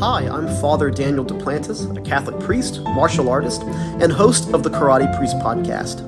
Hi, 0.00 0.28
I'm 0.28 0.46
Father 0.60 0.92
Daniel 0.92 1.24
Duplantis, 1.24 1.96
a 1.96 2.00
Catholic 2.02 2.38
priest, 2.38 2.82
martial 2.84 3.28
artist, 3.28 3.62
and 3.62 4.12
host 4.12 4.54
of 4.54 4.62
the 4.62 4.70
Karate 4.70 5.12
Priest 5.18 5.34
podcast. 5.38 5.98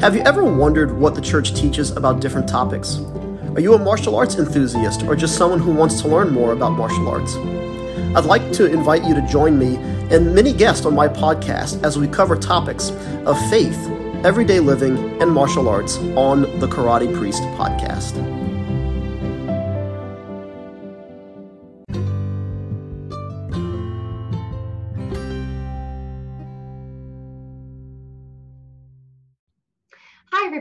Have 0.00 0.16
you 0.16 0.22
ever 0.22 0.42
wondered 0.42 0.98
what 0.98 1.14
the 1.14 1.20
church 1.20 1.54
teaches 1.54 1.92
about 1.92 2.20
different 2.20 2.48
topics? 2.48 2.98
Are 3.54 3.60
you 3.60 3.74
a 3.74 3.78
martial 3.78 4.16
arts 4.16 4.34
enthusiast 4.34 5.04
or 5.04 5.14
just 5.14 5.36
someone 5.36 5.60
who 5.60 5.72
wants 5.72 6.02
to 6.02 6.08
learn 6.08 6.32
more 6.32 6.52
about 6.52 6.70
martial 6.70 7.06
arts? 7.08 7.36
I'd 8.16 8.24
like 8.24 8.50
to 8.54 8.66
invite 8.66 9.04
you 9.04 9.14
to 9.14 9.24
join 9.28 9.56
me 9.56 9.76
and 10.10 10.34
many 10.34 10.52
guests 10.52 10.84
on 10.84 10.96
my 10.96 11.06
podcast 11.06 11.84
as 11.84 11.96
we 11.96 12.08
cover 12.08 12.34
topics 12.34 12.90
of 13.26 13.38
faith, 13.48 13.78
everyday 14.24 14.58
living, 14.58 15.22
and 15.22 15.30
martial 15.30 15.68
arts 15.68 15.98
on 16.16 16.58
the 16.58 16.66
Karate 16.66 17.16
Priest 17.16 17.42
podcast. 17.54 18.39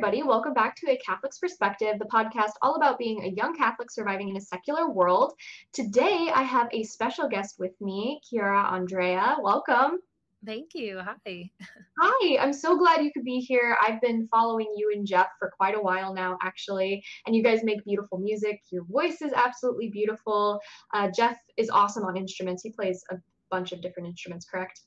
Everybody. 0.09 0.27
Welcome 0.27 0.55
back 0.55 0.75
to 0.77 0.89
A 0.89 0.97
Catholic's 1.07 1.37
Perspective, 1.37 1.99
the 1.99 2.05
podcast 2.05 2.53
all 2.63 2.77
about 2.77 2.97
being 2.97 3.23
a 3.23 3.27
young 3.27 3.55
Catholic 3.55 3.91
surviving 3.91 4.29
in 4.29 4.37
a 4.37 4.41
secular 4.41 4.89
world. 4.89 5.33
Today, 5.71 6.31
I 6.33 6.41
have 6.41 6.67
a 6.71 6.81
special 6.81 7.29
guest 7.29 7.57
with 7.59 7.79
me, 7.79 8.19
Kira 8.25 8.71
Andrea. 8.71 9.37
Welcome. 9.39 9.99
Thank 10.43 10.71
you. 10.73 10.99
Hi. 10.99 11.51
Hi, 11.99 12.37
I'm 12.43 12.53
so 12.53 12.75
glad 12.75 13.03
you 13.03 13.11
could 13.13 13.23
be 13.23 13.37
here. 13.37 13.77
I've 13.87 14.01
been 14.01 14.27
following 14.31 14.73
you 14.75 14.91
and 14.95 15.05
Jeff 15.05 15.27
for 15.37 15.51
quite 15.55 15.75
a 15.75 15.79
while 15.79 16.11
now, 16.11 16.39
actually, 16.41 17.03
and 17.27 17.35
you 17.35 17.43
guys 17.43 17.59
make 17.63 17.85
beautiful 17.85 18.17
music. 18.17 18.61
Your 18.71 18.85
voice 18.85 19.21
is 19.21 19.31
absolutely 19.35 19.89
beautiful. 19.89 20.59
Uh, 20.91 21.09
Jeff 21.15 21.37
is 21.55 21.69
awesome 21.69 22.03
on 22.05 22.17
instruments. 22.17 22.63
He 22.63 22.71
plays 22.71 23.03
a 23.11 23.17
bunch 23.51 23.73
of 23.73 23.81
different 23.83 24.09
instruments, 24.09 24.47
correct? 24.51 24.81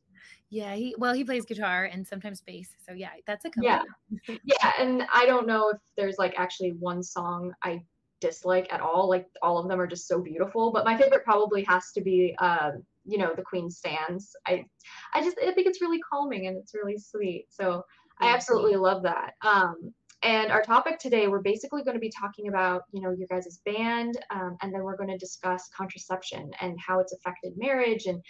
Yeah, 0.52 0.74
he 0.74 0.94
well, 0.98 1.14
he 1.14 1.24
plays 1.24 1.46
guitar 1.46 1.84
and 1.84 2.06
sometimes 2.06 2.42
bass. 2.42 2.68
So 2.86 2.92
yeah, 2.92 3.08
that's 3.26 3.46
a 3.46 3.48
couple. 3.48 3.64
Yeah. 3.64 3.82
yeah, 4.44 4.72
and 4.78 5.06
I 5.12 5.24
don't 5.24 5.46
know 5.46 5.70
if 5.70 5.78
there's 5.96 6.18
like 6.18 6.34
actually 6.36 6.72
one 6.72 7.02
song 7.02 7.54
I 7.64 7.82
dislike 8.20 8.70
at 8.70 8.82
all. 8.82 9.08
Like 9.08 9.26
all 9.40 9.56
of 9.56 9.66
them 9.66 9.80
are 9.80 9.86
just 9.86 10.06
so 10.06 10.20
beautiful, 10.20 10.70
but 10.70 10.84
my 10.84 10.94
favorite 10.98 11.24
probably 11.24 11.64
has 11.64 11.90
to 11.92 12.02
be 12.02 12.36
um, 12.38 12.84
you 13.06 13.16
know, 13.16 13.32
the 13.34 13.40
Queen 13.40 13.70
stands. 13.70 14.36
I 14.46 14.66
I 15.14 15.22
just 15.22 15.38
I 15.38 15.52
think 15.52 15.68
it's 15.68 15.80
really 15.80 16.00
calming 16.00 16.48
and 16.48 16.58
it's 16.58 16.74
really 16.74 16.98
sweet. 16.98 17.46
So 17.48 17.82
I 18.20 18.28
absolutely 18.28 18.76
love 18.76 19.02
that. 19.04 19.32
Um 19.42 19.94
and 20.22 20.52
our 20.52 20.62
topic 20.62 20.98
today, 20.98 21.26
we're 21.26 21.40
basically 21.40 21.82
going 21.82 21.96
to 21.96 22.00
be 22.00 22.10
talking 22.10 22.46
about, 22.46 22.82
you 22.92 23.00
know, 23.00 23.10
your 23.10 23.26
guys' 23.26 23.58
band, 23.64 24.16
um, 24.30 24.56
and 24.62 24.72
then 24.72 24.84
we're 24.84 24.96
going 24.96 25.10
to 25.10 25.18
discuss 25.18 25.68
contraception 25.76 26.52
and 26.60 26.78
how 26.78 27.00
it's 27.00 27.12
affected 27.12 27.54
marriage 27.56 28.06
and 28.06 28.22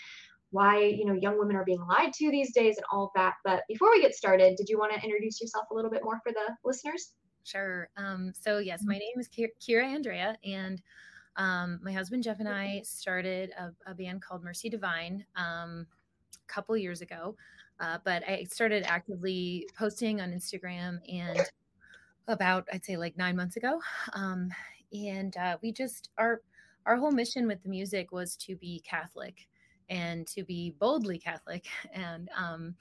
why 0.52 0.78
you 0.78 1.04
know 1.04 1.14
young 1.14 1.38
women 1.38 1.56
are 1.56 1.64
being 1.64 1.84
lied 1.88 2.12
to 2.12 2.30
these 2.30 2.52
days 2.52 2.76
and 2.76 2.84
all 2.92 3.06
of 3.06 3.10
that. 3.16 3.34
But 3.44 3.64
before 3.68 3.90
we 3.90 4.00
get 4.00 4.14
started 4.14 4.56
did 4.56 4.68
you 4.68 4.78
want 4.78 4.92
to 4.94 5.02
introduce 5.02 5.40
yourself 5.40 5.66
a 5.70 5.74
little 5.74 5.90
bit 5.90 6.04
more 6.04 6.20
for 6.22 6.32
the 6.32 6.54
listeners? 6.64 7.14
Sure 7.44 7.88
um, 7.96 8.32
so 8.38 8.58
yes 8.58 8.82
my 8.84 8.98
name 8.98 9.18
is 9.18 9.28
Kira 9.28 9.84
andrea 9.84 10.36
and 10.44 10.80
um, 11.36 11.80
my 11.82 11.90
husband 11.90 12.22
jeff 12.22 12.38
and 12.38 12.48
i 12.48 12.80
started 12.84 13.50
a, 13.58 13.90
a 13.90 13.94
band 13.94 14.22
called 14.22 14.44
mercy 14.44 14.68
divine 14.68 15.24
um, 15.34 15.86
a 16.34 16.52
couple 16.52 16.76
years 16.76 17.00
ago. 17.00 17.34
Uh, 17.80 17.98
but 18.04 18.22
i 18.28 18.44
started 18.44 18.84
actively 18.86 19.66
posting 19.76 20.20
on 20.20 20.30
instagram 20.30 20.98
and 21.12 21.40
about 22.28 22.68
i'd 22.72 22.84
say 22.84 22.96
like 22.96 23.16
nine 23.16 23.34
months 23.34 23.56
ago. 23.56 23.80
Um, 24.12 24.50
and 24.92 25.36
uh, 25.36 25.56
we 25.62 25.72
just 25.72 26.10
our 26.18 26.42
our 26.86 26.96
whole 26.96 27.12
mission 27.12 27.46
with 27.46 27.62
the 27.62 27.68
music 27.68 28.12
was 28.12 28.36
to 28.36 28.56
be 28.56 28.82
catholic 28.86 29.48
and 29.92 30.26
to 30.26 30.42
be 30.42 30.70
boldly 30.78 31.18
Catholic 31.18 31.66
and 31.92 32.30
um, 32.36 32.74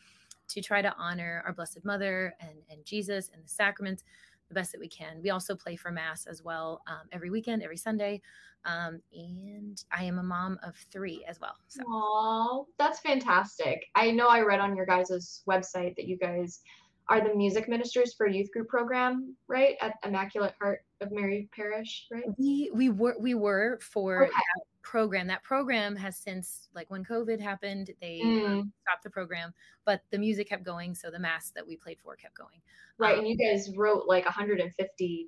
to 0.48 0.62
try 0.62 0.82
to 0.82 0.94
honor 0.98 1.44
our 1.46 1.54
Blessed 1.54 1.84
Mother 1.86 2.34
and, 2.40 2.58
and 2.70 2.84
Jesus 2.86 3.30
and 3.34 3.44
the 3.44 3.50
sacraments 3.50 4.04
the 4.48 4.56
best 4.56 4.72
that 4.74 4.82
we 4.82 4.88
can. 4.88 5.22
We 5.22 5.30
also 5.30 5.56
play 5.56 5.78
for 5.78 5.92
Mass 5.92 6.26
as 6.26 6.44
well 6.44 6.82
um, 6.88 7.08
every 7.14 7.30
weekend, 7.30 7.64
every 7.64 7.78
Sunday. 7.78 8.22
Um, 8.66 9.02
and 9.14 9.82
I 9.92 10.04
am 10.04 10.20
a 10.20 10.24
mom 10.24 10.60
of 10.62 10.76
three 10.92 11.24
as 11.28 11.40
well. 11.40 11.56
So. 11.68 11.84
Aww, 11.84 12.66
that's 12.78 13.00
fantastic. 13.00 13.86
I 13.96 14.12
know 14.12 14.28
I 14.28 14.42
read 14.42 14.60
on 14.60 14.76
your 14.76 14.86
guys' 14.86 15.42
website 15.48 15.96
that 15.96 16.06
you 16.06 16.18
guys 16.18 16.60
are 17.08 17.22
the 17.22 17.34
music 17.34 17.70
ministers 17.70 18.14
for 18.14 18.28
youth 18.28 18.52
group 18.52 18.68
program, 18.68 19.36
right? 19.48 19.76
At 19.82 19.96
Immaculate 20.06 20.54
Heart 20.62 20.84
of 21.00 21.12
Mary 21.12 21.50
Parish, 21.56 22.08
right? 22.12 22.26
We 22.38 22.70
we 22.74 22.90
were 22.90 23.16
we 23.20 23.34
were 23.34 23.80
for 23.82 24.26
okay. 24.26 24.34
Program. 24.82 25.28
That 25.28 25.44
program 25.44 25.96
has 25.96 26.18
since 26.18 26.70
like 26.74 26.90
when 26.90 27.04
COVID 27.04 27.40
happened, 27.40 27.92
they 28.02 28.22
mm. 28.24 28.70
stopped 28.82 29.04
the 29.04 29.10
program, 29.10 29.54
but 29.86 30.02
the 30.12 30.18
music 30.18 30.50
kept 30.50 30.64
going, 30.64 30.96
so 30.96 31.12
the 31.12 31.20
mass 31.20 31.52
that 31.56 31.66
we 31.66 31.78
played 31.78 31.98
for 32.04 32.16
kept 32.16 32.36
going. 32.36 32.62
Right, 32.98 33.14
um, 33.14 33.20
and 33.20 33.28
you 33.28 33.38
guys 33.38 33.76
wrote 33.76 34.08
like 34.08 34.26
150 34.26 35.28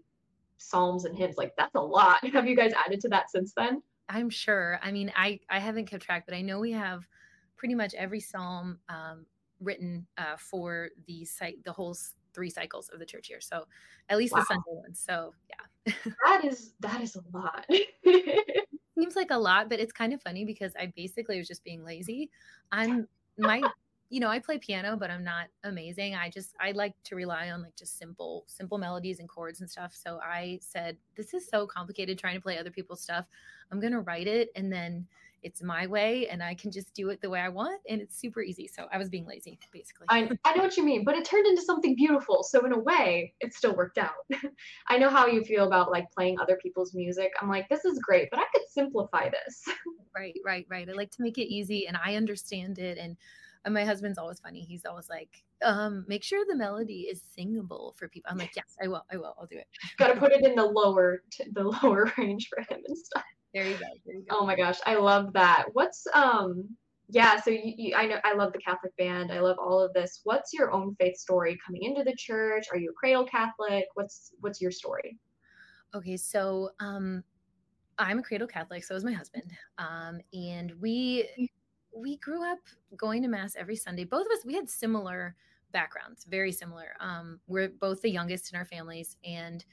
psalms 0.58 1.06
and 1.06 1.18
hymns. 1.18 1.38
Like 1.38 1.53
that's 1.58 1.75
a 1.75 1.81
lot. 1.81 2.25
Have 2.34 2.47
you 2.47 2.56
guys 2.56 2.74
added 2.86 3.00
to 3.02 3.09
that 3.09 3.30
since 3.30 3.53
then? 3.56 3.81
I'm 4.09 4.30
sure. 4.30 4.80
I 4.81 4.92
mean, 4.92 5.12
I 5.16 5.40
I 5.50 5.59
haven't 5.59 5.86
kept 5.86 6.03
track, 6.03 6.25
but 6.28 6.36
I 6.36 6.42
know 6.42 6.59
we 6.59 6.72
have 6.72 7.08
pretty 7.56 7.75
much 7.75 7.94
every 7.94 8.19
psalm 8.19 8.80
um, 8.90 9.25
written 9.59 10.06
uh, 10.18 10.36
for 10.38 10.90
the 11.08 11.25
site, 11.25 11.63
the 11.63 11.72
whole 11.72 11.96
three 12.34 12.50
cycles 12.50 12.90
of 12.90 13.00
the 13.00 13.06
church 13.06 13.30
year. 13.30 13.40
So 13.40 13.66
at 14.09 14.18
least 14.18 14.34
wow. 14.34 14.40
the 14.40 14.46
Sunday 14.46 14.63
ones. 14.68 15.00
So 15.00 15.34
yeah. 15.50 15.94
that 16.25 16.46
is 16.46 16.74
that 16.80 17.02
is 17.02 17.16
a 17.16 17.38
lot. 17.38 17.66
Seems 18.98 19.16
like 19.16 19.31
a 19.31 19.38
lot, 19.38 19.70
but 19.70 19.80
it's 19.80 19.94
kind 19.94 20.14
of 20.14 20.22
funny 20.22 20.46
because 20.46 20.74
I 20.80 20.94
basically 20.96 21.38
was 21.38 21.48
just 21.48 21.64
being 21.64 21.84
lazy. 21.84 22.30
I'm 22.72 23.08
my 23.38 23.62
you 24.09 24.20
know, 24.20 24.28
I 24.28 24.38
play 24.38 24.59
piano, 24.59 24.96
but 24.96 25.09
I'm 25.09 25.24
not 25.24 25.48
amazing. 25.64 26.14
I 26.14 26.30
just 26.30 26.54
I 26.59 26.72
like 26.72 26.94
to 27.06 27.16
rely 27.16 27.50
on 27.50 27.64
like 27.64 27.76
just 27.76 27.98
simple 27.98 28.44
simple 28.48 28.78
melodies 28.78 29.20
and 29.20 29.28
chords 29.28 29.62
and 29.62 29.70
stuff. 29.70 29.96
So 29.96 30.20
I 30.20 30.59
said, 30.62 30.98
this 31.16 31.34
is 31.34 31.48
so 31.48 31.66
complicated 31.66 32.20
trying 32.20 32.36
to 32.36 32.42
play 32.42 32.59
other 32.59 32.70
people's 32.70 33.02
stuff. 33.02 33.26
I'm 33.72 33.80
going 33.80 33.94
to 33.94 34.02
write 34.02 34.28
it 34.28 34.50
and 34.56 34.72
then 34.72 35.08
it's 35.44 35.62
my 35.62 35.86
way 35.88 36.28
and 36.30 36.42
I 36.42 36.56
can 36.56 36.72
just 36.72 36.94
do 36.94 37.09
it 37.09 37.22
the 37.22 37.30
way 37.30 37.40
I 37.40 37.50
want 37.50 37.81
and 37.90 38.02
it's 38.02 38.18
super 38.20 38.42
easy. 38.42 38.68
So 38.68 38.88
I 38.92 38.98
was 38.98 39.09
being 39.09 39.26
lazy 39.26 39.59
basically. 39.72 40.08
I, 40.09 40.30
I 40.46 40.56
know 40.56 40.64
what 40.64 40.78
you 40.78 40.84
mean, 40.84 41.04
but 41.04 41.16
it 41.16 41.26
turned 41.26 41.46
into 41.46 41.62
something 41.62 41.96
beautiful. 41.96 42.44
So 42.44 42.66
in 42.66 42.74
a 42.74 42.80
way, 42.80 43.34
it 43.40 43.54
still 43.54 43.76
worked 43.76 43.98
out. 43.98 44.12
I 44.88 44.98
know 44.98 45.09
how 45.09 45.28
you 45.28 45.44
feel 45.44 45.66
about 45.66 45.92
like 45.92 46.12
playing 46.12 46.40
other 46.40 46.58
people's 46.62 46.94
music. 46.94 47.31
I'm 47.42 47.50
like, 47.50 47.68
this 47.70 47.86
is 47.86 48.00
great, 48.00 48.30
but 48.31 48.40
I 48.40 48.46
could 48.54 48.64
simplify 48.70 49.30
this. 49.30 49.64
right, 50.16 50.34
right, 50.46 50.66
right. 50.70 50.90
I 50.90 50.94
like 50.94 51.12
to 51.12 51.22
make 51.22 51.38
it 51.38 51.54
easy 51.54 51.88
and 51.88 51.98
I 52.04 52.16
understand 52.16 52.80
it 52.80 52.98
and 52.98 53.18
and 53.66 53.74
my 53.74 53.86
husband's 53.86 54.18
always 54.18 54.40
funny. 54.40 54.62
He's 54.62 54.86
always 54.86 55.10
like, 55.10 55.44
um, 55.64 56.04
make 56.08 56.24
sure 56.24 56.44
the 56.46 56.56
melody 56.56 57.08
is 57.10 57.22
singable 57.34 57.96
for 57.98 58.10
people. 58.10 58.30
I'm 58.30 58.38
like, 58.38 58.52
yes, 58.56 58.75
I 58.84 58.88
will. 58.88 59.06
I 59.12 59.16
will. 59.16 59.36
I'll 59.40 59.48
do 59.48 59.58
it. 59.58 59.68
Got 59.98 60.14
to 60.14 60.20
put 60.20 60.34
it 60.34 60.44
in 60.44 60.56
the 60.56 60.66
lower, 60.66 61.24
t- 61.31 61.46
the 61.54 61.64
lower 61.84 62.12
range 62.18 62.50
for 62.50 62.60
him 62.60 62.81
and 62.86 62.98
stuff. 62.98 63.24
There 63.53 63.66
you 63.66 63.74
go. 63.74 63.86
There 64.06 64.16
you 64.16 64.25
go. 64.30 64.38
Oh 64.39 64.45
my 64.45 64.56
gosh, 64.56 64.80
I 64.86 64.95
love 64.95 65.33
that. 65.33 65.66
What's 65.74 66.06
um 66.13 66.68
yeah, 67.10 67.39
so 67.39 67.51
you, 67.51 67.74
you, 67.78 67.95
I 67.95 68.07
know 68.07 68.18
I 68.24 68.33
love 68.33 68.54
the 68.54 68.60
Catholic 68.60 68.95
band. 68.98 69.31
I 69.31 69.39
love 69.39 69.57
all 69.60 69.80
of 69.80 69.94
this. 69.94 70.22
What's 70.24 70.54
your 70.54 70.72
own 70.72 70.95
faith 71.00 71.18
story 71.18 71.57
coming 71.63 71.83
into 71.83 72.04
the 72.04 72.16
church? 72.18 72.66
Are 72.72 72.78
you 72.78 72.89
a 72.89 72.94
cradle 72.94 73.25
Catholic? 73.25 73.86
What's 73.94 74.31
what's 74.39 74.62
your 74.62 74.72
story? 74.72 75.18
Okay, 75.94 76.18
so 76.18 76.72
um 76.80 77.24
I'm 78.00 78.19
a 78.19 78.24
cradle 78.24 78.48
Catholic, 78.48 78.83
so 78.83 78.95
is 78.95 79.04
my 79.04 79.12
husband. 79.12 79.51
Um 79.78 80.19
and 80.33 80.74
we 80.81 81.50
we 81.95 82.18
grew 82.18 82.44
up 82.44 82.60
going 82.98 83.22
to 83.22 83.28
mass 83.28 83.56
every 83.56 83.75
Sunday. 83.75 84.06
Both 84.06 84.25
of 84.25 84.31
us 84.31 84.45
we 84.45 84.56
had 84.56 84.68
similar 84.68 85.36
backgrounds, 85.72 86.25
very 86.25 86.51
similar. 86.51 86.95
Um 87.00 87.39
we're 87.45 87.69
both 87.69 88.01
the 88.01 88.10
youngest 88.10 88.51
in 88.51 88.57
our 88.57 88.66
families 88.66 89.18
and 89.24 89.63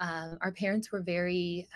um, 0.00 0.38
our 0.42 0.52
parents 0.52 0.92
were 0.92 1.00
very 1.00 1.66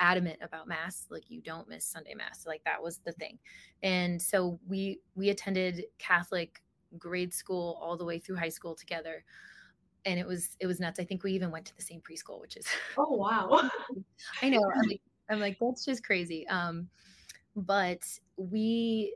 adamant 0.00 0.38
about 0.42 0.66
mass 0.66 1.06
like 1.10 1.30
you 1.30 1.40
don't 1.40 1.68
miss 1.68 1.84
sunday 1.84 2.14
mass 2.14 2.44
like 2.46 2.62
that 2.64 2.82
was 2.82 2.98
the 3.04 3.12
thing 3.12 3.38
and 3.82 4.20
so 4.20 4.58
we 4.66 4.98
we 5.14 5.28
attended 5.28 5.84
catholic 5.98 6.62
grade 6.98 7.32
school 7.32 7.78
all 7.80 7.96
the 7.96 8.04
way 8.04 8.18
through 8.18 8.36
high 8.36 8.48
school 8.48 8.74
together 8.74 9.22
and 10.06 10.18
it 10.18 10.26
was 10.26 10.56
it 10.58 10.66
was 10.66 10.80
nuts 10.80 10.98
i 10.98 11.04
think 11.04 11.22
we 11.22 11.32
even 11.32 11.50
went 11.50 11.66
to 11.66 11.76
the 11.76 11.82
same 11.82 12.00
preschool 12.00 12.40
which 12.40 12.56
is 12.56 12.66
oh 12.98 13.14
wow 13.14 13.70
i 14.42 14.48
know 14.48 14.60
like, 14.88 15.00
I'm 15.30 15.40
like, 15.40 15.58
that's 15.60 15.84
just 15.84 16.04
crazy. 16.04 16.46
Um, 16.48 16.88
but 17.54 18.02
we, 18.36 19.14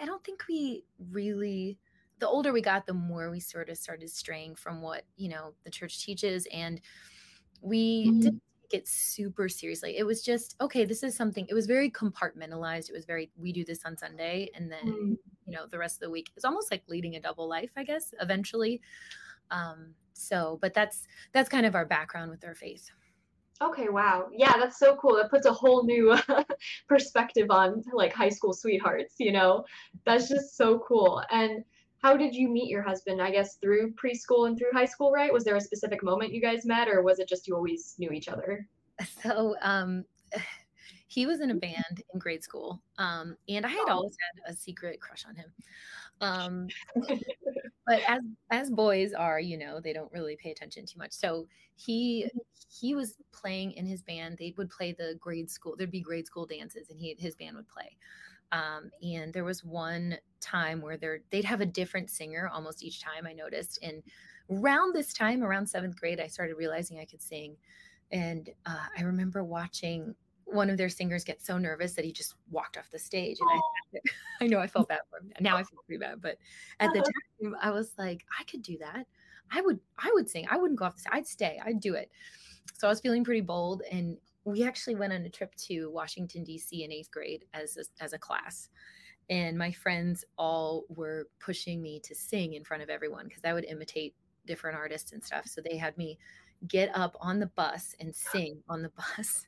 I 0.00 0.04
don't 0.04 0.22
think 0.22 0.44
we 0.48 0.84
really, 1.10 1.78
the 2.18 2.28
older 2.28 2.52
we 2.52 2.60
got, 2.60 2.86
the 2.86 2.94
more 2.94 3.30
we 3.30 3.40
sort 3.40 3.70
of 3.70 3.78
started 3.78 4.10
straying 4.10 4.56
from 4.56 4.82
what, 4.82 5.04
you 5.16 5.28
know, 5.28 5.54
the 5.64 5.70
church 5.70 6.04
teaches. 6.04 6.46
And 6.52 6.80
we 7.62 8.06
mm-hmm. 8.06 8.20
didn't 8.20 8.32
take 8.34 8.45
it 8.72 8.88
super 8.88 9.48
seriously. 9.48 9.96
It 9.96 10.04
was 10.04 10.22
just, 10.22 10.56
okay, 10.60 10.84
this 10.84 11.02
is 11.02 11.16
something, 11.16 11.46
it 11.48 11.54
was 11.54 11.66
very 11.66 11.90
compartmentalized. 11.90 12.88
It 12.88 12.92
was 12.92 13.04
very, 13.04 13.30
we 13.36 13.52
do 13.52 13.64
this 13.64 13.84
on 13.84 13.96
Sunday. 13.96 14.50
And 14.54 14.70
then, 14.70 14.86
mm-hmm. 14.86 15.12
you 15.46 15.52
know, 15.52 15.66
the 15.70 15.78
rest 15.78 15.96
of 15.96 16.00
the 16.00 16.10
week, 16.10 16.30
it's 16.36 16.44
almost 16.44 16.70
like 16.70 16.82
leading 16.88 17.16
a 17.16 17.20
double 17.20 17.48
life, 17.48 17.70
I 17.76 17.84
guess, 17.84 18.14
eventually. 18.20 18.80
Um, 19.50 19.94
so, 20.12 20.58
but 20.60 20.74
that's, 20.74 21.06
that's 21.32 21.48
kind 21.48 21.66
of 21.66 21.74
our 21.74 21.86
background 21.86 22.30
with 22.30 22.44
our 22.44 22.54
faith. 22.54 22.90
Okay, 23.62 23.88
wow. 23.88 24.28
Yeah, 24.32 24.54
that's 24.58 24.78
so 24.78 24.96
cool. 24.96 25.16
That 25.16 25.30
puts 25.30 25.46
a 25.46 25.52
whole 25.52 25.84
new 25.84 26.16
perspective 26.88 27.46
on 27.50 27.82
like 27.92 28.12
high 28.12 28.28
school 28.28 28.52
sweethearts, 28.52 29.14
you 29.18 29.32
know? 29.32 29.64
That's 30.04 30.28
just 30.28 30.56
so 30.56 30.78
cool. 30.86 31.22
And 31.30 31.64
how 32.02 32.16
did 32.16 32.34
you 32.34 32.48
meet 32.48 32.68
your 32.68 32.82
husband? 32.82 33.20
I 33.20 33.30
guess 33.30 33.56
through 33.56 33.92
preschool 33.94 34.46
and 34.46 34.58
through 34.58 34.70
high 34.72 34.84
school, 34.84 35.10
right? 35.10 35.32
Was 35.32 35.44
there 35.44 35.56
a 35.56 35.60
specific 35.60 36.02
moment 36.02 36.32
you 36.32 36.40
guys 36.40 36.64
met 36.64 36.88
or 36.88 37.02
was 37.02 37.18
it 37.18 37.28
just 37.28 37.46
you 37.46 37.54
always 37.54 37.94
knew 37.98 38.10
each 38.10 38.28
other? 38.28 38.66
So, 39.22 39.56
um 39.60 40.04
he 41.08 41.26
was 41.26 41.40
in 41.40 41.50
a 41.50 41.54
band 41.54 42.02
in 42.12 42.18
grade 42.18 42.42
school. 42.42 42.80
Um 42.98 43.36
and 43.48 43.66
I 43.66 43.68
had 43.68 43.84
oh. 43.88 43.92
always 43.92 44.16
had 44.20 44.52
a 44.52 44.56
secret 44.56 45.00
crush 45.00 45.24
on 45.28 45.34
him. 45.36 45.52
Um 46.20 46.68
but 47.86 48.00
as 48.08 48.20
as 48.50 48.70
boys 48.70 49.12
are, 49.12 49.38
you 49.38 49.58
know, 49.58 49.80
they 49.80 49.92
don't 49.92 50.12
really 50.12 50.36
pay 50.36 50.50
attention 50.50 50.86
too 50.86 50.98
much. 50.98 51.12
So 51.12 51.46
he 51.76 52.24
mm-hmm. 52.26 52.38
he 52.68 52.94
was 52.94 53.16
playing 53.32 53.72
in 53.72 53.86
his 53.86 54.02
band. 54.02 54.38
They 54.38 54.54
would 54.56 54.70
play 54.70 54.92
the 54.92 55.16
grade 55.20 55.50
school. 55.50 55.74
There'd 55.76 55.90
be 55.90 56.00
grade 56.00 56.26
school 56.26 56.46
dances, 56.46 56.90
and 56.90 56.98
he 56.98 57.14
his 57.18 57.36
band 57.36 57.56
would 57.56 57.68
play. 57.68 57.96
Um, 58.52 58.90
and 59.02 59.32
there 59.32 59.44
was 59.44 59.64
one 59.64 60.18
time 60.40 60.80
where 60.80 60.96
they 60.96 61.18
they'd 61.30 61.44
have 61.44 61.60
a 61.60 61.66
different 61.66 62.10
singer 62.10 62.50
almost 62.52 62.82
each 62.82 63.02
time. 63.02 63.26
I 63.26 63.32
noticed, 63.32 63.78
and 63.82 64.02
around 64.50 64.94
this 64.94 65.12
time, 65.12 65.42
around 65.42 65.66
seventh 65.66 65.98
grade, 65.98 66.20
I 66.20 66.26
started 66.26 66.56
realizing 66.56 66.98
I 66.98 67.04
could 67.04 67.22
sing. 67.22 67.56
And 68.12 68.50
uh, 68.64 68.86
I 68.96 69.02
remember 69.02 69.42
watching 69.42 70.14
one 70.44 70.70
of 70.70 70.76
their 70.76 70.88
singers 70.88 71.24
get 71.24 71.42
so 71.42 71.58
nervous 71.58 71.94
that 71.94 72.04
he 72.04 72.12
just 72.12 72.34
walked 72.50 72.76
off 72.76 72.88
the 72.90 72.98
stage. 72.98 73.38
And 73.40 73.50
I, 73.50 73.98
I 74.44 74.46
know 74.46 74.60
i 74.60 74.66
felt 74.66 74.88
bad 74.88 75.00
for 75.10 75.18
him. 75.18 75.32
Now 75.40 75.56
i 75.56 75.62
feel 75.62 75.80
pretty 75.86 75.98
bad. 75.98 76.22
But 76.22 76.38
at 76.80 76.92
the 76.92 77.00
time 77.42 77.56
i 77.60 77.70
was 77.70 77.92
like 77.98 78.24
i 78.38 78.44
could 78.44 78.62
do 78.62 78.78
that. 78.78 79.06
I 79.50 79.60
would 79.60 79.80
i 79.98 80.10
would 80.14 80.30
sing. 80.30 80.46
I 80.48 80.56
wouldn't 80.56 80.78
go 80.78 80.84
off 80.84 80.94
the 80.94 81.00
stage 81.00 81.12
i'd 81.12 81.26
stay. 81.26 81.60
I'd 81.64 81.80
do 81.80 81.94
it. 81.94 82.10
So 82.74 82.86
i 82.86 82.90
was 82.90 83.00
feeling 83.00 83.24
pretty 83.24 83.40
bold. 83.40 83.82
And 83.90 84.16
we 84.46 84.64
actually 84.64 84.94
went 84.94 85.12
on 85.12 85.20
a 85.22 85.28
trip 85.28 85.54
to 85.56 85.90
washington 85.90 86.44
d.c 86.44 86.82
in 86.82 86.90
eighth 86.90 87.10
grade 87.10 87.44
as 87.52 87.76
a, 87.76 88.04
as 88.04 88.12
a 88.12 88.18
class. 88.18 88.70
And 89.28 89.58
my 89.58 89.72
friends 89.72 90.24
all 90.38 90.84
were 90.88 91.26
pushing 91.40 91.82
me 91.82 92.00
to 92.04 92.14
sing 92.14 92.54
in 92.54 92.62
front 92.62 92.82
of 92.82 92.88
everyone 92.88 93.26
because 93.26 93.44
i 93.44 93.52
would 93.52 93.64
imitate 93.64 94.14
different 94.46 94.76
artists 94.76 95.12
and 95.12 95.22
stuff. 95.22 95.46
So 95.46 95.60
they 95.60 95.76
had 95.76 95.98
me 95.98 96.18
get 96.68 96.90
up 96.94 97.16
on 97.20 97.38
the 97.38 97.48
bus 97.48 97.94
and 98.00 98.14
sing 98.14 98.62
on 98.68 98.82
the 98.82 98.90
bus. 99.16 99.46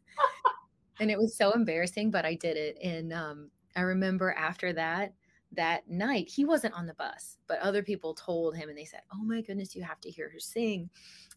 And 1.00 1.10
it 1.10 1.18
was 1.18 1.36
so 1.36 1.52
embarrassing, 1.52 2.10
but 2.10 2.26
I 2.26 2.34
did 2.34 2.56
it. 2.56 2.76
And 2.82 3.12
um, 3.12 3.50
I 3.76 3.82
remember 3.82 4.32
after 4.32 4.72
that, 4.72 5.14
that 5.52 5.88
night, 5.88 6.28
he 6.28 6.44
wasn't 6.44 6.74
on 6.74 6.86
the 6.86 6.94
bus, 6.94 7.38
but 7.46 7.58
other 7.60 7.82
people 7.82 8.14
told 8.14 8.56
him 8.56 8.68
and 8.68 8.76
they 8.76 8.84
said, 8.84 9.00
Oh 9.12 9.22
my 9.24 9.40
goodness, 9.40 9.74
you 9.74 9.82
have 9.82 10.00
to 10.00 10.10
hear 10.10 10.28
her 10.28 10.40
sing. 10.40 10.90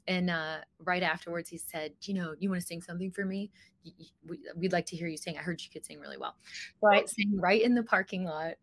And 0.07 0.29
uh, 0.29 0.57
right 0.79 1.03
afterwards, 1.03 1.49
he 1.49 1.57
said, 1.57 1.93
You 2.01 2.15
know, 2.15 2.35
you 2.39 2.49
want 2.49 2.61
to 2.61 2.67
sing 2.67 2.81
something 2.81 3.11
for 3.11 3.25
me? 3.25 3.51
We'd 4.55 4.73
like 4.73 4.85
to 4.87 4.95
hear 4.95 5.07
you 5.07 5.17
sing. 5.17 5.37
I 5.37 5.41
heard 5.41 5.61
you 5.61 5.69
could 5.71 5.85
sing 5.85 5.99
really 5.99 6.17
well. 6.17 6.35
So 6.81 6.87
I 6.87 7.05
sang 7.05 7.37
right 7.39 7.61
in 7.61 7.73
the 7.73 7.83
parking 7.83 8.25
lot. 8.25 8.55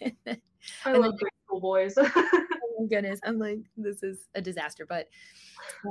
I 0.02 0.92
love 0.92 1.18
grade 1.18 1.32
school 1.46 1.60
boys. 1.60 1.94
oh 1.98 2.40
my 2.78 2.86
goodness. 2.88 3.20
I'm 3.24 3.38
like, 3.38 3.60
this 3.76 4.02
is 4.02 4.28
a 4.34 4.40
disaster. 4.40 4.84
But 4.86 5.08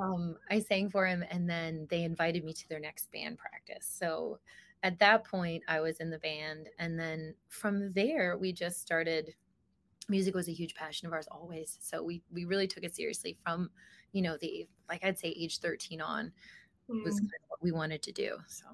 um, 0.02 0.36
I 0.52 0.60
sang 0.60 0.90
for 0.90 1.08
him 1.08 1.24
and 1.30 1.50
then 1.50 1.88
they 1.90 2.04
invited 2.04 2.44
me 2.44 2.54
to 2.54 2.70
their 2.70 2.80
next 2.80 3.12
band 3.12 3.38
practice. 3.38 3.88
So 3.90 4.40
at 4.86 5.00
that 5.00 5.24
point, 5.24 5.64
I 5.68 5.82
was 5.82 5.98
in 5.98 6.12
the 6.12 6.20
band. 6.20 6.70
And 6.78 6.98
then 6.98 7.34
from 7.50 7.92
there, 7.94 8.38
we 8.38 8.54
just 8.54 8.82
started. 8.82 9.34
Music 10.08 10.36
was 10.36 10.48
a 10.48 10.54
huge 10.54 10.76
passion 10.76 11.08
of 11.08 11.14
ours 11.14 11.28
always. 11.32 11.80
So 11.82 12.04
we 12.04 12.22
we 12.32 12.46
really 12.46 12.68
took 12.68 12.84
it 12.84 12.96
seriously 12.96 13.36
from, 13.44 13.72
you 14.12 14.22
know, 14.22 14.38
the 14.40 14.68
like 14.88 15.04
I'd 15.04 15.18
say 15.18 15.30
age 15.30 15.58
13 15.58 16.00
on 16.00 16.32
mm. 16.88 17.04
was 17.04 17.20
kind 17.20 17.26
of 17.26 17.50
what 17.50 17.64
we 17.64 17.72
wanted 17.72 18.04
to 18.04 18.12
do. 18.12 18.38
So 18.48 18.66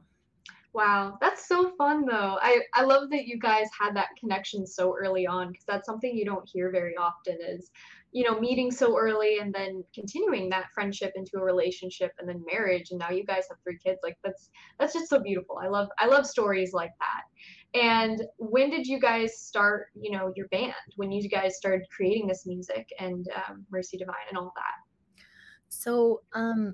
Wow, 0.73 1.17
that's 1.21 1.47
so 1.47 1.71
fun 1.77 2.05
though. 2.05 2.37
I, 2.41 2.61
I 2.73 2.83
love 2.83 3.09
that 3.11 3.25
you 3.25 3.39
guys 3.39 3.67
had 3.77 3.95
that 3.95 4.09
connection 4.17 4.65
so 4.65 4.95
early 4.97 5.27
on 5.27 5.49
because 5.51 5.65
that's 5.65 5.85
something 5.85 6.15
you 6.15 6.25
don't 6.25 6.47
hear 6.47 6.71
very 6.71 6.95
often 6.95 7.37
is, 7.41 7.71
you 8.11 8.23
know, 8.23 8.39
meeting 8.39 8.71
so 8.71 8.97
early 8.97 9.39
and 9.39 9.53
then 9.53 9.83
continuing 9.93 10.49
that 10.49 10.69
friendship 10.73 11.13
into 11.15 11.37
a 11.37 11.43
relationship 11.43 12.11
and 12.19 12.27
then 12.27 12.43
marriage 12.51 12.91
and 12.91 12.99
now 12.99 13.09
you 13.09 13.25
guys 13.25 13.45
have 13.49 13.57
three 13.63 13.77
kids. 13.83 13.99
Like 14.03 14.17
that's 14.23 14.49
that's 14.79 14.93
just 14.93 15.09
so 15.09 15.19
beautiful. 15.19 15.57
I 15.63 15.67
love 15.67 15.89
I 15.97 16.07
love 16.07 16.25
stories 16.25 16.73
like 16.73 16.91
that. 16.99 17.79
And 17.79 18.21
when 18.37 18.69
did 18.69 18.85
you 18.85 18.99
guys 18.99 19.39
start, 19.39 19.87
you 19.95 20.11
know, 20.11 20.33
your 20.35 20.47
band? 20.49 20.73
When 20.97 21.11
you 21.11 21.27
guys 21.29 21.55
started 21.55 21.87
creating 21.95 22.27
this 22.27 22.45
music 22.45 22.89
and 22.99 23.25
um, 23.35 23.65
Mercy 23.71 23.97
Divine 23.97 24.15
and 24.29 24.37
all 24.37 24.53
that? 24.55 25.23
So 25.69 26.21
um 26.33 26.73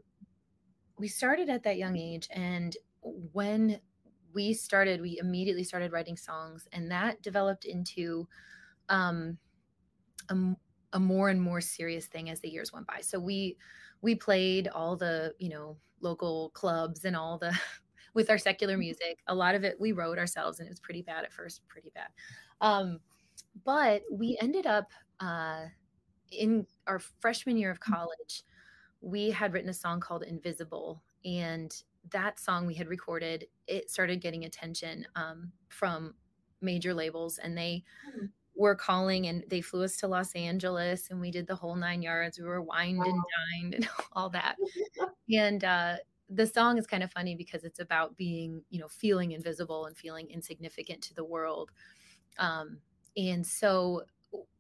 we 0.98 1.08
started 1.08 1.50
at 1.50 1.64
that 1.64 1.78
young 1.78 1.96
age 1.98 2.28
and 2.32 2.76
when 3.32 3.80
we 4.34 4.54
started, 4.54 5.02
we 5.02 5.18
immediately 5.20 5.64
started 5.64 5.92
writing 5.92 6.18
songs, 6.18 6.68
and 6.72 6.92
that 6.92 7.22
developed 7.22 7.66
into 7.66 8.28
um, 8.90 9.38
a, 10.30 10.36
a 10.98 11.00
more 11.00 11.30
and 11.30 11.40
more 11.40 11.62
serious 11.62 12.08
thing 12.08 12.28
as 12.30 12.40
the 12.40 12.50
years 12.50 12.74
went 12.74 12.88
by. 12.88 13.00
So 13.02 13.20
we 13.20 13.56
we 14.02 14.16
played 14.16 14.68
all 14.68 14.96
the 14.96 15.34
you 15.38 15.50
know 15.50 15.78
local 16.02 16.50
clubs 16.50 17.06
and 17.06 17.16
all 17.16 17.38
the 17.38 17.58
with 18.16 18.32
our 18.32 18.40
secular 18.40 18.74
mm-hmm. 18.74 18.82
music. 18.82 19.20
A 19.28 19.36
lot 19.36 19.54
of 19.54 19.64
it 19.64 19.80
we 19.80 19.92
wrote 19.92 20.18
ourselves, 20.18 20.60
and 20.60 20.68
it 20.68 20.72
was 20.72 20.80
pretty 20.80 21.04
bad 21.04 21.24
at 21.24 21.32
first, 21.32 21.62
pretty 21.68 21.92
bad. 21.94 22.08
Um, 22.62 23.00
but 23.64 24.02
we 24.12 24.38
ended 24.42 24.66
up 24.66 24.92
uh, 25.20 25.66
in 26.32 26.66
our 26.88 27.00
freshman 27.00 27.58
year 27.58 27.70
of 27.70 27.80
mm-hmm. 27.80 27.94
college. 27.94 28.44
We 29.00 29.30
had 29.30 29.54
written 29.54 29.70
a 29.70 29.74
song 29.74 30.00
called 30.00 30.24
"Invisible," 30.24 31.04
and 31.24 31.72
that 32.12 32.40
song 32.40 32.66
we 32.66 32.74
had 32.74 32.88
recorded, 32.88 33.46
it 33.68 33.92
started 33.92 34.20
getting 34.20 34.46
attention 34.46 35.06
um, 35.16 35.52
from 35.70 36.16
major 36.60 36.96
labels, 36.96 37.38
and 37.38 37.56
they 37.56 37.84
mm-hmm. 38.10 38.26
Were 38.58 38.76
calling 38.76 39.28
and 39.28 39.44
they 39.48 39.62
flew 39.62 39.84
us 39.84 39.98
to 39.98 40.08
Los 40.08 40.34
Angeles, 40.34 41.10
and 41.10 41.20
we 41.20 41.32
did 41.32 41.48
the 41.48 41.56
whole 41.56 41.76
nine 41.76 42.02
yards. 42.02 42.40
We 42.40 42.46
were 42.46 42.62
wined 42.62 43.04
and 43.04 43.22
dined 43.62 43.74
and 43.76 43.90
all 44.14 44.30
that. 44.32 44.56
and 45.34 45.64
uh, 45.64 45.96
the 46.30 46.48
song 46.48 46.78
is 46.78 46.88
kind 46.88 47.04
of 47.04 47.12
funny 47.12 47.36
because 47.36 47.64
it's 47.64 47.80
about 47.80 48.18
being, 48.18 48.62
you 48.70 48.80
know, 48.80 48.88
feeling 48.88 49.32
invisible 49.32 49.86
and 49.86 49.96
feeling 49.96 50.28
insignificant 50.30 51.02
to 51.04 51.14
the 51.14 51.24
world. 51.24 51.72
Um, 52.40 52.80
and 53.16 53.46
so 53.46 54.04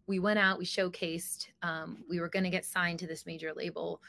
we 0.08 0.20
went 0.20 0.40
out, 0.40 0.58
we 0.58 0.66
showcased, 0.66 1.48
um, 1.64 2.04
we 2.10 2.20
were 2.20 2.30
going 2.30 2.46
to 2.46 2.50
get 2.50 2.66
signed 2.66 3.00
to 3.00 3.08
this 3.08 3.26
major 3.26 3.52
label 3.54 4.02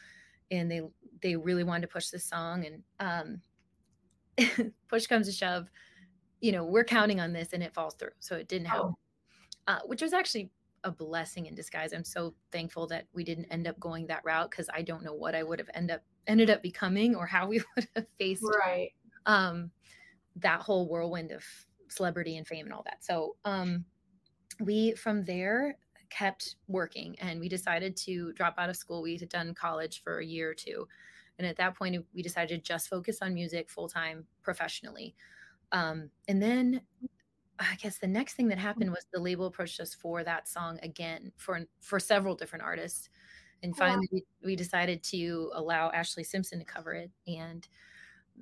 and 0.50 0.71
they 0.71 0.80
they 1.23 1.37
really 1.37 1.64
wanted 1.64 1.83
to 1.83 1.88
push 1.88 2.09
this 2.09 2.25
song 2.25 2.64
and 2.66 2.83
um 3.00 4.73
push 4.88 5.07
comes 5.07 5.26
to 5.26 5.33
shove 5.33 5.68
you 6.40 6.52
know 6.52 6.64
we're 6.64 6.85
counting 6.85 7.21
on 7.21 7.33
this 7.33 7.52
and 7.52 7.62
it 7.62 7.75
falls 7.75 7.95
through 7.95 8.11
so 8.21 8.37
it 8.37 8.49
didn't 8.49 8.66
happen 8.66 8.95
oh. 8.95 8.99
Uh, 9.69 9.79
which 9.87 10.03
was 10.03 10.13
actually 10.13 10.51
a 10.85 10.91
blessing 10.91 11.47
in 11.47 11.55
disguise 11.55 11.93
i'm 11.93 12.05
so 12.05 12.35
thankful 12.53 12.87
that 12.87 13.05
we 13.13 13.23
didn't 13.23 13.47
end 13.47 13.67
up 13.67 13.79
going 13.79 14.07
that 14.07 14.25
route 14.25 14.51
because 14.51 14.69
i 14.75 14.83
don't 14.83 15.05
know 15.05 15.15
what 15.15 15.35
i 15.35 15.43
would 15.43 15.59
have 15.59 15.71
ended 15.75 15.97
up 15.97 16.03
ended 16.27 16.51
up 16.51 16.63
becoming 16.63 17.15
or 17.15 17.27
how 17.27 17.47
we 17.49 17.63
would 17.77 17.89
have 17.95 18.07
faced 18.19 18.45
right 18.61 18.91
um 19.27 19.71
that 20.37 20.61
whole 20.61 20.89
whirlwind 20.89 21.31
of 21.31 21.45
celebrity 21.89 22.37
and 22.37 22.47
fame 22.47 22.67
and 22.67 22.75
all 22.75 22.83
that 22.85 23.03
so 23.05 23.37
um 23.45 23.85
we 24.61 24.93
from 24.93 25.25
there 25.25 25.77
kept 26.11 26.57
working 26.69 27.17
and 27.21 27.41
we 27.41 27.49
decided 27.49 27.97
to 27.97 28.33
drop 28.33 28.55
out 28.59 28.71
of 28.71 28.77
school. 28.77 29.03
We 29.03 29.17
had 29.17 29.29
done 29.29 29.55
college 29.55 30.03
for 30.03 30.19
a 30.19 30.25
year 30.25 30.51
or 30.51 30.55
two. 30.55 30.89
And 31.39 31.47
at 31.47 31.57
that 31.57 31.77
point, 31.77 32.05
we 32.15 32.23
decided 32.23 32.65
to 32.65 32.69
just 32.69 32.89
focus 32.89 33.19
on 33.23 33.35
music 33.35 33.71
full 33.71 33.89
time 33.89 34.27
professionally. 34.43 35.15
Um, 35.71 36.11
and 36.27 36.43
then 36.43 36.81
I 37.59 37.77
guess 37.77 37.99
the 37.99 38.07
next 38.07 38.35
thing 38.35 38.49
that 38.49 38.59
happened 38.59 38.91
was 38.91 39.07
the 39.12 39.21
label 39.21 39.47
approached 39.47 39.81
us 39.81 39.95
for 39.95 40.23
that 40.25 40.49
song 40.49 40.79
again 40.83 41.33
for 41.37 41.61
for 41.81 41.99
several 41.99 42.35
different 42.35 42.65
artists. 42.65 43.09
And 43.62 43.77
finally, 43.77 44.09
we, 44.12 44.25
we 44.45 44.55
decided 44.55 45.03
to 45.05 45.50
allow 45.55 45.91
Ashlee 45.91 46.25
Simpson 46.25 46.61
to 46.61 46.65
cover 46.65 46.93
it. 46.93 47.11
And 47.27 47.67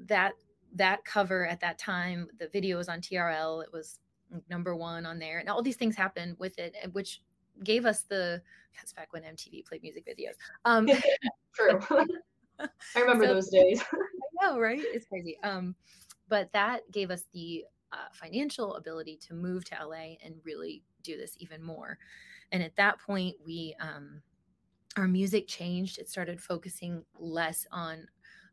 that 0.07 0.35
that 0.75 1.05
cover 1.05 1.47
at 1.47 1.61
that 1.61 1.79
time, 1.79 2.29
the 2.39 2.49
video 2.49 2.77
was 2.77 2.89
on 2.89 3.01
TRL. 3.01 3.65
It 3.65 3.73
was 3.73 4.01
number 4.51 4.77
one 4.77 5.07
on 5.07 5.19
there, 5.19 5.39
and 5.39 5.49
all 5.49 5.63
these 5.63 5.77
things 5.77 5.97
happened 5.97 6.37
with 6.39 6.59
it, 6.59 6.75
which 6.93 7.23
gave 7.65 7.87
us 7.87 8.03
the 8.03 8.43
that's 8.77 8.93
back 8.93 9.13
when 9.13 9.23
MTV 9.23 9.65
played 9.65 9.83
music 9.83 10.07
videos. 10.07 10.35
Um, 10.65 10.87
True. 11.55 11.81
I 12.59 13.01
remember 13.01 13.27
so, 13.27 13.35
those 13.35 13.49
days. 13.49 13.83
I 13.93 14.47
know, 14.47 14.59
right? 14.59 14.81
It's 14.81 15.07
crazy. 15.07 15.39
Um, 15.43 15.75
but 16.29 16.53
that 16.53 16.91
gave 16.91 17.11
us 17.11 17.25
the 17.33 17.65
uh, 17.93 18.09
financial 18.13 18.75
ability 18.75 19.17
to 19.29 19.35
move 19.35 19.65
to 19.67 19.77
LA 19.81 20.15
and 20.25 20.35
really 20.45 20.83
do 21.03 21.17
this 21.17 21.37
even 21.39 21.63
more. 21.63 21.99
And 22.53 22.63
at 22.63 22.77
that 22.77 23.01
point, 23.01 23.37
we 23.45 23.75
um, 23.81 24.23
our 24.97 25.09
music 25.09 25.47
changed. 25.47 25.99
It 25.99 26.09
started 26.09 26.41
focusing 26.41 27.05
less 27.19 27.67
on 27.71 28.07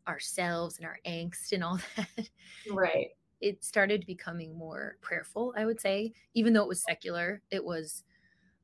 ourselves 0.07 0.77
and 0.77 0.85
our 0.85 0.99
angst 1.05 1.51
and 1.53 1.63
all 1.63 1.79
that. 1.95 2.29
Right. 2.69 3.07
It 3.41 3.63
started 3.63 4.05
becoming 4.05 4.57
more 4.57 4.97
prayerful, 5.01 5.53
I 5.57 5.65
would 5.65 5.79
say. 5.79 6.13
Even 6.33 6.53
though 6.53 6.63
it 6.63 6.69
was 6.69 6.83
secular, 6.83 7.41
it 7.51 7.63
was 7.63 8.03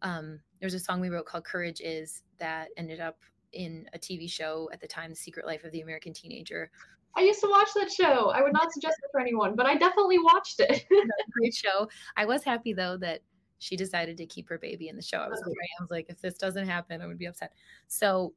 um 0.01 0.39
there's 0.59 0.73
a 0.73 0.79
song 0.79 1.01
we 1.01 1.09
wrote 1.09 1.25
called 1.25 1.45
Courage 1.45 1.81
Is 1.81 2.23
that 2.37 2.69
ended 2.77 2.99
up 2.99 3.17
in 3.53 3.87
a 3.93 3.99
TV 3.99 4.29
show 4.29 4.69
at 4.71 4.79
the 4.79 4.87
time, 4.87 5.09
The 5.09 5.15
Secret 5.15 5.45
Life 5.45 5.63
of 5.63 5.71
the 5.71 5.81
American 5.81 6.13
Teenager. 6.13 6.69
I 7.15 7.21
used 7.21 7.41
to 7.41 7.49
watch 7.49 7.69
that 7.75 7.91
show. 7.91 8.29
I 8.29 8.41
would 8.41 8.53
not 8.53 8.71
suggest 8.71 8.97
it 9.03 9.09
for 9.11 9.19
anyone, 9.19 9.55
but 9.55 9.65
I 9.65 9.75
definitely 9.75 10.19
watched 10.19 10.59
it. 10.59 10.85
Great 11.31 11.53
show. 11.53 11.89
I 12.15 12.25
was 12.25 12.43
happy 12.43 12.73
though 12.73 12.97
that 12.97 13.21
she 13.59 13.75
decided 13.75 14.17
to 14.17 14.25
keep 14.25 14.47
her 14.49 14.57
baby 14.57 14.87
in 14.87 14.95
the 14.95 15.01
show. 15.01 15.17
I 15.19 15.27
was 15.27 15.41
oh. 15.45 15.49
Okay. 15.49 15.67
I 15.79 15.83
was 15.83 15.91
like, 15.91 16.05
if 16.09 16.21
this 16.21 16.37
doesn't 16.37 16.65
happen, 16.67 17.01
I 17.01 17.07
would 17.07 17.17
be 17.17 17.27
upset. 17.27 17.53
So 17.87 18.33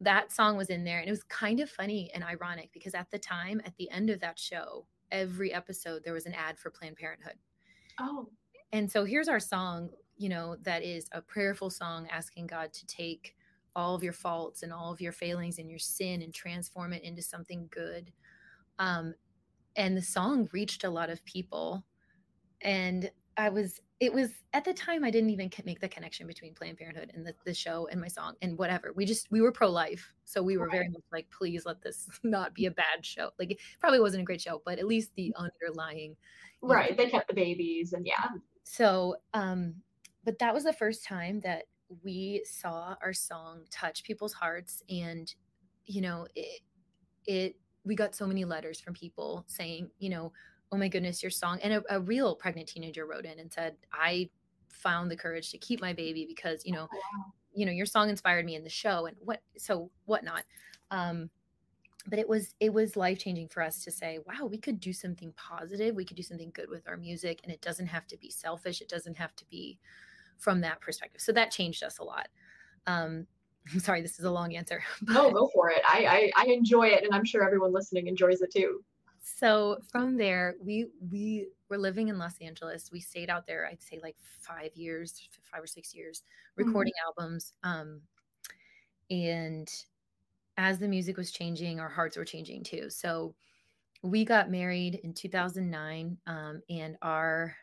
that 0.00 0.32
song 0.32 0.56
was 0.56 0.70
in 0.70 0.84
there, 0.84 1.00
and 1.00 1.08
it 1.08 1.12
was 1.12 1.24
kind 1.24 1.60
of 1.60 1.70
funny 1.70 2.10
and 2.14 2.24
ironic 2.24 2.70
because 2.72 2.94
at 2.94 3.10
the 3.10 3.18
time, 3.18 3.60
at 3.64 3.76
the 3.76 3.90
end 3.90 4.10
of 4.10 4.20
that 4.20 4.38
show, 4.38 4.86
every 5.10 5.52
episode 5.52 6.02
there 6.04 6.12
was 6.12 6.26
an 6.26 6.34
ad 6.34 6.58
for 6.58 6.70
Planned 6.70 6.96
Parenthood. 6.96 7.34
Oh, 8.00 8.28
And 8.72 8.90
so 8.90 9.04
here's 9.04 9.28
our 9.28 9.40
song, 9.40 9.90
you 10.16 10.28
know, 10.28 10.56
that 10.62 10.82
is 10.82 11.08
a 11.12 11.20
prayerful 11.20 11.70
song 11.70 12.06
asking 12.10 12.46
God 12.46 12.72
to 12.72 12.86
take 12.86 13.36
all 13.78 13.94
of 13.94 14.02
your 14.02 14.12
faults 14.12 14.62
and 14.62 14.72
all 14.72 14.92
of 14.92 15.00
your 15.00 15.12
failings 15.12 15.58
and 15.58 15.70
your 15.70 15.78
sin 15.78 16.22
and 16.22 16.34
transform 16.34 16.92
it 16.92 17.02
into 17.04 17.22
something 17.22 17.68
good. 17.70 18.12
Um, 18.78 19.14
and 19.76 19.96
the 19.96 20.02
song 20.02 20.48
reached 20.52 20.84
a 20.84 20.90
lot 20.90 21.10
of 21.10 21.24
people. 21.24 21.84
And 22.62 23.10
I 23.36 23.48
was, 23.48 23.80
it 24.00 24.12
was 24.12 24.30
at 24.52 24.64
the 24.64 24.74
time, 24.74 25.04
I 25.04 25.10
didn't 25.10 25.30
even 25.30 25.50
make 25.64 25.80
the 25.80 25.88
connection 25.88 26.26
between 26.26 26.54
Planned 26.54 26.78
Parenthood 26.78 27.12
and 27.14 27.24
the, 27.24 27.34
the 27.44 27.54
show 27.54 27.88
and 27.90 28.00
my 28.00 28.08
song 28.08 28.34
and 28.42 28.58
whatever. 28.58 28.92
We 28.96 29.04
just, 29.04 29.30
we 29.30 29.40
were 29.40 29.52
pro 29.52 29.70
life. 29.70 30.12
So 30.24 30.42
we 30.42 30.58
were 30.58 30.68
very 30.68 30.88
much 30.88 31.02
like, 31.12 31.28
please 31.30 31.64
let 31.64 31.80
this 31.80 32.08
not 32.24 32.54
be 32.54 32.66
a 32.66 32.70
bad 32.72 33.04
show. 33.04 33.30
Like 33.38 33.52
it 33.52 33.58
probably 33.80 34.00
wasn't 34.00 34.22
a 34.22 34.24
great 34.24 34.40
show, 34.40 34.60
but 34.64 34.78
at 34.78 34.86
least 34.86 35.10
the 35.14 35.32
underlying 35.36 36.16
you 36.62 36.68
know, 36.68 36.74
right. 36.74 36.96
They 36.96 37.08
kept 37.08 37.28
the 37.28 37.34
babies, 37.34 37.92
and 37.92 38.04
yeah. 38.04 38.26
so 38.64 39.14
um 39.34 39.74
but 40.24 40.38
that 40.40 40.52
was 40.52 40.64
the 40.64 40.72
first 40.72 41.04
time 41.04 41.40
that 41.40 41.64
we 42.02 42.42
saw 42.44 42.94
our 43.02 43.12
song 43.12 43.60
touch 43.70 44.02
people's 44.02 44.32
hearts 44.32 44.82
and 44.90 45.34
you 45.86 46.00
know 46.00 46.26
it 46.34 46.60
it 47.26 47.56
we 47.84 47.94
got 47.94 48.14
so 48.14 48.26
many 48.26 48.44
letters 48.44 48.80
from 48.80 48.94
people 48.94 49.44
saying 49.48 49.90
you 49.98 50.10
know 50.10 50.32
oh 50.70 50.76
my 50.76 50.88
goodness 50.88 51.22
your 51.22 51.30
song 51.30 51.58
and 51.62 51.72
a, 51.72 51.82
a 51.90 52.00
real 52.00 52.34
pregnant 52.34 52.68
teenager 52.68 53.06
wrote 53.06 53.24
in 53.24 53.38
and 53.38 53.52
said 53.52 53.74
i 53.92 54.28
found 54.68 55.10
the 55.10 55.16
courage 55.16 55.50
to 55.50 55.58
keep 55.58 55.80
my 55.80 55.92
baby 55.92 56.26
because 56.28 56.64
you 56.66 56.72
know 56.72 56.88
Wow. 56.92 57.32
you 57.54 57.64
know 57.64 57.72
your 57.72 57.86
song 57.86 58.10
inspired 58.10 58.44
me 58.44 58.54
in 58.54 58.64
the 58.64 58.70
show 58.70 59.06
and 59.06 59.16
what 59.20 59.40
so 59.56 59.90
whatnot 60.04 60.44
um 60.90 61.30
but 62.06 62.18
it 62.18 62.28
was 62.28 62.54
it 62.60 62.72
was 62.72 62.96
life 62.96 63.18
changing 63.18 63.48
for 63.48 63.62
us 63.62 63.82
to 63.84 63.90
say 63.90 64.18
wow 64.26 64.46
we 64.46 64.58
could 64.58 64.78
do 64.80 64.92
something 64.92 65.32
positive 65.36 65.94
we 65.94 66.04
could 66.04 66.16
do 66.16 66.22
something 66.22 66.50
good 66.54 66.68
with 66.68 66.86
our 66.86 66.96
music 66.96 67.40
and 67.44 67.52
it 67.52 67.60
doesn't 67.60 67.86
have 67.86 68.06
to 68.06 68.16
be 68.18 68.30
selfish 68.30 68.80
it 68.80 68.88
doesn't 68.88 69.16
have 69.16 69.34
to 69.36 69.44
be 69.46 69.78
from 70.38 70.60
that 70.62 70.80
perspective 70.80 71.20
so 71.20 71.32
that 71.32 71.50
changed 71.50 71.82
us 71.82 71.98
a 71.98 72.04
lot 72.04 72.28
um 72.86 73.26
i'm 73.72 73.80
sorry 73.80 74.02
this 74.02 74.18
is 74.18 74.24
a 74.24 74.30
long 74.30 74.54
answer 74.56 74.82
No, 75.02 75.30
go 75.32 75.50
for 75.54 75.70
it. 75.70 75.82
I, 75.86 76.30
I 76.36 76.44
I 76.44 76.52
enjoy 76.52 76.88
it, 76.88 77.04
and 77.04 77.14
I'm 77.14 77.24
sure 77.24 77.44
everyone 77.44 77.72
listening 77.72 78.06
enjoys 78.08 78.40
it 78.42 78.52
too. 78.52 78.84
so 79.20 79.78
from 79.90 80.16
there 80.16 80.56
we 80.60 80.86
we 81.10 81.48
were 81.68 81.78
living 81.78 82.08
in 82.08 82.18
los 82.18 82.38
angeles 82.40 82.90
we 82.92 83.00
stayed 83.00 83.28
out 83.28 83.46
there 83.46 83.66
i'd 83.66 83.82
say 83.82 83.98
like 84.02 84.16
five 84.18 84.74
years 84.76 85.28
five 85.42 85.62
or 85.62 85.66
six 85.66 85.94
years 85.94 86.22
Mhm. 86.56 86.56
recording 86.56 86.92
albums 87.06 87.52
um 87.64 88.02
and 89.10 89.68
as 90.56 90.78
the 90.78 90.88
music 90.88 91.16
was 91.16 91.32
changing 91.32 91.80
our 91.80 91.88
hearts 91.88 92.16
were 92.16 92.24
changing 92.24 92.62
too 92.64 92.90
so 92.90 93.34
we 94.02 94.24
got 94.24 94.50
married 94.50 94.96
in 94.96 95.14
2009 95.14 96.18
um, 96.26 96.62
and 96.70 96.96
our 97.02 97.56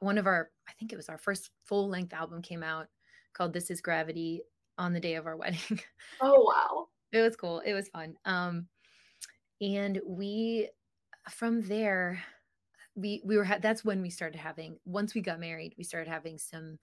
one 0.00 0.18
of 0.18 0.26
our 0.26 0.50
i 0.68 0.72
think 0.72 0.92
it 0.92 0.96
was 0.96 1.08
our 1.08 1.18
first 1.18 1.50
full 1.64 1.88
length 1.88 2.12
album 2.12 2.42
came 2.42 2.62
out 2.62 2.86
called 3.32 3.52
this 3.52 3.70
is 3.70 3.80
gravity 3.80 4.42
on 4.78 4.92
the 4.92 5.00
day 5.00 5.14
of 5.14 5.26
our 5.26 5.36
wedding. 5.36 5.80
Oh 6.20 6.42
wow. 6.42 6.88
it 7.12 7.20
was 7.20 7.36
cool. 7.36 7.60
It 7.60 7.74
was 7.74 7.88
fun. 7.88 8.16
Um 8.24 8.66
and 9.60 10.00
we 10.06 10.68
from 11.30 11.62
there 11.62 12.22
we 12.94 13.22
we 13.24 13.36
were 13.36 13.44
ha- 13.44 13.58
that's 13.60 13.84
when 13.84 14.00
we 14.02 14.10
started 14.10 14.38
having 14.38 14.78
once 14.84 15.14
we 15.14 15.20
got 15.20 15.40
married 15.40 15.74
we 15.76 15.84
started 15.84 16.08
having 16.08 16.38
some 16.38 16.78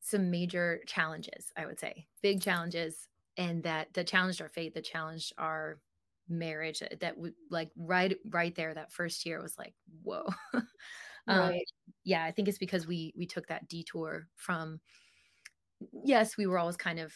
some 0.00 0.30
major 0.30 0.80
challenges 0.86 1.52
i 1.56 1.66
would 1.66 1.80
say. 1.80 2.06
Big 2.22 2.40
challenges 2.40 3.08
and 3.36 3.62
that 3.64 3.92
that 3.94 4.06
challenged 4.06 4.40
our 4.40 4.48
faith 4.48 4.74
that 4.74 4.84
challenged 4.84 5.32
our 5.38 5.78
marriage 6.28 6.80
that, 6.80 7.00
that 7.00 7.16
would 7.16 7.34
like 7.50 7.70
right 7.76 8.16
right 8.30 8.54
there 8.54 8.74
that 8.74 8.92
first 8.92 9.24
year 9.24 9.40
was 9.42 9.56
like 9.56 9.74
whoa 10.02 10.26
um, 11.28 11.50
Right. 11.50 11.66
yeah 12.04 12.24
i 12.24 12.30
think 12.32 12.48
it's 12.48 12.58
because 12.58 12.86
we 12.86 13.12
we 13.16 13.26
took 13.26 13.46
that 13.48 13.68
detour 13.68 14.28
from 14.36 14.80
yes 16.04 16.36
we 16.36 16.46
were 16.46 16.58
always 16.58 16.76
kind 16.76 16.98
of 16.98 17.12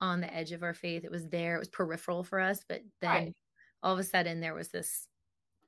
on 0.00 0.20
the 0.20 0.32
edge 0.32 0.52
of 0.52 0.62
our 0.62 0.74
faith 0.74 1.04
it 1.04 1.10
was 1.10 1.28
there 1.28 1.56
it 1.56 1.60
was 1.60 1.68
peripheral 1.68 2.24
for 2.24 2.40
us 2.40 2.64
but 2.68 2.82
then 3.00 3.20
Right. 3.22 3.34
all 3.82 3.92
of 3.92 3.98
a 3.98 4.04
sudden 4.04 4.40
there 4.40 4.54
was 4.54 4.68
this 4.70 5.08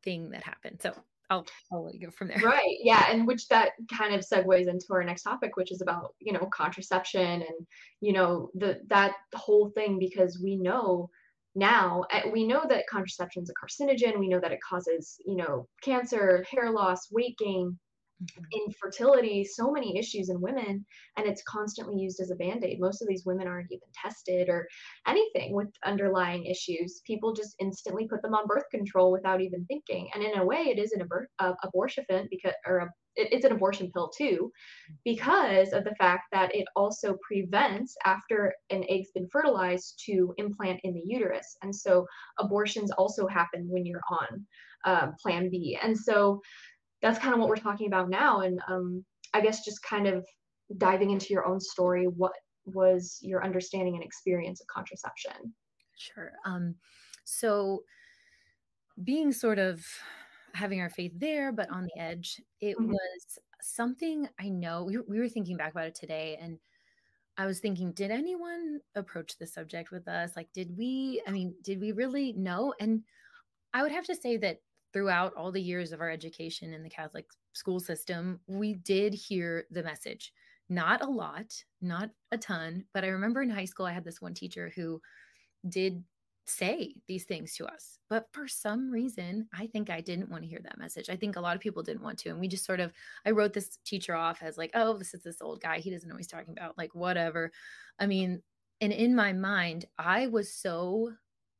thing 0.03 0.31
that 0.31 0.45
happened 0.45 0.81
so 0.83 0.95
i'll 1.31 1.47
i'll 1.73 1.85
let 1.85 1.95
you 1.95 2.01
go 2.01 2.11
from 2.11 2.29
there 2.29 2.43
Right. 2.43 2.79
Yeah, 2.81 3.05
and 3.11 3.27
which 3.29 3.47
that 3.49 3.73
kind 3.97 4.13
of 4.13 4.21
segues 4.23 4.67
into 4.67 4.87
our 4.91 5.05
next 5.05 5.23
topic, 5.23 5.57
which 5.57 5.71
is 5.71 5.81
about 5.81 6.17
you 6.21 6.33
know 6.33 6.49
contraception 6.53 7.43
and 7.43 7.67
you 8.01 8.13
know 8.13 8.51
the 8.55 8.81
that 8.89 9.15
whole 9.37 9.71
thing 9.71 10.01
because 10.01 10.41
we 10.43 10.57
know 10.57 11.09
now 11.55 12.05
uh, 12.11 12.23
we 12.33 12.45
know 12.45 12.65
that 12.69 12.89
contraception 12.89 13.45
is 13.45 13.51
a 13.51 13.55
carcinogen. 13.65 14.19
We 14.19 14.29
know 14.29 14.41
that 14.41 14.51
it 14.53 14.59
causes 14.69 15.17
you 15.25 15.37
know 15.37 15.69
cancer, 15.83 16.45
hair 16.51 16.73
loss, 16.73 17.09
weight 17.13 17.39
gain, 17.39 17.79
Mhm. 18.21 18.45
infertility, 18.53 19.45
so 19.45 19.71
many 19.71 19.99
issues 19.99 20.29
in 20.31 20.41
women, 20.41 20.85
and 21.17 21.27
it's 21.27 21.43
constantly 21.45 21.97
used 21.97 22.21
as 22.21 22.31
a 22.31 22.37
band-aid. 22.37 22.79
Most 22.81 23.03
of 23.03 23.09
these 23.09 23.27
women 23.27 23.47
aren't 23.49 23.73
even 23.73 23.89
tested 23.95 24.49
or 24.49 24.69
anything 25.07 25.53
with 25.55 25.69
underlying 25.85 26.45
issues. 26.47 27.01
People 27.07 27.33
just 27.33 27.57
instantly 27.59 28.07
put 28.09 28.23
them 28.23 28.35
on 28.35 28.47
birth 28.47 28.69
control 28.71 29.11
without 29.13 29.41
even 29.41 29.65
thinking. 29.67 30.09
And 30.15 30.23
in 30.23 30.39
a 30.39 30.45
way, 30.45 30.69
it 30.69 30.79
is 30.79 30.93
an 30.93 31.07
abor- 31.07 31.27
uh, 31.39 31.55
abortion 31.63 32.05
because, 32.31 32.55
or 32.67 32.79
a, 32.79 32.87
it- 33.17 33.33
it's 33.33 33.45
an 33.45 33.53
abortion 33.53 33.91
pill 33.93 34.11
too, 34.17 34.51
because 35.05 35.73
of 35.73 35.85
the 35.85 35.95
fact 35.97 36.25
that 36.33 36.55
it 36.55 36.67
also 36.77 37.17
prevents 37.27 37.97
after 38.05 38.55
an 38.71 38.85
egg's 38.89 39.11
been 39.13 39.29
fertilized 39.31 40.01
to 40.07 40.35
implant 40.39 40.81
in 40.85 40.95
the 40.95 41.03
uterus. 41.05 41.57
And 41.63 41.75
so 41.75 42.07
abortions 42.39 42.91
also 42.93 43.27
happen 43.27 43.67
when 43.69 43.87
you're 43.87 44.01
on 44.11 44.47
uh, 44.85 45.09
Plan 45.23 45.51
B. 45.51 45.79
And 45.83 45.97
so 45.99 46.41
that's 47.05 47.21
kind 47.21 47.35
of 47.35 47.41
what 47.41 47.51
we're 47.51 47.57
talking 47.57 47.89
about 47.89 48.11
now. 48.11 48.41
And 48.41 48.61
um, 48.69 49.07
I 49.35 49.43
guess 49.43 49.65
just 49.65 49.83
kind 49.83 50.09
of 50.09 50.27
diving 50.79 51.11
into 51.11 51.35
your 51.35 51.47
own 51.47 51.61
story, 51.61 52.07
what 52.07 52.33
was 52.67 53.19
your 53.23 53.45
understanding 53.45 53.95
and 53.97 54.05
experience 54.05 54.61
of 54.63 54.69
contraception? 54.69 55.55
Sure. 55.97 56.33
Um, 56.47 56.77
so 57.25 57.85
being 59.03 59.33
sort 59.33 59.59
of 59.59 59.87
having 60.55 60.81
our 60.81 60.91
faith 60.91 61.13
there, 61.17 61.53
but 61.53 61.71
on 61.71 61.85
the 61.85 61.99
edge, 62.01 62.41
it 62.61 62.77
Mhm. 62.79 62.89
was 62.89 63.39
something 63.61 64.29
I 64.39 64.49
know 64.51 64.85
we, 64.85 64.99
we 64.99 65.19
were 65.19 65.29
thinking 65.29 65.57
back 65.57 65.73
about 65.73 65.87
it 65.87 65.95
today 65.95 66.37
and 66.41 66.61
I 67.39 67.47
was 67.47 67.61
thinking, 67.61 67.93
did 67.93 68.13
anyone 68.13 68.83
approach 68.95 69.39
the 69.39 69.47
subject 69.47 69.91
with 69.93 70.09
us? 70.09 70.37
Like, 70.37 70.53
did 70.53 70.77
we, 70.79 71.23
I 71.27 71.33
mean, 71.33 71.57
did 71.63 71.81
we 71.81 71.93
really 71.93 72.33
know? 72.35 72.75
And 72.81 73.05
I 73.75 73.83
would 73.83 73.93
have 73.93 74.07
to 74.07 74.17
say 74.17 74.37
that 74.39 74.63
throughout 74.95 75.35
all 75.37 75.53
the 75.53 75.61
years 75.61 75.93
of 75.93 76.01
our 76.01 76.09
education 76.09 76.73
in 76.73 76.83
the 76.83 76.89
Catholic 76.89 77.27
school 77.53 77.81
system, 77.81 78.41
we 78.47 78.75
did 78.75 79.13
hear 79.13 79.67
the 79.71 79.83
message. 79.83 80.33
Not 80.71 81.03
a 81.03 81.07
lot, 81.07 81.53
not 81.83 82.09
a 82.31 82.39
ton, 82.39 82.85
but 82.95 83.05
I 83.05 83.09
remember 83.09 83.43
in 83.43 83.51
high 83.51 83.67
school, 83.67 83.85
I 83.85 83.93
had 83.93 84.05
this 84.05 84.23
one 84.23 84.33
teacher 84.33 84.73
who 84.75 85.03
did 85.69 86.03
say 86.47 86.95
these 87.09 87.25
things 87.25 87.57
to 87.57 87.67
us. 87.67 87.99
But 88.09 88.29
for 88.33 88.47
some 88.47 88.91
reason, 88.91 89.49
I 89.53 89.67
think 89.67 89.91
I 89.91 90.01
didn't 90.01 90.31
want 90.31 90.43
to 90.45 90.49
hear 90.49 90.61
that 90.63 90.79
message. 90.79 91.11
I 91.11 91.17
think 91.17 91.37
a 91.37 91.41
lot 91.41 91.57
of 91.57 91.61
people 91.61 91.83
didn't 91.83 92.03
want 92.03 92.19
to. 92.21 92.31
And 92.31 92.41
we 92.41 92.49
just 92.49 92.65
sort 92.65 92.81
of, 92.81 92.93
I 93.27 93.33
wrote 93.33 93.53
this 93.53 93.79
teacher 93.85 94.15
off 94.15 94.43
as 94.43 94.57
like, 94.57 94.71
oh, 94.75 94.97
this 94.97 95.13
is 95.13 95.23
this 95.23 95.43
old 95.43 95.61
guy. 95.61 95.81
He 95.81 95.91
doesn't 95.91 96.09
know 96.09 96.15
what 96.15 96.21
he's 96.21 96.29
talking 96.29 96.55
about. 96.57 96.79
Like, 96.79 96.95
whatever. 96.95 97.51
I 97.99 98.07
mean, 98.07 98.43
and 98.81 98.93
in 98.93 99.15
my 99.15 99.33
mind, 99.33 99.87
I 99.99 100.29
was 100.29 100.53
so, 100.53 101.13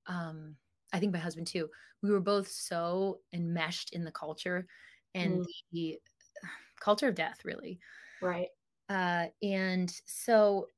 um, 0.07 0.57
I 0.93 1.01
think 1.01 1.13
my 1.13 1.19
husband 1.19 1.47
too, 1.47 1.69
we 2.05 2.13
were 2.13 2.21
both 2.21 2.49
so 2.49 3.23
enmeshed 3.35 3.95
in 3.95 4.05
the 4.05 4.13
culture 4.13 4.69
and 5.17 5.43
Mm. 5.43 5.47
the 5.73 6.01
culture 6.81 7.09
of 7.09 7.17
death, 7.17 7.45
really. 7.45 7.81
Right. 8.21 8.49
Uh, 8.89 9.29
and 9.43 9.91
so 10.07 10.69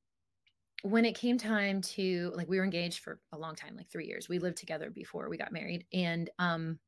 when 0.83 1.05
it 1.05 1.15
came 1.15 1.37
time 1.37 1.81
to 1.81 2.31
like 2.35 2.47
we 2.47 2.57
were 2.57 2.63
engaged 2.63 2.99
for 2.99 3.19
a 3.31 3.37
long 3.37 3.55
time 3.55 3.75
like 3.75 3.89
three 3.89 4.05
years 4.07 4.29
we 4.29 4.39
lived 4.39 4.57
together 4.57 4.91
before 4.91 5.29
we 5.29 5.37
got 5.37 5.51
married 5.51 5.85
and 5.93 6.29
um 6.39 6.79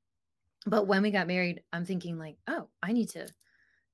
but 0.65 0.87
when 0.87 1.01
we 1.03 1.11
got 1.11 1.27
married, 1.27 1.63
I'm 1.73 1.85
thinking 1.85 2.17
like, 2.17 2.37
oh, 2.47 2.69
I 2.83 2.91
need 2.91 3.09
to 3.09 3.27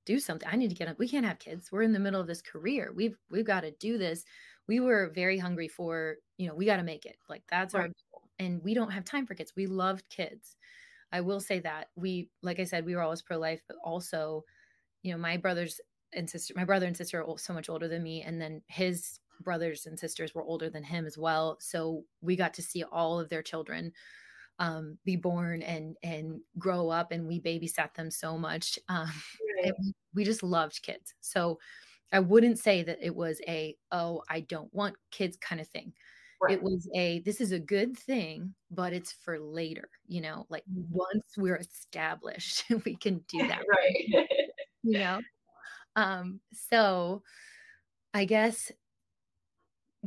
do 0.06 0.20
something. 0.20 0.48
I 0.52 0.56
need 0.56 0.70
to 0.70 0.76
get 0.76 0.88
up. 0.88 1.00
We 1.00 1.08
can't 1.10 1.26
have 1.26 1.40
kids. 1.40 1.72
We're 1.72 1.84
in 1.84 1.94
the 1.94 2.00
middle 2.00 2.22
of 2.22 2.28
this 2.28 2.42
career. 2.42 2.92
We've 2.96 3.18
we've 3.30 3.46
got 3.46 3.62
to 3.62 3.72
do 3.72 3.98
this. 3.98 4.26
We 4.68 4.80
were 4.80 5.12
very 5.14 5.38
hungry 5.38 5.68
for, 5.68 6.18
you 6.38 6.48
know, 6.48 6.56
we 6.56 6.66
got 6.66 6.78
to 6.78 6.84
make 6.84 7.06
it. 7.06 7.18
Like 7.30 7.44
that's 7.50 7.76
right. 7.76 7.84
our. 7.84 7.90
And 8.40 8.62
we 8.64 8.74
don't 8.74 8.92
have 8.92 9.06
time 9.06 9.26
for 9.26 9.36
kids. 9.36 9.54
We 9.56 9.68
loved 9.68 10.10
kids. 10.10 10.56
I 11.12 11.22
will 11.22 11.40
say 11.40 11.60
that. 11.60 11.90
We 11.96 12.30
like 12.42 12.60
I 12.60 12.66
said, 12.66 12.86
we 12.86 12.96
were 12.96 13.02
always 13.02 13.22
pro-life, 13.22 13.62
but 13.68 13.78
also, 13.84 14.44
you 15.04 15.12
know, 15.12 15.18
my 15.18 15.38
brothers 15.38 15.80
and 16.14 16.30
sister, 16.30 16.54
my 16.56 16.66
brother 16.66 16.86
and 16.86 16.98
sister 16.98 17.24
are 17.24 17.38
so 17.38 17.54
much 17.54 17.70
older 17.70 17.88
than 17.88 18.04
me. 18.04 18.22
And 18.22 18.42
then 18.42 18.62
his 18.68 19.20
brothers 19.42 19.86
and 19.86 20.00
sisters 20.00 20.34
were 20.34 20.44
older 20.44 20.70
than 20.70 20.84
him 20.84 21.06
as 21.06 21.18
well. 21.18 21.58
So 21.60 22.04
we 22.22 22.36
got 22.36 22.54
to 22.56 22.62
see 22.62 22.84
all 22.84 23.20
of 23.20 23.30
their 23.30 23.44
children 23.44 23.92
um, 24.60 24.98
be 25.04 25.16
born 25.16 25.62
and 25.62 25.98
and 26.04 26.40
grow 26.58 26.90
up 26.90 27.12
and 27.12 27.28
we 27.28 27.42
babysat 27.42 27.94
them 27.94 28.10
so 28.10 28.38
much 28.38 28.80
um, 28.90 29.12
right. 29.64 29.74
we 30.14 30.24
just 30.24 30.44
loved 30.44 30.82
kids 30.82 31.14
so 31.22 31.60
i 32.14 32.20
wouldn't 32.20 32.60
say 32.60 32.84
that 32.84 33.00
it 33.02 33.14
was 33.14 33.42
a 33.48 33.76
oh 33.92 34.22
i 34.30 34.40
don't 34.40 34.74
want 34.74 34.96
kids 35.12 35.38
kind 35.38 35.60
of 35.60 35.68
thing 35.68 35.92
right. 36.42 36.54
it 36.54 36.64
was 36.64 36.88
a 36.96 37.20
this 37.20 37.42
is 37.42 37.52
a 37.52 37.60
good 37.60 37.98
thing 37.98 38.54
but 38.72 38.94
it's 38.94 39.12
for 39.12 39.40
later 39.40 39.90
you 40.08 40.22
know 40.22 40.46
like 40.50 40.64
mm-hmm. 40.64 40.84
once 40.90 41.24
we're 41.38 41.58
established 41.58 42.64
we 42.86 42.96
can 42.96 43.22
do 43.28 43.48
that 43.48 43.64
right 43.70 44.28
you 44.84 45.00
know 45.00 45.20
um 45.96 46.40
so 46.52 47.22
i 48.14 48.26
guess 48.26 48.72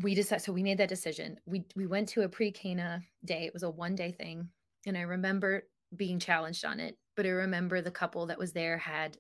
we 0.02 0.14
decided 0.14 0.42
so 0.42 0.52
we 0.52 0.62
made 0.62 0.78
that 0.78 0.88
decision 0.88 1.36
we 1.46 1.64
we 1.74 1.86
went 1.86 2.08
to 2.08 2.22
a 2.22 2.28
pre-cana 2.28 3.02
day 3.24 3.44
it 3.44 3.52
was 3.52 3.62
a 3.62 3.70
one 3.70 3.94
day 3.94 4.12
thing 4.12 4.48
and 4.86 4.96
i 4.96 5.02
remember 5.02 5.64
being 5.96 6.18
challenged 6.18 6.64
on 6.64 6.78
it 6.78 6.96
but 7.16 7.26
i 7.26 7.30
remember 7.30 7.80
the 7.80 7.90
couple 7.90 8.26
that 8.26 8.38
was 8.38 8.52
there 8.52 8.78
had 8.78 9.16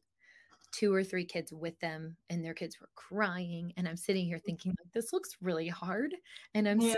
two 0.72 0.92
or 0.92 1.02
three 1.02 1.24
kids 1.24 1.52
with 1.52 1.78
them 1.80 2.16
and 2.30 2.44
their 2.44 2.54
kids 2.54 2.80
were 2.80 2.88
crying 2.94 3.72
and 3.76 3.88
i'm 3.88 3.96
sitting 3.96 4.26
here 4.26 4.38
mm. 4.38 4.44
thinking 4.44 4.74
like 4.78 4.92
this 4.92 5.12
looks 5.12 5.36
really 5.40 5.68
hard 5.68 6.14
and 6.54 6.68
i'm 6.68 6.80
yeah. 6.80 6.94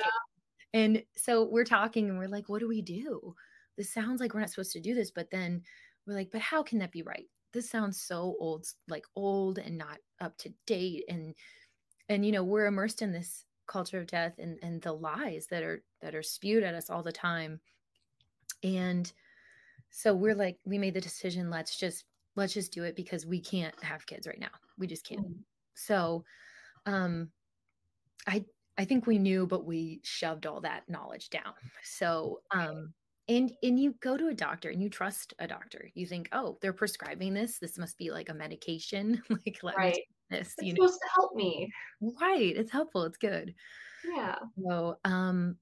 and 0.74 1.02
so 1.16 1.44
we're 1.44 1.64
talking 1.64 2.08
and 2.08 2.18
we're 2.18 2.26
like 2.28 2.48
what 2.48 2.60
do 2.60 2.68
we 2.68 2.82
do? 2.82 3.34
This 3.76 3.92
sounds 3.92 4.20
like 4.20 4.34
we're 4.34 4.40
not 4.40 4.50
supposed 4.50 4.72
to 4.72 4.80
do 4.80 4.94
this 4.94 5.10
but 5.10 5.30
then 5.30 5.62
we're 6.06 6.14
like 6.14 6.30
but 6.30 6.40
how 6.40 6.62
can 6.62 6.78
that 6.78 6.92
be 6.92 7.02
right? 7.02 7.26
This 7.52 7.70
sounds 7.70 8.00
so 8.00 8.36
old 8.38 8.66
like 8.88 9.04
old 9.16 9.58
and 9.58 9.78
not 9.78 9.98
up 10.20 10.36
to 10.38 10.52
date 10.66 11.04
and 11.08 11.34
and 12.08 12.24
you 12.26 12.32
know 12.32 12.44
we're 12.44 12.66
immersed 12.66 13.02
in 13.02 13.12
this 13.12 13.44
culture 13.66 13.98
of 13.98 14.06
death 14.06 14.34
and 14.38 14.58
and 14.62 14.82
the 14.82 14.92
lies 14.92 15.46
that 15.50 15.62
are 15.62 15.82
that 16.02 16.14
are 16.14 16.22
spewed 16.22 16.64
at 16.64 16.74
us 16.74 16.90
all 16.90 17.02
the 17.02 17.12
time. 17.12 17.60
And 18.62 19.10
so 19.90 20.14
we're 20.14 20.34
like 20.34 20.58
we 20.64 20.78
made 20.78 20.94
the 20.94 21.00
decision 21.00 21.50
let's 21.50 21.76
just 21.76 22.04
let's 22.36 22.54
just 22.54 22.72
do 22.72 22.84
it 22.84 22.96
because 22.96 23.26
we 23.26 23.40
can't 23.40 23.74
have 23.82 24.06
kids 24.06 24.26
right 24.26 24.40
now. 24.40 24.48
We 24.78 24.86
just 24.86 25.06
can't. 25.06 25.20
Mm-hmm. 25.22 25.40
so 25.74 26.24
um 26.86 27.30
i 28.26 28.44
i 28.78 28.84
think 28.84 29.06
we 29.06 29.18
knew 29.18 29.46
but 29.46 29.66
we 29.66 30.00
shoved 30.02 30.46
all 30.46 30.60
that 30.62 30.88
knowledge 30.88 31.30
down. 31.30 31.54
So 31.84 32.40
um 32.50 32.92
and 33.28 33.52
and 33.62 33.78
you 33.78 33.94
go 34.00 34.16
to 34.16 34.28
a 34.28 34.34
doctor 34.34 34.70
and 34.70 34.82
you 34.82 34.88
trust 34.88 35.34
a 35.38 35.46
doctor. 35.46 35.90
You 35.94 36.06
think 36.06 36.28
oh 36.32 36.58
they're 36.60 36.72
prescribing 36.72 37.34
this. 37.34 37.58
This 37.58 37.78
must 37.78 37.98
be 37.98 38.10
like 38.10 38.28
a 38.28 38.34
medication. 38.34 39.22
Like 39.30 39.60
let 39.62 39.76
right. 39.76 39.94
me 39.94 40.04
this 40.30 40.54
it's 40.58 40.66
you 40.66 40.72
know? 40.74 40.86
supposed 40.86 41.00
to 41.00 41.08
help 41.14 41.34
me. 41.34 41.70
Right. 42.20 42.56
It's 42.56 42.70
helpful. 42.72 43.04
It's 43.04 43.18
good. 43.18 43.54
Yeah. 44.16 44.36
So 44.64 44.96
um 45.04 45.56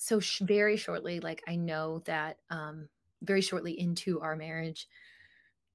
so 0.00 0.18
sh- 0.18 0.40
very 0.40 0.76
shortly 0.76 1.20
like 1.20 1.42
i 1.46 1.54
know 1.54 2.02
that 2.06 2.38
um 2.48 2.88
very 3.22 3.42
shortly 3.42 3.78
into 3.78 4.18
our 4.20 4.34
marriage 4.34 4.88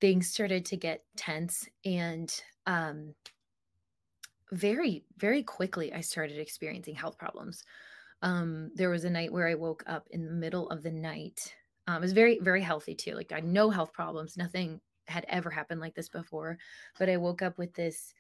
things 0.02 0.30
started 0.30 0.66
to 0.66 0.78
get 0.78 1.04
tense 1.16 1.68
and 1.84 2.42
um 2.66 3.14
very 4.52 5.04
very 5.18 5.44
quickly 5.44 5.94
i 5.94 6.02
started 6.02 6.38
experiencing 6.38 6.96
health 6.96 7.18
problems 7.18 7.64
um 8.22 8.72
there 8.76 8.90
was 8.90 9.04
a 9.04 9.10
night 9.10 9.32
where 9.32 9.48
i 9.48 9.56
woke 9.56 9.84
up 9.88 10.08
in 10.12 10.26
the 10.26 10.32
middle 10.32 10.70
of 10.70 10.84
the 10.84 10.92
night 10.92 11.54
um, 11.88 11.98
it 11.98 12.02
was 12.02 12.14
very 12.14 12.40
very 12.40 12.62
healthy 12.62 12.96
too 12.96 13.14
like 13.14 13.32
i 13.32 13.36
had 13.36 13.46
no 13.46 13.70
health 13.70 13.94
problems 13.94 14.38
nothing 14.38 14.80
had 15.08 15.26
ever 15.30 15.50
happened 15.50 15.82
like 15.82 15.96
this 15.96 16.10
before. 16.10 16.58
But 16.98 17.10
I 17.10 17.18
woke 17.18 17.42
up 17.42 17.58
with 17.58 17.74
this 17.74 18.14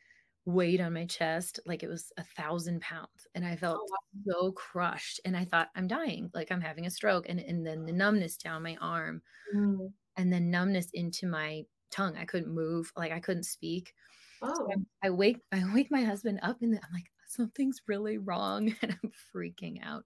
weight 0.46 0.80
on 0.80 0.94
my 0.94 1.06
chest 1.08 1.60
like 1.66 1.82
it 1.82 1.88
was 1.88 2.12
a 2.18 2.24
thousand 2.24 2.80
pounds 2.80 3.26
and 3.34 3.44
i 3.44 3.56
felt 3.56 3.80
oh, 3.82 3.88
wow. 3.90 4.24
so 4.28 4.52
crushed 4.52 5.20
and 5.26 5.36
i 5.36 5.44
thought 5.44 5.70
i'm 5.76 5.88
dying 5.88 6.30
like 6.36 6.52
i'm 6.52 6.62
having 6.62 6.86
a 6.86 6.90
stroke 6.92 7.28
and, 7.28 7.40
and 7.40 7.66
then 7.66 7.84
the 7.84 7.92
numbness 7.92 8.38
down 8.38 8.62
my 8.62 8.78
arm 8.80 9.24
mm. 9.56 9.92
And 10.18 10.32
then 10.32 10.52
numbness 10.52 10.90
into 10.94 11.28
my 11.28 11.64
tongue 11.92 12.16
i 12.18 12.26
couldn't 12.26 12.54
move 12.54 12.92
like 12.98 13.12
i 13.12 13.20
couldn't 13.20 13.44
speak 13.44 13.94
oh. 14.42 14.54
So 14.56 14.84
I, 15.04 15.10
wake 15.10 15.38
i 15.52 15.64
wake 15.74 15.92
my 15.92 16.04
husband 16.04 16.40
up 16.42 16.58
and 16.62 16.74
i'm 16.74 16.94
like 16.94 17.12
something's 17.28 17.82
really 17.88 18.18
wrong 18.18 18.74
and 18.82 18.98
i'm 19.04 19.12
freaking 19.34 19.78
out 19.84 20.04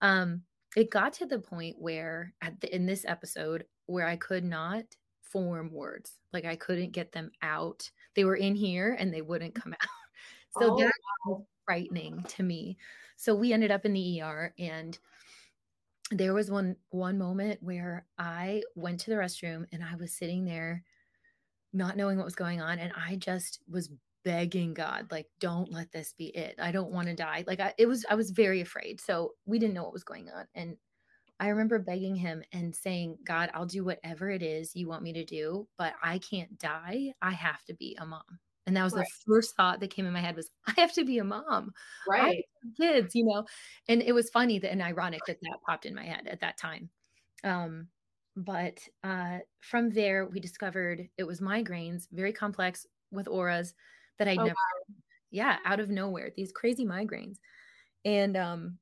um 0.00 0.42
it 0.76 0.90
got 0.90 1.14
to 1.14 1.26
the 1.26 1.38
point 1.38 1.76
where 1.78 2.34
at 2.42 2.60
the, 2.60 2.74
in 2.74 2.86
this 2.86 3.04
episode 3.06 3.64
where 3.86 4.06
i 4.06 4.16
could 4.16 4.44
not 4.44 4.84
form 5.36 5.70
words. 5.70 6.18
Like 6.32 6.44
I 6.44 6.56
couldn't 6.56 6.92
get 6.92 7.12
them 7.12 7.30
out. 7.42 7.90
They 8.14 8.24
were 8.24 8.36
in 8.36 8.54
here 8.54 8.96
and 8.98 9.12
they 9.12 9.22
wouldn't 9.22 9.54
come 9.54 9.72
out. 9.72 9.78
So 10.58 10.72
oh, 10.72 10.78
that 10.78 10.92
was 11.26 11.42
frightening 11.66 12.24
to 12.28 12.42
me. 12.42 12.78
So 13.18 13.34
we 13.34 13.52
ended 13.52 13.70
up 13.70 13.84
in 13.84 13.92
the 13.92 14.22
ER 14.22 14.54
and 14.58 14.98
there 16.10 16.34
was 16.34 16.50
one 16.50 16.76
one 16.90 17.18
moment 17.18 17.62
where 17.62 18.06
I 18.18 18.62
went 18.74 19.00
to 19.00 19.10
the 19.10 19.16
restroom 19.16 19.66
and 19.72 19.82
I 19.82 19.96
was 19.96 20.12
sitting 20.12 20.44
there 20.44 20.84
not 21.72 21.96
knowing 21.96 22.16
what 22.16 22.24
was 22.24 22.36
going 22.36 22.60
on 22.60 22.78
and 22.78 22.92
I 22.96 23.16
just 23.16 23.60
was 23.68 23.90
begging 24.24 24.74
God 24.74 25.06
like 25.10 25.26
don't 25.40 25.70
let 25.70 25.92
this 25.92 26.14
be 26.16 26.26
it. 26.26 26.56
I 26.60 26.72
don't 26.72 26.90
want 26.90 27.08
to 27.08 27.14
die. 27.14 27.44
Like 27.46 27.60
I, 27.60 27.74
it 27.78 27.86
was 27.86 28.04
I 28.08 28.14
was 28.14 28.30
very 28.30 28.60
afraid. 28.60 29.00
So 29.00 29.32
we 29.46 29.58
didn't 29.58 29.74
know 29.74 29.84
what 29.84 29.92
was 29.92 30.04
going 30.04 30.28
on 30.30 30.46
and 30.54 30.76
I 31.38 31.48
remember 31.48 31.78
begging 31.78 32.16
him 32.16 32.42
and 32.52 32.74
saying, 32.74 33.18
God, 33.24 33.50
I'll 33.52 33.66
do 33.66 33.84
whatever 33.84 34.30
it 34.30 34.42
is 34.42 34.74
you 34.74 34.88
want 34.88 35.02
me 35.02 35.12
to 35.12 35.24
do, 35.24 35.68
but 35.76 35.92
I 36.02 36.18
can't 36.18 36.58
die. 36.58 37.12
I 37.20 37.32
have 37.32 37.62
to 37.66 37.74
be 37.74 37.96
a 38.00 38.06
mom. 38.06 38.22
And 38.66 38.76
that 38.76 38.82
was 38.82 38.94
right. 38.94 39.06
the 39.06 39.32
first 39.32 39.54
thought 39.54 39.78
that 39.78 39.90
came 39.90 40.06
in 40.06 40.12
my 40.12 40.20
head 40.20 40.34
was, 40.34 40.50
I 40.66 40.80
have 40.80 40.92
to 40.94 41.04
be 41.04 41.18
a 41.18 41.24
mom. 41.24 41.72
Right. 42.08 42.44
Kids, 42.76 43.14
you 43.14 43.24
know. 43.24 43.46
And 43.88 44.02
it 44.02 44.12
was 44.12 44.28
funny 44.30 44.58
that 44.58 44.72
and 44.72 44.82
ironic 44.82 45.20
that 45.26 45.38
that 45.42 45.62
popped 45.64 45.86
in 45.86 45.94
my 45.94 46.04
head 46.04 46.26
at 46.26 46.40
that 46.40 46.58
time. 46.58 46.90
Um, 47.44 47.86
but 48.36 48.80
uh, 49.04 49.38
from 49.60 49.90
there, 49.90 50.26
we 50.26 50.40
discovered 50.40 51.08
it 51.16 51.24
was 51.24 51.40
migraines, 51.40 52.08
very 52.10 52.32
complex 52.32 52.86
with 53.12 53.28
auras 53.28 53.72
that 54.18 54.26
I'd 54.26 54.38
oh, 54.38 54.44
never, 54.44 54.54
wow. 54.54 54.94
yeah, 55.30 55.56
out 55.64 55.78
of 55.78 55.90
nowhere, 55.90 56.32
these 56.36 56.50
crazy 56.52 56.84
migraines. 56.84 57.36
And 58.04 58.36
um, 58.36 58.78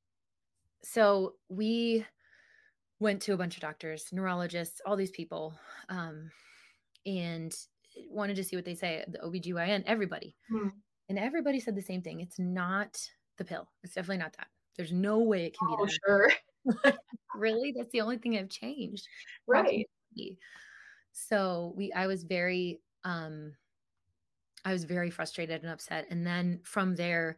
so 0.83 1.35
we 1.49 2.07
went 3.01 3.21
to 3.23 3.35
a 3.35 3.37
bunch 3.37 3.57
of 3.57 3.61
doctors, 3.61 4.07
neurologists, 4.13 4.81
all 4.87 4.97
these 4.97 5.11
people, 5.11 5.59
um, 5.89 6.31
and 7.05 7.55
wanted 8.11 8.37
to 8.37 8.45
see 8.45 8.57
what 8.57 8.65
they 8.65 8.75
say, 8.75 9.05
the 9.09 9.19
OBGYN, 9.19 9.85
everybody. 9.87 10.37
Hmm. 10.51 10.69
And 11.09 11.19
everybody 11.19 11.61
said 11.61 11.77
the 11.77 11.83
same 11.83 12.03
thing. 12.03 12.21
It's 12.21 12.39
not 12.39 12.99
the 13.39 13.45
pill. 13.45 13.69
It's 13.83 13.95
definitely 13.95 14.19
not 14.19 14.37
that. 14.39 14.47
There's 14.77 14.93
no 14.93 15.19
way 15.19 15.47
it 15.47 15.57
can 15.59 15.69
oh, 15.71 15.77
be 15.77 15.85
that. 15.85 15.99
Sure. 16.07 16.95
really? 17.35 17.75
That's 17.77 17.91
the 17.91 18.01
only 18.01 18.19
thing 18.19 18.37
I've 18.37 18.49
changed. 18.49 19.07
Right. 19.47 19.87
So 21.13 21.75
we 21.77 21.93
I 21.93 22.07
was 22.07 22.25
very 22.25 22.81
um 23.05 23.53
I 24.65 24.73
was 24.73 24.85
very 24.85 25.11
frustrated 25.11 25.63
and 25.63 25.71
upset. 25.71 26.07
And 26.11 26.27
then 26.27 26.61
from 26.65 26.97
there, 26.97 27.37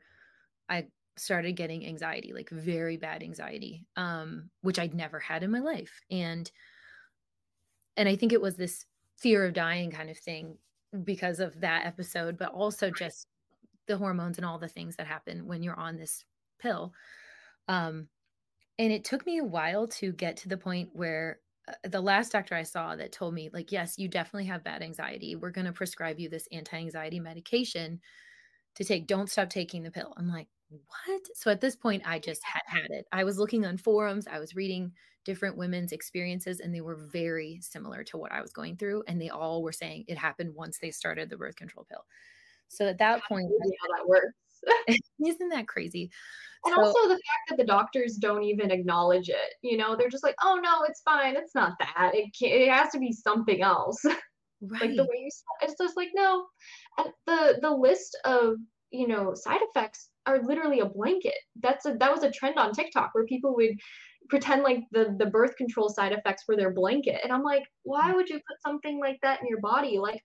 I 0.68 0.86
started 1.16 1.56
getting 1.56 1.86
anxiety, 1.86 2.32
like 2.32 2.50
very 2.50 2.96
bad 2.96 3.22
anxiety, 3.22 3.84
um, 3.96 4.50
which 4.60 4.78
I'd 4.78 4.94
never 4.94 5.18
had 5.18 5.42
in 5.42 5.50
my 5.50 5.60
life. 5.60 6.00
And 6.10 6.50
and 7.96 8.08
I 8.08 8.16
think 8.16 8.32
it 8.32 8.40
was 8.40 8.56
this 8.56 8.84
fear 9.16 9.44
of 9.44 9.54
dying 9.54 9.90
kind 9.90 10.10
of 10.10 10.18
thing 10.18 10.56
because 11.04 11.40
of 11.40 11.60
that 11.60 11.86
episode, 11.86 12.38
but 12.38 12.52
also 12.52 12.90
just 12.90 13.26
the 13.86 13.96
hormones 13.96 14.38
and 14.38 14.44
all 14.44 14.58
the 14.58 14.68
things 14.68 14.96
that 14.96 15.06
happen 15.06 15.46
when 15.46 15.62
you're 15.62 15.78
on 15.78 15.96
this 15.96 16.24
pill. 16.60 16.92
Um, 17.68 18.08
and 18.78 18.92
it 18.92 19.04
took 19.04 19.26
me 19.26 19.38
a 19.38 19.44
while 19.44 19.86
to 19.88 20.12
get 20.12 20.36
to 20.38 20.48
the 20.48 20.56
point 20.56 20.90
where 20.92 21.40
uh, 21.68 21.88
the 21.88 22.00
last 22.00 22.32
doctor 22.32 22.54
I 22.54 22.62
saw 22.62 22.94
that 22.96 23.12
told 23.12 23.34
me, 23.34 23.50
like, 23.52 23.72
yes, 23.72 23.98
you 23.98 24.08
definitely 24.08 24.46
have 24.46 24.64
bad 24.64 24.82
anxiety. 24.82 25.34
We're 25.34 25.50
going 25.50 25.66
to 25.66 25.72
prescribe 25.72 26.20
you 26.20 26.28
this 26.28 26.48
anti 26.52 26.76
anxiety 26.76 27.20
medication 27.20 28.00
to 28.74 28.84
take. 28.84 29.06
Don't 29.06 29.30
stop 29.30 29.48
taking 29.48 29.82
the 29.82 29.90
pill. 29.90 30.12
I'm 30.16 30.28
like, 30.28 30.48
what? 30.68 31.20
So 31.34 31.50
at 31.50 31.60
this 31.60 31.76
point, 31.76 32.02
I 32.06 32.18
just 32.18 32.42
had 32.44 32.62
had 32.66 32.90
it. 32.90 33.06
I 33.12 33.24
was 33.24 33.38
looking 33.38 33.64
on 33.64 33.76
forums, 33.76 34.26
I 34.26 34.38
was 34.38 34.56
reading 34.56 34.92
different 35.24 35.56
women's 35.56 35.92
experiences, 35.92 36.60
and 36.60 36.74
they 36.74 36.80
were 36.80 36.96
very 37.12 37.58
similar 37.60 38.04
to 38.04 38.16
what 38.16 38.32
I 38.32 38.40
was 38.40 38.52
going 38.52 38.76
through. 38.76 39.04
And 39.08 39.20
they 39.20 39.28
all 39.28 39.62
were 39.62 39.72
saying 39.72 40.04
it 40.08 40.18
happened 40.18 40.54
once 40.54 40.78
they 40.78 40.90
started 40.90 41.30
the 41.30 41.36
birth 41.36 41.56
control 41.56 41.86
pill. 41.88 42.04
So 42.68 42.86
at 42.86 42.98
that 42.98 43.22
point, 43.24 43.50
how 43.80 43.96
that 43.96 44.08
works. 44.08 44.34
Isn't 45.24 45.48
that 45.50 45.68
crazy? 45.68 46.10
And 46.64 46.74
so, 46.74 46.84
also 46.84 47.08
the 47.08 47.14
fact 47.14 47.50
that 47.50 47.58
the 47.58 47.64
doctors 47.64 48.16
don't 48.16 48.42
even 48.42 48.70
acknowledge 48.70 49.28
it. 49.28 49.54
You 49.62 49.76
know, 49.76 49.94
they're 49.94 50.08
just 50.08 50.24
like, 50.24 50.34
"Oh 50.42 50.58
no, 50.60 50.82
it's 50.88 51.02
fine. 51.02 51.36
It's 51.36 51.54
not 51.54 51.74
that. 51.78 52.12
It 52.14 52.30
it 52.40 52.70
has 52.70 52.90
to 52.92 52.98
be 52.98 53.12
something 53.12 53.62
else." 53.62 54.04
Right. 54.04 54.18
like 54.80 54.96
the 54.96 55.04
way 55.04 55.18
you 55.18 55.30
it's 55.62 55.74
just 55.78 55.96
like 55.96 56.08
no. 56.14 56.46
And 56.98 57.08
the 57.26 57.58
the 57.62 57.70
list 57.70 58.18
of 58.24 58.56
you 58.90 59.06
know 59.06 59.34
side 59.34 59.60
effects 59.62 60.08
are 60.26 60.42
literally 60.42 60.80
a 60.80 60.86
blanket. 60.86 61.34
That's 61.62 61.86
a 61.86 61.94
that 61.98 62.12
was 62.12 62.22
a 62.22 62.30
trend 62.30 62.58
on 62.58 62.72
TikTok 62.72 63.10
where 63.12 63.26
people 63.26 63.54
would 63.56 63.78
pretend 64.28 64.62
like 64.62 64.80
the 64.92 65.14
the 65.18 65.26
birth 65.26 65.56
control 65.56 65.88
side 65.88 66.12
effects 66.12 66.44
were 66.48 66.56
their 66.56 66.72
blanket, 66.72 67.20
and 67.22 67.32
I'm 67.32 67.42
like, 67.42 67.64
why 67.82 68.12
mm. 68.12 68.16
would 68.16 68.28
you 68.28 68.36
put 68.36 68.60
something 68.64 69.00
like 69.00 69.18
that 69.22 69.40
in 69.40 69.48
your 69.48 69.60
body? 69.60 69.98
Like 69.98 70.22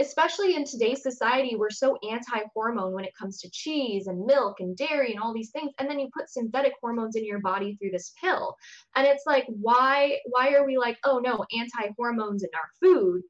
especially 0.00 0.56
in 0.56 0.64
today's 0.64 1.02
society, 1.02 1.56
we're 1.56 1.70
so 1.70 1.96
anti 2.08 2.40
hormone 2.52 2.92
when 2.92 3.04
it 3.04 3.16
comes 3.18 3.38
to 3.40 3.50
cheese 3.50 4.06
and 4.06 4.26
milk 4.26 4.56
and 4.60 4.76
dairy 4.76 5.12
and 5.12 5.20
all 5.20 5.32
these 5.32 5.50
things. 5.50 5.72
And 5.78 5.88
then 5.88 5.98
you 5.98 6.08
put 6.16 6.28
synthetic 6.28 6.72
hormones 6.80 7.16
in 7.16 7.24
your 7.24 7.40
body 7.40 7.76
through 7.76 7.90
this 7.90 8.12
pill. 8.20 8.56
And 8.96 9.06
it's 9.06 9.24
like, 9.26 9.44
why, 9.48 10.18
why 10.26 10.54
are 10.54 10.66
we 10.66 10.78
like, 10.78 10.98
oh 11.04 11.18
no, 11.18 11.44
anti 11.56 11.92
hormones 11.96 12.42
in 12.42 12.50
our 12.54 12.68
food, 12.80 13.22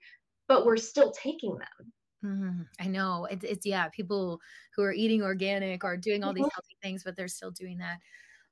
but 0.48 0.64
we're 0.64 0.76
still 0.76 1.12
taking 1.12 1.54
them? 1.54 1.92
Mm-hmm. 2.24 2.62
I 2.80 2.86
know 2.86 3.26
it's, 3.30 3.44
it's, 3.44 3.66
yeah, 3.66 3.88
people 3.88 4.40
who 4.74 4.82
are 4.82 4.92
eating 4.92 5.22
organic 5.22 5.84
or 5.84 5.96
doing 5.96 6.24
all 6.24 6.32
these 6.32 6.44
mm-hmm. 6.44 6.54
healthy 6.54 6.76
things, 6.82 7.04
but 7.04 7.16
they're 7.16 7.28
still 7.28 7.50
doing 7.50 7.78
that. 7.78 7.98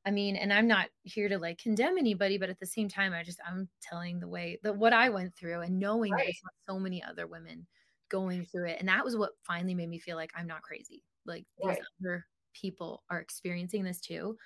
I 0.04 0.10
mean, 0.10 0.36
and 0.36 0.52
I'm 0.52 0.66
not 0.66 0.88
here 1.04 1.28
to 1.28 1.38
like 1.38 1.58
condemn 1.58 1.96
anybody, 1.96 2.36
but 2.36 2.50
at 2.50 2.58
the 2.58 2.66
same 2.66 2.88
time, 2.88 3.12
I 3.12 3.22
just 3.22 3.40
I'm 3.48 3.68
telling 3.80 4.18
the 4.18 4.28
way 4.28 4.58
that 4.62 4.76
what 4.76 4.92
I 4.92 5.08
went 5.08 5.34
through 5.34 5.60
and 5.60 5.78
knowing 5.78 6.12
right. 6.12 6.26
that 6.26 6.50
so 6.68 6.78
many 6.78 7.02
other 7.02 7.26
women 7.26 7.66
going 8.08 8.44
through 8.44 8.66
it. 8.66 8.76
And 8.80 8.88
that 8.88 9.04
was 9.04 9.16
what 9.16 9.30
finally 9.44 9.74
made 9.74 9.88
me 9.88 9.98
feel 9.98 10.16
like 10.16 10.32
I'm 10.36 10.46
not 10.46 10.62
crazy. 10.62 11.02
Like 11.24 11.46
right. 11.64 11.76
these 11.76 11.86
other 12.00 12.26
people 12.52 13.04
are 13.10 13.20
experiencing 13.20 13.84
this 13.84 14.00
too. 14.00 14.36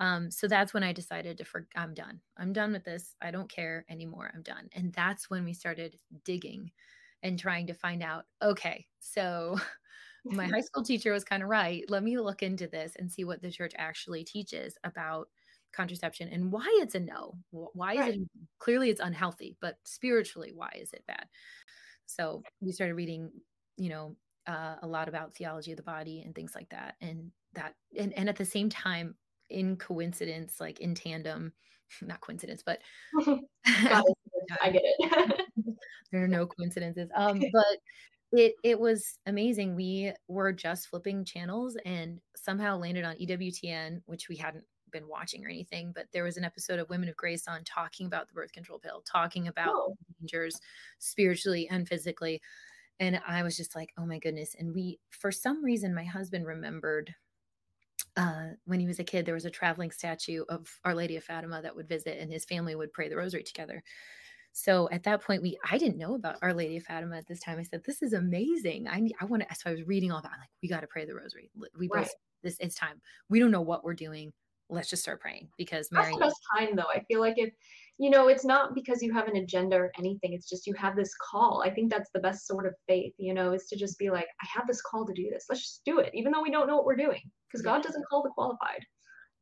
Um, 0.00 0.30
so 0.30 0.46
that's 0.46 0.72
when 0.72 0.82
I 0.82 0.92
decided 0.92 1.38
to, 1.38 1.44
for, 1.44 1.66
I'm 1.74 1.92
done. 1.92 2.20
I'm 2.38 2.52
done 2.52 2.72
with 2.72 2.84
this. 2.84 3.16
I 3.20 3.30
don't 3.30 3.50
care 3.50 3.84
anymore. 3.90 4.30
I'm 4.34 4.42
done. 4.42 4.68
And 4.74 4.92
that's 4.92 5.28
when 5.28 5.44
we 5.44 5.52
started 5.52 5.96
digging 6.24 6.70
and 7.22 7.38
trying 7.38 7.66
to 7.66 7.74
find 7.74 8.02
out, 8.02 8.24
okay, 8.42 8.86
so 8.98 9.58
my 10.24 10.46
high 10.46 10.60
school 10.60 10.82
teacher 10.82 11.12
was 11.12 11.24
kind 11.24 11.42
of 11.42 11.48
right. 11.48 11.84
Let 11.88 12.02
me 12.02 12.18
look 12.18 12.42
into 12.42 12.66
this 12.66 12.92
and 12.98 13.10
see 13.10 13.24
what 13.24 13.42
the 13.42 13.50
church 13.50 13.72
actually 13.76 14.24
teaches 14.24 14.76
about 14.84 15.28
contraception 15.72 16.28
and 16.28 16.50
why 16.50 16.66
it's 16.82 16.94
a 16.94 17.00
no. 17.00 17.34
Why 17.50 17.92
is 17.94 17.98
right. 18.00 18.14
it 18.14 18.28
clearly 18.58 18.90
it's 18.90 19.00
unhealthy, 19.00 19.56
but 19.60 19.76
spiritually, 19.84 20.52
why 20.54 20.70
is 20.74 20.92
it 20.92 21.04
bad? 21.06 21.26
So 22.06 22.42
we 22.60 22.72
started 22.72 22.94
reading, 22.94 23.30
you 23.76 23.88
know, 23.88 24.16
uh, 24.46 24.76
a 24.82 24.86
lot 24.86 25.08
about 25.08 25.34
theology 25.34 25.70
of 25.70 25.76
the 25.76 25.82
body 25.82 26.22
and 26.24 26.34
things 26.34 26.54
like 26.54 26.68
that. 26.70 26.96
And 27.00 27.30
that, 27.54 27.74
and, 27.96 28.12
and 28.14 28.28
at 28.28 28.36
the 28.36 28.44
same 28.44 28.68
time, 28.68 29.14
in 29.48 29.76
coincidence, 29.76 30.60
like 30.60 30.80
in 30.80 30.94
tandem, 30.94 31.52
not 32.02 32.20
coincidence, 32.20 32.62
but 32.64 32.80
I 33.66 34.70
get 34.70 34.82
it. 34.82 35.46
there 36.12 36.24
are 36.24 36.28
no 36.28 36.46
coincidences. 36.46 37.10
Um, 37.14 37.38
but 37.52 37.78
it 38.32 38.54
it 38.62 38.78
was 38.78 39.18
amazing. 39.26 39.74
We 39.74 40.12
were 40.28 40.52
just 40.52 40.88
flipping 40.88 41.24
channels 41.24 41.76
and 41.84 42.20
somehow 42.36 42.78
landed 42.78 43.04
on 43.04 43.16
EWTN, 43.16 44.02
which 44.06 44.28
we 44.28 44.36
hadn't 44.36 44.64
been 44.90 45.08
watching 45.08 45.44
or 45.44 45.48
anything, 45.48 45.92
but 45.94 46.06
there 46.12 46.24
was 46.24 46.36
an 46.36 46.44
episode 46.44 46.78
of 46.78 46.88
Women 46.90 47.08
of 47.08 47.16
Grace 47.16 47.46
on 47.46 47.62
talking 47.64 48.06
about 48.06 48.28
the 48.28 48.34
birth 48.34 48.52
control 48.52 48.78
pill, 48.78 49.02
talking 49.10 49.48
about 49.48 49.72
oh. 49.74 49.94
dangers 50.20 50.60
spiritually 50.98 51.68
and 51.70 51.88
physically. 51.88 52.40
And 52.98 53.20
I 53.26 53.42
was 53.42 53.56
just 53.56 53.74
like, 53.74 53.92
oh 53.98 54.04
my 54.04 54.18
goodness. 54.18 54.54
And 54.58 54.74
we, 54.74 54.98
for 55.10 55.32
some 55.32 55.64
reason, 55.64 55.94
my 55.94 56.04
husband 56.04 56.46
remembered 56.46 57.14
uh, 58.20 58.50
when 58.66 58.80
he 58.80 58.86
was 58.86 58.98
a 58.98 59.04
kid, 59.04 59.24
there 59.24 59.34
was 59.34 59.46
a 59.46 59.50
traveling 59.50 59.90
statue 59.90 60.44
of 60.50 60.68
Our 60.84 60.94
Lady 60.94 61.16
of 61.16 61.24
Fatima 61.24 61.62
that 61.62 61.74
would 61.74 61.88
visit, 61.88 62.18
and 62.20 62.30
his 62.30 62.44
family 62.44 62.74
would 62.74 62.92
pray 62.92 63.08
the 63.08 63.16
rosary 63.16 63.42
together. 63.42 63.82
So 64.52 64.90
at 64.92 65.04
that 65.04 65.22
point, 65.22 65.42
we 65.42 65.56
I 65.68 65.78
didn't 65.78 65.96
know 65.96 66.14
about 66.14 66.36
Our 66.42 66.52
Lady 66.52 66.76
of 66.76 66.82
Fatima 66.82 67.16
at 67.16 67.26
this 67.26 67.40
time. 67.40 67.58
I 67.58 67.62
said, 67.62 67.82
"This 67.84 68.02
is 68.02 68.12
amazing. 68.12 68.88
I 68.88 69.08
I 69.20 69.24
want 69.24 69.48
to." 69.48 69.54
So 69.54 69.70
I 69.70 69.72
was 69.72 69.86
reading 69.86 70.12
all 70.12 70.20
that. 70.20 70.32
I'm 70.32 70.40
like, 70.40 70.50
"We 70.62 70.68
got 70.68 70.80
to 70.80 70.86
pray 70.86 71.06
the 71.06 71.14
rosary. 71.14 71.50
We 71.78 71.88
both 71.88 71.96
right. 71.96 72.10
this. 72.42 72.58
It's 72.60 72.74
time. 72.74 73.00
We 73.30 73.38
don't 73.38 73.52
know 73.52 73.62
what 73.62 73.84
we're 73.84 73.94
doing 73.94 74.32
let's 74.70 74.88
just 74.88 75.02
start 75.02 75.20
praying 75.20 75.48
because 75.58 75.90
Mary. 75.90 76.04
That's 76.06 76.16
the 76.16 76.24
best 76.26 76.40
time 76.56 76.76
though. 76.76 76.88
I 76.94 77.00
feel 77.04 77.20
like 77.20 77.38
if 77.38 77.52
you 78.00 78.08
know, 78.08 78.28
it's 78.28 78.46
not 78.46 78.74
because 78.74 79.02
you 79.02 79.12
have 79.12 79.28
an 79.28 79.36
agenda 79.36 79.76
or 79.76 79.92
anything. 79.98 80.32
It's 80.32 80.48
just 80.48 80.66
you 80.66 80.72
have 80.72 80.96
this 80.96 81.12
call. 81.16 81.62
I 81.62 81.68
think 81.68 81.90
that's 81.90 82.08
the 82.14 82.20
best 82.20 82.46
sort 82.46 82.66
of 82.66 82.72
faith, 82.88 83.12
you 83.18 83.34
know, 83.34 83.52
is 83.52 83.66
to 83.66 83.76
just 83.76 83.98
be 83.98 84.08
like, 84.08 84.26
I 84.42 84.46
have 84.56 84.66
this 84.66 84.80
call 84.80 85.04
to 85.04 85.12
do 85.12 85.28
this. 85.30 85.44
Let's 85.50 85.60
just 85.60 85.84
do 85.84 85.98
it, 85.98 86.10
even 86.14 86.32
though 86.32 86.40
we 86.40 86.50
don't 86.50 86.66
know 86.66 86.76
what 86.76 86.86
we're 86.86 86.96
doing, 86.96 87.20
because 87.46 87.60
God 87.60 87.82
doesn't 87.82 88.06
call 88.08 88.22
the 88.22 88.30
qualified. 88.30 88.86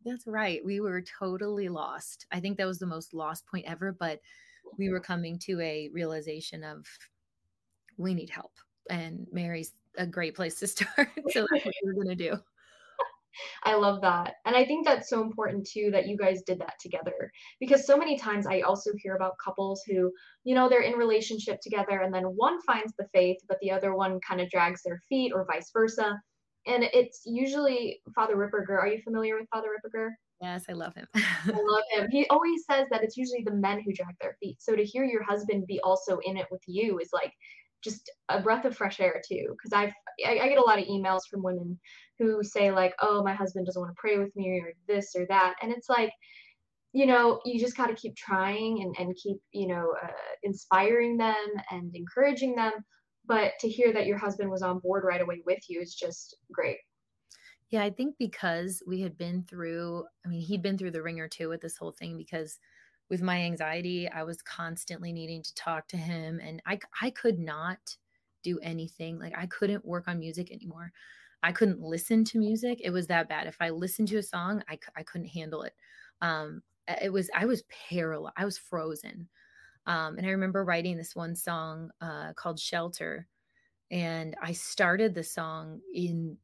That's 0.04 0.26
right. 0.26 0.60
We 0.64 0.80
were 0.80 1.04
totally 1.20 1.68
lost. 1.68 2.26
I 2.32 2.40
think 2.40 2.58
that 2.58 2.66
was 2.66 2.80
the 2.80 2.86
most 2.86 3.14
lost 3.14 3.46
point 3.46 3.64
ever, 3.68 3.92
but 3.92 4.18
we 4.76 4.90
were 4.90 4.98
coming 4.98 5.38
to 5.44 5.60
a 5.60 5.88
realization 5.92 6.64
of 6.64 6.84
we 7.96 8.12
need 8.12 8.28
help. 8.28 8.54
And 8.90 9.28
Mary's 9.30 9.70
a 9.98 10.06
great 10.06 10.34
place 10.34 10.58
to 10.58 10.66
start. 10.66 11.10
so 11.30 11.46
that's 11.52 11.64
what 11.64 11.74
we're 11.84 11.92
going 11.92 12.08
to 12.08 12.16
do. 12.16 12.36
I 13.64 13.74
love 13.74 14.00
that. 14.02 14.34
And 14.44 14.56
I 14.56 14.64
think 14.64 14.86
that's 14.86 15.08
so 15.08 15.22
important 15.22 15.66
too 15.66 15.90
that 15.92 16.06
you 16.06 16.16
guys 16.16 16.42
did 16.46 16.60
that 16.60 16.74
together 16.80 17.30
because 17.60 17.86
so 17.86 17.96
many 17.96 18.18
times 18.18 18.46
I 18.46 18.60
also 18.60 18.90
hear 18.96 19.16
about 19.16 19.38
couples 19.42 19.82
who, 19.86 20.12
you 20.44 20.54
know, 20.54 20.68
they're 20.68 20.82
in 20.82 20.94
relationship 20.94 21.60
together 21.62 22.00
and 22.00 22.12
then 22.12 22.24
one 22.24 22.60
finds 22.62 22.92
the 22.98 23.08
faith 23.12 23.38
but 23.48 23.58
the 23.60 23.70
other 23.70 23.94
one 23.94 24.20
kind 24.26 24.40
of 24.40 24.50
drags 24.50 24.82
their 24.82 25.00
feet 25.08 25.32
or 25.34 25.46
vice 25.46 25.70
versa. 25.72 26.20
And 26.66 26.84
it's 26.92 27.22
usually 27.24 28.00
Father 28.14 28.36
Ripperger. 28.36 28.78
Are 28.78 28.88
you 28.88 29.00
familiar 29.02 29.36
with 29.38 29.48
Father 29.50 29.68
Ripperger? 29.68 30.10
Yes, 30.40 30.66
I 30.68 30.72
love 30.72 30.94
him. 30.94 31.06
I 31.14 31.48
love 31.48 31.82
him. 31.90 32.08
He 32.10 32.26
always 32.28 32.64
says 32.70 32.86
that 32.90 33.02
it's 33.02 33.16
usually 33.16 33.42
the 33.42 33.54
men 33.54 33.80
who 33.80 33.92
drag 33.92 34.14
their 34.20 34.36
feet. 34.40 34.56
So 34.60 34.76
to 34.76 34.84
hear 34.84 35.04
your 35.04 35.24
husband 35.24 35.66
be 35.66 35.80
also 35.80 36.18
in 36.24 36.36
it 36.36 36.46
with 36.50 36.62
you 36.66 36.98
is 36.98 37.08
like 37.12 37.32
just 37.82 38.10
a 38.28 38.40
breath 38.40 38.64
of 38.64 38.76
fresh 38.76 39.00
air 39.00 39.20
too 39.26 39.46
because 39.50 39.72
i've 39.72 39.92
I, 40.26 40.38
I, 40.40 40.48
get 40.48 40.58
a 40.58 40.62
lot 40.62 40.78
of 40.78 40.86
emails 40.86 41.20
from 41.30 41.42
women 41.42 41.78
who 42.18 42.42
say 42.42 42.70
like 42.70 42.94
oh 43.00 43.22
my 43.22 43.34
husband 43.34 43.66
doesn't 43.66 43.80
want 43.80 43.94
to 43.94 44.00
pray 44.00 44.18
with 44.18 44.34
me 44.36 44.60
or 44.60 44.72
this 44.86 45.14
or 45.16 45.26
that 45.26 45.54
and 45.62 45.72
it's 45.72 45.88
like 45.88 46.12
you 46.92 47.06
know 47.06 47.40
you 47.44 47.60
just 47.60 47.76
got 47.76 47.86
to 47.86 47.94
keep 47.94 48.16
trying 48.16 48.82
and, 48.82 48.94
and 48.98 49.16
keep 49.16 49.38
you 49.52 49.68
know 49.68 49.94
uh, 50.02 50.08
inspiring 50.42 51.16
them 51.16 51.46
and 51.70 51.94
encouraging 51.94 52.54
them 52.54 52.72
but 53.26 53.52
to 53.60 53.68
hear 53.68 53.92
that 53.92 54.06
your 54.06 54.18
husband 54.18 54.50
was 54.50 54.62
on 54.62 54.78
board 54.78 55.04
right 55.04 55.20
away 55.20 55.42
with 55.46 55.58
you 55.68 55.80
is 55.80 55.94
just 55.94 56.36
great 56.52 56.78
yeah 57.70 57.82
i 57.82 57.90
think 57.90 58.14
because 58.18 58.82
we 58.86 59.00
had 59.00 59.16
been 59.18 59.44
through 59.44 60.04
i 60.24 60.28
mean 60.28 60.40
he'd 60.40 60.62
been 60.62 60.78
through 60.78 60.90
the 60.90 61.02
ringer 61.02 61.28
too 61.28 61.48
with 61.48 61.60
this 61.60 61.76
whole 61.76 61.92
thing 61.92 62.16
because 62.16 62.58
with 63.10 63.22
my 63.22 63.38
anxiety, 63.42 64.08
I 64.08 64.22
was 64.22 64.42
constantly 64.42 65.12
needing 65.12 65.42
to 65.42 65.54
talk 65.54 65.88
to 65.88 65.96
him 65.96 66.40
and 66.42 66.62
I 66.66 66.78
I 67.00 67.10
could 67.10 67.38
not 67.38 67.96
do 68.42 68.58
anything. 68.60 69.18
Like 69.18 69.36
I 69.36 69.46
couldn't 69.46 69.84
work 69.84 70.08
on 70.08 70.18
music 70.18 70.52
anymore. 70.52 70.92
I 71.42 71.52
couldn't 71.52 71.80
listen 71.80 72.24
to 72.26 72.38
music. 72.38 72.80
It 72.82 72.90
was 72.90 73.06
that 73.08 73.28
bad. 73.28 73.46
If 73.46 73.56
I 73.60 73.70
listened 73.70 74.08
to 74.08 74.18
a 74.18 74.22
song, 74.22 74.62
I 74.68 74.78
I 74.96 75.02
couldn't 75.02 75.28
handle 75.28 75.62
it. 75.62 75.74
Um 76.20 76.62
it 77.02 77.12
was 77.12 77.30
I 77.34 77.46
was 77.46 77.62
paralyzed. 77.88 78.34
I 78.36 78.44
was 78.44 78.58
frozen. 78.58 79.28
Um 79.86 80.18
and 80.18 80.26
I 80.26 80.30
remember 80.30 80.64
writing 80.64 80.96
this 80.96 81.16
one 81.16 81.34
song 81.36 81.90
uh 82.00 82.32
called 82.34 82.58
Shelter 82.58 83.26
and 83.90 84.36
I 84.42 84.52
started 84.52 85.14
the 85.14 85.24
song 85.24 85.80
in 85.94 86.36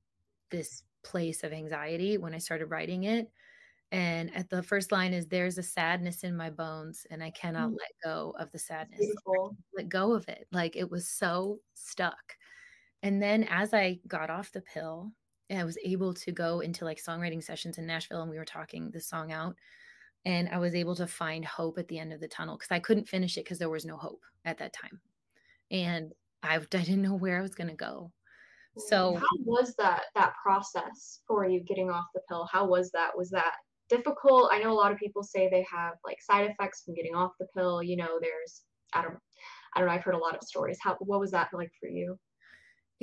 this 0.50 0.82
place 1.02 1.44
of 1.44 1.52
anxiety 1.52 2.16
when 2.16 2.34
I 2.34 2.38
started 2.38 2.66
writing 2.66 3.04
it 3.04 3.30
and 3.94 4.34
at 4.34 4.50
the 4.50 4.60
first 4.60 4.90
line 4.90 5.12
is 5.12 5.28
there's 5.28 5.56
a 5.56 5.62
sadness 5.62 6.24
in 6.24 6.36
my 6.36 6.50
bones 6.50 7.06
and 7.10 7.22
I 7.22 7.30
cannot 7.30 7.70
mm. 7.70 7.76
let 7.78 7.90
go 8.02 8.34
of 8.40 8.50
the 8.50 8.58
sadness. 8.58 9.00
Let 9.76 9.88
go 9.88 10.14
of 10.14 10.26
it. 10.28 10.48
Like 10.50 10.74
it 10.74 10.90
was 10.90 11.08
so 11.08 11.60
stuck. 11.74 12.36
And 13.04 13.22
then 13.22 13.44
as 13.44 13.74
I 13.74 14.00
got 14.08 14.30
off 14.30 14.50
the 14.50 14.62
pill, 14.62 15.12
I 15.54 15.62
was 15.62 15.76
able 15.84 16.14
to 16.14 16.32
go 16.32 16.60
into 16.60 16.86
like 16.86 16.98
songwriting 16.98 17.44
sessions 17.44 17.76
in 17.76 17.86
Nashville 17.86 18.22
and 18.22 18.30
we 18.30 18.38
were 18.38 18.46
talking 18.46 18.90
the 18.90 19.00
song 19.00 19.30
out 19.30 19.54
and 20.24 20.48
I 20.48 20.56
was 20.56 20.74
able 20.74 20.94
to 20.96 21.06
find 21.06 21.44
hope 21.44 21.76
at 21.78 21.86
the 21.88 21.98
end 21.98 22.14
of 22.14 22.20
the 22.20 22.28
tunnel 22.28 22.56
because 22.56 22.70
I 22.70 22.80
couldn't 22.80 23.06
finish 23.06 23.36
it 23.36 23.44
because 23.44 23.58
there 23.58 23.68
was 23.68 23.84
no 23.84 23.98
hope 23.98 24.22
at 24.46 24.56
that 24.56 24.72
time. 24.72 25.00
And 25.70 26.12
I, 26.42 26.56
I 26.56 26.58
didn't 26.60 27.02
know 27.02 27.14
where 27.14 27.38
I 27.38 27.42
was 27.42 27.54
going 27.54 27.68
to 27.68 27.74
go. 27.74 28.10
So 28.88 29.14
how 29.14 29.36
was 29.44 29.74
that 29.76 30.04
that 30.16 30.32
process 30.42 31.20
for 31.28 31.46
you 31.46 31.60
getting 31.60 31.90
off 31.90 32.06
the 32.12 32.22
pill? 32.28 32.48
How 32.50 32.66
was 32.66 32.90
that? 32.90 33.16
Was 33.16 33.30
that 33.30 33.52
difficult. 33.88 34.50
I 34.50 34.58
know 34.58 34.72
a 34.72 34.74
lot 34.74 34.90
of 34.90 34.98
people 34.98 35.22
say 35.22 35.48
they 35.48 35.64
have 35.72 35.94
like 36.04 36.20
side 36.20 36.50
effects 36.50 36.82
from 36.82 36.94
getting 36.94 37.14
off 37.14 37.32
the 37.38 37.46
pill. 37.56 37.84
You 37.84 37.96
know, 37.96 38.18
there's 38.20 38.62
I 38.92 39.02
don't 39.02 39.18
I 39.74 39.78
don't 39.78 39.88
know. 39.88 39.94
I've 39.94 40.02
heard 40.02 40.16
a 40.16 40.18
lot 40.18 40.34
of 40.34 40.42
stories. 40.42 40.78
How 40.82 40.96
what 40.98 41.20
was 41.20 41.30
that 41.30 41.50
like 41.52 41.70
for 41.78 41.88
you? 41.88 42.18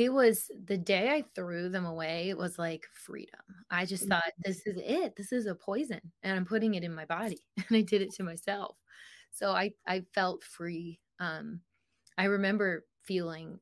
It 0.04 0.14
was 0.14 0.50
the 0.66 0.78
day 0.78 1.10
I 1.10 1.24
threw 1.36 1.70
them 1.70 1.86
away, 1.86 2.30
it 2.30 2.38
was 2.38 2.58
like 2.58 2.86
freedom. 2.94 3.42
I 3.70 3.86
just 3.86 4.04
mm-hmm. 4.04 4.14
thought, 4.14 4.32
this 4.44 4.66
is 4.66 4.78
it. 4.84 5.16
This 5.16 5.32
is 5.32 5.46
a 5.46 5.56
poison, 5.56 6.02
and 6.24 6.36
I'm 6.36 6.46
putting 6.46 6.76
it 6.76 6.84
in 6.84 6.94
my 6.94 7.06
body. 7.06 7.42
And 7.58 7.78
I 7.78 7.82
did 7.82 8.02
it 8.02 8.14
to 8.16 8.24
myself. 8.24 8.78
So 9.32 9.52
I, 9.52 9.72
I 9.88 10.04
felt 10.14 10.44
free. 10.44 11.00
Um, 11.20 11.62
I 12.18 12.26
remember 12.26 12.86
feeling, 13.04 13.60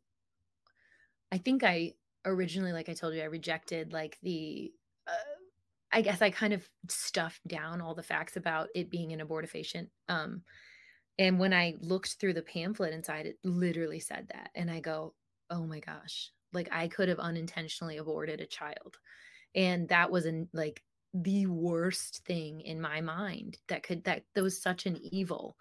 I 1.31 1.37
think 1.37 1.63
I 1.63 1.93
originally 2.25 2.73
like 2.73 2.89
i 2.89 2.93
told 2.93 3.13
you 3.13 3.21
i 3.21 3.25
rejected 3.25 3.93
like 3.93 4.17
the 4.21 4.71
uh, 5.07 5.11
i 5.91 6.01
guess 6.01 6.21
i 6.21 6.29
kind 6.29 6.53
of 6.53 6.67
stuffed 6.89 7.45
down 7.47 7.81
all 7.81 7.95
the 7.95 8.03
facts 8.03 8.35
about 8.35 8.67
it 8.75 8.89
being 8.89 9.13
an 9.13 9.25
abortifacient 9.25 9.87
um 10.09 10.41
and 11.17 11.39
when 11.39 11.53
i 11.53 11.75
looked 11.81 12.15
through 12.19 12.33
the 12.33 12.41
pamphlet 12.41 12.93
inside 12.93 13.25
it 13.25 13.37
literally 13.43 13.99
said 13.99 14.27
that 14.33 14.49
and 14.55 14.69
i 14.69 14.79
go 14.79 15.13
oh 15.49 15.65
my 15.65 15.79
gosh 15.79 16.31
like 16.53 16.69
i 16.71 16.87
could 16.87 17.09
have 17.09 17.19
unintentionally 17.19 17.97
aborted 17.97 18.41
a 18.41 18.45
child. 18.45 18.97
And 19.55 19.89
that 19.89 20.11
was 20.11 20.25
an 20.25 20.49
like 20.53 20.83
the 21.13 21.47
worst 21.47 22.23
thing 22.25 22.61
in 22.61 22.79
my 22.81 23.01
mind 23.01 23.57
that 23.67 23.83
could 23.83 24.03
that 24.05 24.23
that 24.35 24.43
was 24.43 24.61
such 24.61 24.85
an 24.85 24.97
evil 25.11 25.55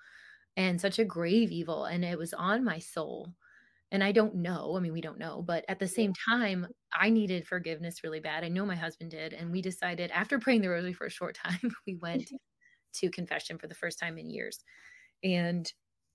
and 0.56 0.80
such 0.80 0.98
a 0.98 1.04
grave 1.04 1.52
evil 1.52 1.84
and 1.86 2.04
it 2.04 2.18
was 2.18 2.34
on 2.34 2.64
my 2.64 2.78
soul. 2.80 3.34
And 3.92 4.04
i 4.04 4.12
don't 4.12 4.36
know 4.36 4.76
i 4.76 4.80
mean 4.80 4.92
we 4.92 5.00
don't 5.02 5.18
know 5.18 5.42
but 5.42 5.64
at 5.68 5.78
the 5.80 5.88
same 5.88 6.12
time 6.28 6.66
i 6.94 7.10
needed 7.10 7.46
forgiveness 7.46 8.04
really 8.04 8.20
bad. 8.20 8.44
I 8.44 8.48
know 8.48 8.66
my 8.66 8.76
husband 8.76 9.10
did 9.12 9.32
and 9.34 9.50
we 9.52 9.62
decided 9.62 10.10
after 10.12 10.38
praying 10.38 10.62
the 10.62 10.70
rosary 10.70 10.92
for 10.94 11.06
a 11.06 11.10
short 11.10 11.36
time 11.44 11.74
we 11.86 11.96
went 11.96 12.30
to 12.94 13.10
confession 13.10 13.58
for 13.58 13.68
the 13.68 13.74
first 13.74 13.98
time 13.98 14.18
in 14.18 14.30
years. 14.30 14.60
And 15.24 15.72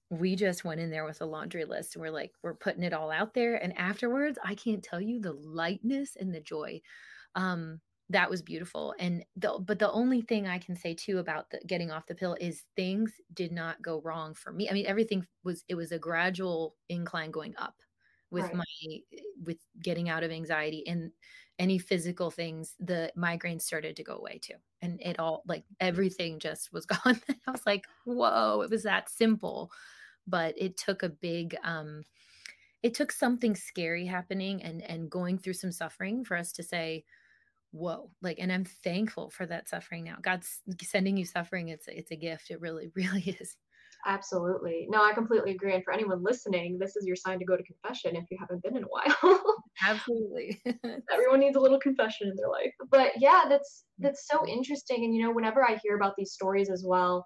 we 0.10 0.36
just 0.36 0.64
went 0.64 0.80
in 0.80 0.92
there 0.92 1.06
with 1.06 1.22
a 1.22 1.26
laundry 1.26 1.66
list 1.66 1.96
and 1.96 2.02
we're 2.02 2.12
like 2.12 2.32
we're 2.44 2.54
putting 2.54 2.84
it 2.84 2.94
all 2.94 3.10
out 3.10 3.34
there 3.34 3.56
and 3.56 3.78
afterwards 3.78 4.38
i 4.44 4.54
can't 4.54 4.84
tell 4.84 5.02
you 5.02 5.20
the 5.20 5.34
lightness 5.34 6.16
and 6.20 6.34
the 6.34 6.40
joy 6.40 6.80
um 7.36 7.80
that 8.10 8.30
was 8.30 8.42
beautiful 8.42 8.94
and 9.00 9.24
the, 9.38 9.58
but 9.66 9.80
the 9.80 9.92
only 9.92 10.22
thing 10.22 10.48
i 10.48 10.60
can 10.60 10.76
say 10.76 10.94
too 10.94 11.20
about 11.20 11.50
the, 11.50 11.60
getting 11.66 11.90
off 11.90 12.06
the 12.06 12.16
pill 12.16 12.36
is 12.40 12.64
things 12.76 13.14
did 13.34 13.52
not 13.52 13.82
go 13.82 14.02
wrong 14.02 14.34
for 14.34 14.52
me 14.52 14.70
i 14.70 14.74
mean 14.74 14.86
everything 14.86 15.26
was 15.44 15.64
it 15.68 15.76
was 15.76 15.92
a 15.92 16.00
gradual 16.00 16.76
incline 16.90 17.32
going 17.32 17.56
up 17.58 17.76
with 18.30 18.46
right. 18.46 18.56
my 18.56 19.00
with 19.46 19.58
getting 19.82 20.10
out 20.10 20.24
of 20.24 20.32
anxiety 20.32 20.84
and 20.88 21.12
any 21.64 21.80
physical 21.80 22.30
things 22.30 22.76
the 22.80 23.10
migraines 23.18 23.62
started 23.62 23.96
to 23.96 24.04
go 24.04 24.16
away 24.18 24.38
too 24.38 24.60
and 24.82 25.00
it 25.02 25.18
all 25.18 25.44
like 25.48 25.64
everything 25.80 26.38
just 26.38 26.74
was 26.74 26.86
gone. 26.94 27.22
I 27.48 27.52
was 27.52 27.66
like 27.66 27.86
whoa 28.04 28.62
it 28.62 28.70
was 28.70 28.84
that 28.84 29.10
simple. 29.10 29.72
But 30.28 30.56
it 30.58 30.78
took 30.78 31.04
a 31.04 31.10
big 31.10 31.56
um 31.64 32.04
it 32.82 32.94
took 32.94 33.12
something 33.14 33.56
scary 33.56 34.06
happening 34.06 34.62
and 34.62 34.82
and 34.82 35.10
going 35.10 35.38
through 35.38 35.54
some 35.54 35.72
suffering 35.72 36.26
for 36.26 36.36
us 36.36 36.52
to 36.54 36.64
say 36.64 37.06
whoa 37.72 38.10
like 38.22 38.38
and 38.40 38.52
i'm 38.52 38.66
thankful 38.66 39.30
for 39.30 39.46
that 39.46 39.70
suffering 39.70 40.04
now. 40.04 40.18
God's 40.22 40.60
sending 40.82 41.16
you 41.18 41.26
suffering 41.26 41.70
it's 41.70 41.88
it's 41.88 42.12
a 42.12 42.18
gift. 42.18 42.52
It 42.52 42.62
really 42.62 42.92
really 42.96 43.38
is 43.40 43.56
absolutely. 44.06 44.88
No 44.90 45.04
i 45.04 45.14
completely 45.14 45.52
agree 45.52 45.74
and 45.74 45.84
for 45.84 45.94
anyone 45.94 46.24
listening 46.24 46.78
this 46.80 46.96
is 46.96 47.06
your 47.06 47.16
sign 47.16 47.40
to 47.40 47.46
go 47.46 47.58
to 47.58 47.64
confession 47.64 48.16
if 48.16 48.26
you 48.30 48.38
haven't 48.40 48.64
been 48.64 48.78
in 48.78 48.84
a 48.84 48.88
while. 48.88 49.56
Absolutely. 49.88 50.62
Everyone 51.12 51.40
needs 51.40 51.56
a 51.56 51.60
little 51.60 51.80
confession 51.80 52.28
in 52.28 52.36
their 52.36 52.50
life. 52.50 52.74
But 52.90 53.14
yeah 53.20 53.46
that's 53.48 53.86
that's 54.00 54.28
so 54.28 54.48
interesting 54.48 55.04
and 55.06 55.16
you 55.16 55.24
know 55.24 55.32
whenever 55.32 55.64
i 55.64 55.76
hear 55.84 55.96
about 55.96 56.14
these 56.18 56.34
stories 56.34 56.70
as 56.70 56.84
well 56.86 57.26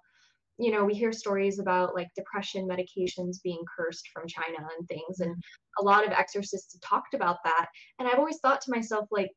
you 0.58 0.70
know 0.70 0.84
we 0.84 0.94
hear 0.94 1.12
stories 1.12 1.58
about 1.58 1.94
like 1.94 2.08
depression 2.16 2.68
medications 2.68 3.36
being 3.42 3.62
cursed 3.76 4.08
from 4.12 4.26
china 4.26 4.58
and 4.78 4.88
things 4.88 5.20
and 5.20 5.34
a 5.80 5.84
lot 5.84 6.06
of 6.06 6.12
exorcists 6.12 6.74
have 6.74 6.88
talked 6.88 7.14
about 7.14 7.36
that 7.44 7.66
and 7.98 8.08
i've 8.08 8.18
always 8.18 8.38
thought 8.38 8.60
to 8.60 8.70
myself 8.70 9.08
like 9.10 9.30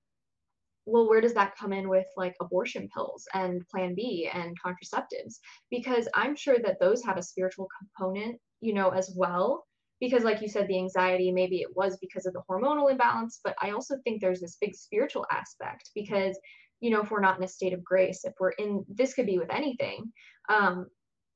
well, 0.85 1.07
where 1.07 1.21
does 1.21 1.33
that 1.33 1.55
come 1.55 1.73
in 1.73 1.89
with 1.89 2.07
like 2.17 2.35
abortion 2.41 2.89
pills 2.93 3.27
and 3.33 3.67
plan 3.69 3.93
B 3.95 4.29
and 4.33 4.55
contraceptives? 4.59 5.35
Because 5.69 6.07
I'm 6.15 6.35
sure 6.35 6.57
that 6.63 6.79
those 6.79 7.03
have 7.03 7.17
a 7.17 7.23
spiritual 7.23 7.67
component, 7.79 8.39
you 8.61 8.73
know, 8.73 8.89
as 8.89 9.13
well. 9.15 9.65
Because, 9.99 10.23
like 10.23 10.41
you 10.41 10.49
said, 10.49 10.67
the 10.67 10.79
anxiety, 10.79 11.31
maybe 11.31 11.57
it 11.57 11.75
was 11.75 11.97
because 11.97 12.25
of 12.25 12.33
the 12.33 12.41
hormonal 12.49 12.89
imbalance, 12.91 13.39
but 13.43 13.55
I 13.61 13.69
also 13.69 13.97
think 14.03 14.19
there's 14.19 14.41
this 14.41 14.57
big 14.59 14.75
spiritual 14.75 15.27
aspect 15.31 15.91
because, 15.93 16.39
you 16.79 16.89
know, 16.89 17.03
if 17.03 17.11
we're 17.11 17.21
not 17.21 17.37
in 17.37 17.43
a 17.43 17.47
state 17.47 17.73
of 17.73 17.83
grace, 17.83 18.25
if 18.25 18.33
we're 18.39 18.51
in, 18.51 18.83
this 18.89 19.13
could 19.13 19.27
be 19.27 19.37
with 19.37 19.51
anything, 19.51 20.11
um, 20.49 20.87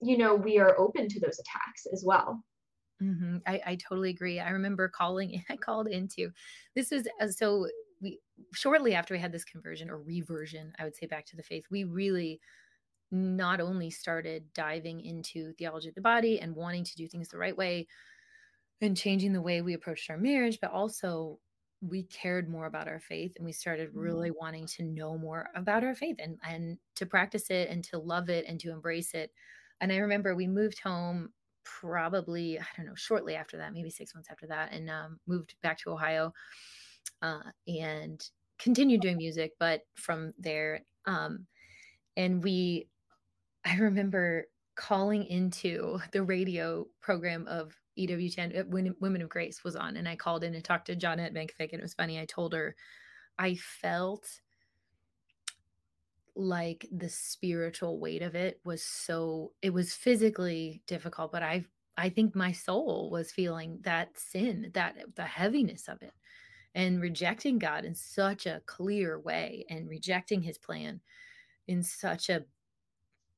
you 0.01 0.17
know, 0.17 0.33
we 0.33 0.57
are 0.57 0.79
open 0.79 1.07
to 1.07 1.19
those 1.19 1.39
attacks 1.39 1.85
as 1.93 2.03
well. 2.03 2.43
Mm-hmm. 3.03 3.37
I, 3.45 3.61
I 3.65 3.75
totally 3.75 4.09
agree. 4.09 4.39
I 4.39 4.49
remember 4.49 4.87
calling, 4.87 5.43
I 5.49 5.57
called 5.57 5.87
into 5.87 6.31
this 6.75 6.91
was 6.91 7.07
uh, 7.21 7.27
so 7.27 7.67
we 8.01 8.19
shortly 8.53 8.93
after 8.93 9.13
we 9.13 9.19
had 9.19 9.31
this 9.31 9.45
conversion 9.45 9.89
or 9.89 9.99
reversion, 9.99 10.73
I 10.79 10.83
would 10.83 10.95
say 10.95 11.05
back 11.05 11.25
to 11.27 11.35
the 11.35 11.43
faith, 11.43 11.65
we 11.69 11.83
really 11.83 12.39
not 13.11 13.61
only 13.61 13.89
started 13.89 14.43
diving 14.53 15.01
into 15.01 15.53
theology 15.53 15.89
of 15.89 15.95
the 15.95 16.01
body 16.01 16.39
and 16.39 16.55
wanting 16.55 16.83
to 16.83 16.95
do 16.95 17.07
things 17.07 17.29
the 17.29 17.37
right 17.37 17.55
way 17.55 17.87
and 18.81 18.97
changing 18.97 19.31
the 19.31 19.41
way 19.41 19.61
we 19.61 19.73
approached 19.73 20.09
our 20.09 20.17
marriage, 20.17 20.59
but 20.61 20.71
also 20.71 21.39
we 21.81 22.03
cared 22.03 22.49
more 22.49 22.65
about 22.65 22.87
our 22.87 22.99
faith 22.99 23.33
and 23.37 23.45
we 23.45 23.51
started 23.51 23.89
really 23.93 24.29
mm-hmm. 24.29 24.39
wanting 24.39 24.65
to 24.65 24.83
know 24.83 25.17
more 25.17 25.49
about 25.55 25.83
our 25.83 25.95
faith 25.95 26.15
and 26.19 26.37
and 26.47 26.77
to 26.95 27.05
practice 27.05 27.49
it 27.49 27.69
and 27.69 27.83
to 27.83 27.97
love 27.97 28.29
it 28.29 28.45
and 28.47 28.59
to 28.59 28.71
embrace 28.71 29.13
it. 29.13 29.31
And 29.81 29.91
I 29.91 29.97
remember 29.97 30.35
we 30.35 30.47
moved 30.47 30.79
home 30.79 31.29
probably 31.63 32.59
I 32.59 32.65
don't 32.75 32.85
know 32.85 32.95
shortly 32.95 33.35
after 33.35 33.57
that, 33.57 33.73
maybe 33.73 33.89
six 33.89 34.13
months 34.13 34.29
after 34.31 34.47
that, 34.47 34.71
and 34.71 34.89
um, 34.89 35.19
moved 35.27 35.55
back 35.61 35.77
to 35.79 35.91
Ohio 35.91 36.33
uh, 37.21 37.39
and 37.67 38.27
continued 38.59 39.01
doing 39.01 39.17
music, 39.17 39.53
but 39.59 39.81
from 39.95 40.33
there, 40.37 40.81
um, 41.05 41.45
and 42.17 42.43
we, 42.43 42.87
I 43.65 43.77
remember 43.77 44.47
calling 44.75 45.25
into 45.25 45.99
the 46.11 46.23
radio 46.23 46.85
program 47.01 47.47
of 47.47 47.73
EWTN, 47.97 48.59
uh, 48.59 48.93
Women 48.99 49.21
of 49.21 49.29
Grace 49.29 49.63
was 49.63 49.75
on, 49.75 49.97
and 49.97 50.07
I 50.07 50.15
called 50.15 50.43
in 50.43 50.53
and 50.53 50.63
talked 50.63 50.87
to 50.87 50.95
Johnnette 50.95 51.33
Benkovic, 51.33 51.71
and 51.71 51.79
it 51.79 51.81
was 51.81 51.93
funny. 51.93 52.19
I 52.19 52.25
told 52.25 52.53
her 52.53 52.75
I 53.37 53.55
felt 53.55 54.27
like 56.35 56.87
the 56.91 57.09
spiritual 57.09 57.99
weight 57.99 58.21
of 58.21 58.35
it 58.35 58.59
was 58.65 58.83
so 58.83 59.53
it 59.61 59.73
was 59.73 59.93
physically 59.93 60.81
difficult 60.85 61.31
but 61.31 61.41
i 61.41 61.63
i 61.95 62.09
think 62.09 62.35
my 62.35 62.51
soul 62.51 63.09
was 63.09 63.31
feeling 63.31 63.79
that 63.83 64.09
sin 64.17 64.69
that 64.73 64.97
the 65.15 65.23
heaviness 65.23 65.87
of 65.87 66.01
it 66.01 66.11
and 66.75 67.01
rejecting 67.01 67.57
God 67.57 67.85
in 67.85 67.95
such 67.95 68.45
a 68.45 68.61
clear 68.65 69.19
way 69.19 69.65
and 69.69 69.89
rejecting 69.89 70.41
his 70.41 70.57
plan 70.57 71.01
in 71.67 71.81
such 71.81 72.29
a 72.29 72.43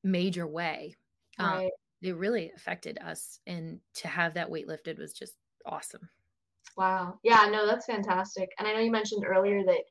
major 0.04 0.46
way. 0.46 0.96
Um, 1.38 1.46
right. 1.46 1.64
Um, 1.64 1.70
it 2.02 2.16
really 2.16 2.52
affected 2.54 2.98
us. 2.98 3.40
And 3.46 3.80
to 3.94 4.08
have 4.08 4.34
that 4.34 4.50
weight 4.50 4.68
lifted 4.68 4.98
was 4.98 5.12
just 5.12 5.34
awesome. 5.64 6.08
Wow. 6.76 7.18
Yeah, 7.24 7.48
no, 7.50 7.66
that's 7.66 7.86
fantastic. 7.86 8.50
And 8.58 8.68
I 8.68 8.72
know 8.72 8.80
you 8.80 8.90
mentioned 8.90 9.24
earlier 9.24 9.64
that 9.64 9.82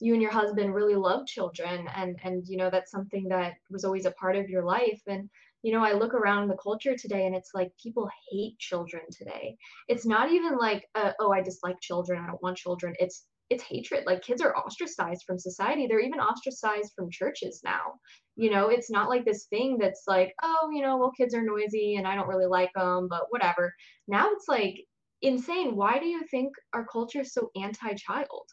you 0.00 0.12
and 0.12 0.22
your 0.22 0.30
husband 0.30 0.74
really 0.74 0.96
love 0.96 1.26
children 1.26 1.86
and 1.94 2.18
and 2.24 2.44
you 2.48 2.56
know 2.56 2.68
that's 2.68 2.90
something 2.90 3.28
that 3.28 3.54
was 3.70 3.84
always 3.84 4.06
a 4.06 4.10
part 4.12 4.36
of 4.36 4.48
your 4.48 4.64
life 4.64 5.00
and 5.06 5.30
you 5.64 5.72
know, 5.72 5.82
I 5.82 5.94
look 5.94 6.12
around 6.12 6.48
the 6.48 6.58
culture 6.62 6.94
today 6.94 7.24
and 7.24 7.34
it's 7.34 7.52
like 7.54 7.70
people 7.82 8.06
hate 8.30 8.58
children 8.58 9.02
today. 9.10 9.56
It's 9.88 10.04
not 10.04 10.30
even 10.30 10.58
like, 10.58 10.84
uh, 10.94 11.12
oh, 11.18 11.32
I 11.32 11.40
dislike 11.40 11.80
children. 11.80 12.22
I 12.22 12.26
don't 12.26 12.42
want 12.42 12.58
children. 12.58 12.92
It's 12.98 13.24
it's 13.48 13.62
hatred. 13.62 14.04
Like 14.04 14.20
kids 14.20 14.42
are 14.42 14.54
ostracized 14.56 15.22
from 15.26 15.38
society. 15.38 15.86
They're 15.86 16.00
even 16.00 16.20
ostracized 16.20 16.92
from 16.94 17.10
churches 17.10 17.62
now. 17.64 17.94
You 18.36 18.50
know, 18.50 18.68
it's 18.68 18.90
not 18.90 19.08
like 19.08 19.24
this 19.24 19.46
thing 19.46 19.78
that's 19.80 20.02
like, 20.06 20.34
oh, 20.42 20.68
you 20.70 20.82
know, 20.82 20.98
well, 20.98 21.12
kids 21.16 21.34
are 21.34 21.42
noisy 21.42 21.96
and 21.96 22.06
I 22.06 22.14
don't 22.14 22.28
really 22.28 22.46
like 22.46 22.70
them, 22.74 23.08
but 23.08 23.24
whatever. 23.30 23.72
Now 24.06 24.28
it's 24.32 24.48
like 24.48 24.84
insane. 25.22 25.76
Why 25.76 25.98
do 25.98 26.06
you 26.06 26.24
think 26.30 26.52
our 26.74 26.86
culture 26.86 27.20
is 27.20 27.32
so 27.32 27.50
anti-child? 27.56 28.48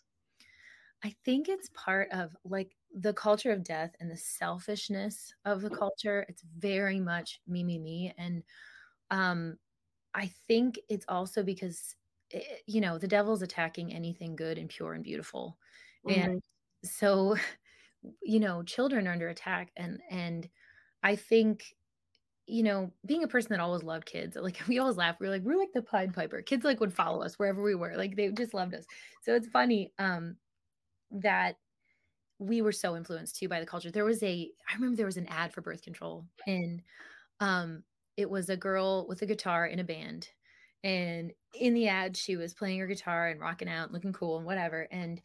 I 1.04 1.14
think 1.26 1.50
it's 1.50 1.70
part 1.74 2.08
of 2.12 2.34
like 2.46 2.72
the 3.00 3.14
culture 3.14 3.52
of 3.52 3.64
death 3.64 3.96
and 4.00 4.10
the 4.10 4.18
selfishness 4.18 5.34
of 5.46 5.62
the 5.62 5.70
culture. 5.70 6.26
It's 6.28 6.44
very 6.58 7.00
much 7.00 7.40
me, 7.48 7.64
me, 7.64 7.80
me. 7.80 8.14
And 8.18 8.44
um, 9.10 9.58
I 10.14 10.32
think 10.48 10.80
it's 10.90 11.06
also 11.08 11.44
because, 11.44 11.96
it, 12.30 12.44
eh, 12.50 12.56
you 12.68 12.82
know, 12.82 12.98
the 12.98 13.08
devil's 13.08 13.42
attacking 13.42 13.94
anything 13.94 14.36
good 14.36 14.58
and 14.58 14.70
pure 14.70 14.94
and 14.94 15.04
beautiful. 15.04 15.58
Mm-hmm. 16.08 16.22
And 16.22 16.42
so, 16.84 17.38
you 18.22 18.40
know, 18.40 18.64
children 18.64 19.08
are 19.08 19.14
under 19.14 19.30
attack. 19.30 19.72
And, 19.78 20.00
and 20.10 20.50
I 21.04 21.16
think, 21.16 21.64
you 22.46 22.64
know, 22.64 22.92
being 23.06 23.24
a 23.24 23.28
person 23.28 23.50
that 23.52 23.62
always 23.62 23.84
loved 23.84 24.06
kids, 24.06 24.36
like 24.36 24.60
we 24.68 24.80
always 24.80 24.98
laugh. 24.98 25.18
We 25.20 25.28
are 25.28 25.32
like, 25.32 25.44
we're 25.44 25.58
like 25.58 25.74
the 25.74 25.82
Pied 25.82 26.14
Piper. 26.14 26.42
Kids 26.42 26.66
like 26.66 26.80
would 26.80 26.94
follow 26.94 27.22
us 27.22 27.40
wherever 27.40 27.64
we 27.64 27.76
were. 27.76 27.96
Like 27.96 28.16
they 28.16 28.30
just 28.32 28.54
loved 28.54 28.74
us. 28.74 28.86
So 29.24 29.34
it's 29.36 29.48
funny. 29.48 29.94
Um, 29.98 30.36
that 31.12 31.58
we 32.42 32.62
were 32.64 32.72
so 32.72 32.96
influenced 32.96 33.36
too 33.36 33.48
by 33.48 33.60
the 33.60 33.66
culture. 33.68 33.92
There 33.92 34.04
was 34.04 34.24
a, 34.24 34.50
I 34.68 34.74
remember 34.74 34.96
there 34.96 35.06
was 35.06 35.18
an 35.18 35.28
ad 35.28 35.54
for 35.54 35.62
birth 35.62 35.84
control, 35.84 36.26
and 36.48 36.82
um, 37.40 37.84
it 38.18 38.30
was 38.30 38.50
a 38.50 38.58
girl 38.58 39.06
with 39.08 39.22
a 39.22 39.28
guitar 39.28 39.68
in 39.68 39.80
a 39.80 39.84
band. 39.84 40.28
And 40.84 41.32
in 41.54 41.76
the 41.76 41.88
ad, 41.88 42.18
she 42.18 42.36
was 42.36 42.56
playing 42.56 42.80
her 42.80 42.88
guitar 42.88 43.28
and 43.28 43.40
rocking 43.40 43.70
out, 43.70 43.86
and 43.86 43.94
looking 43.94 44.12
cool 44.12 44.38
and 44.38 44.46
whatever. 44.46 44.88
And 44.92 45.22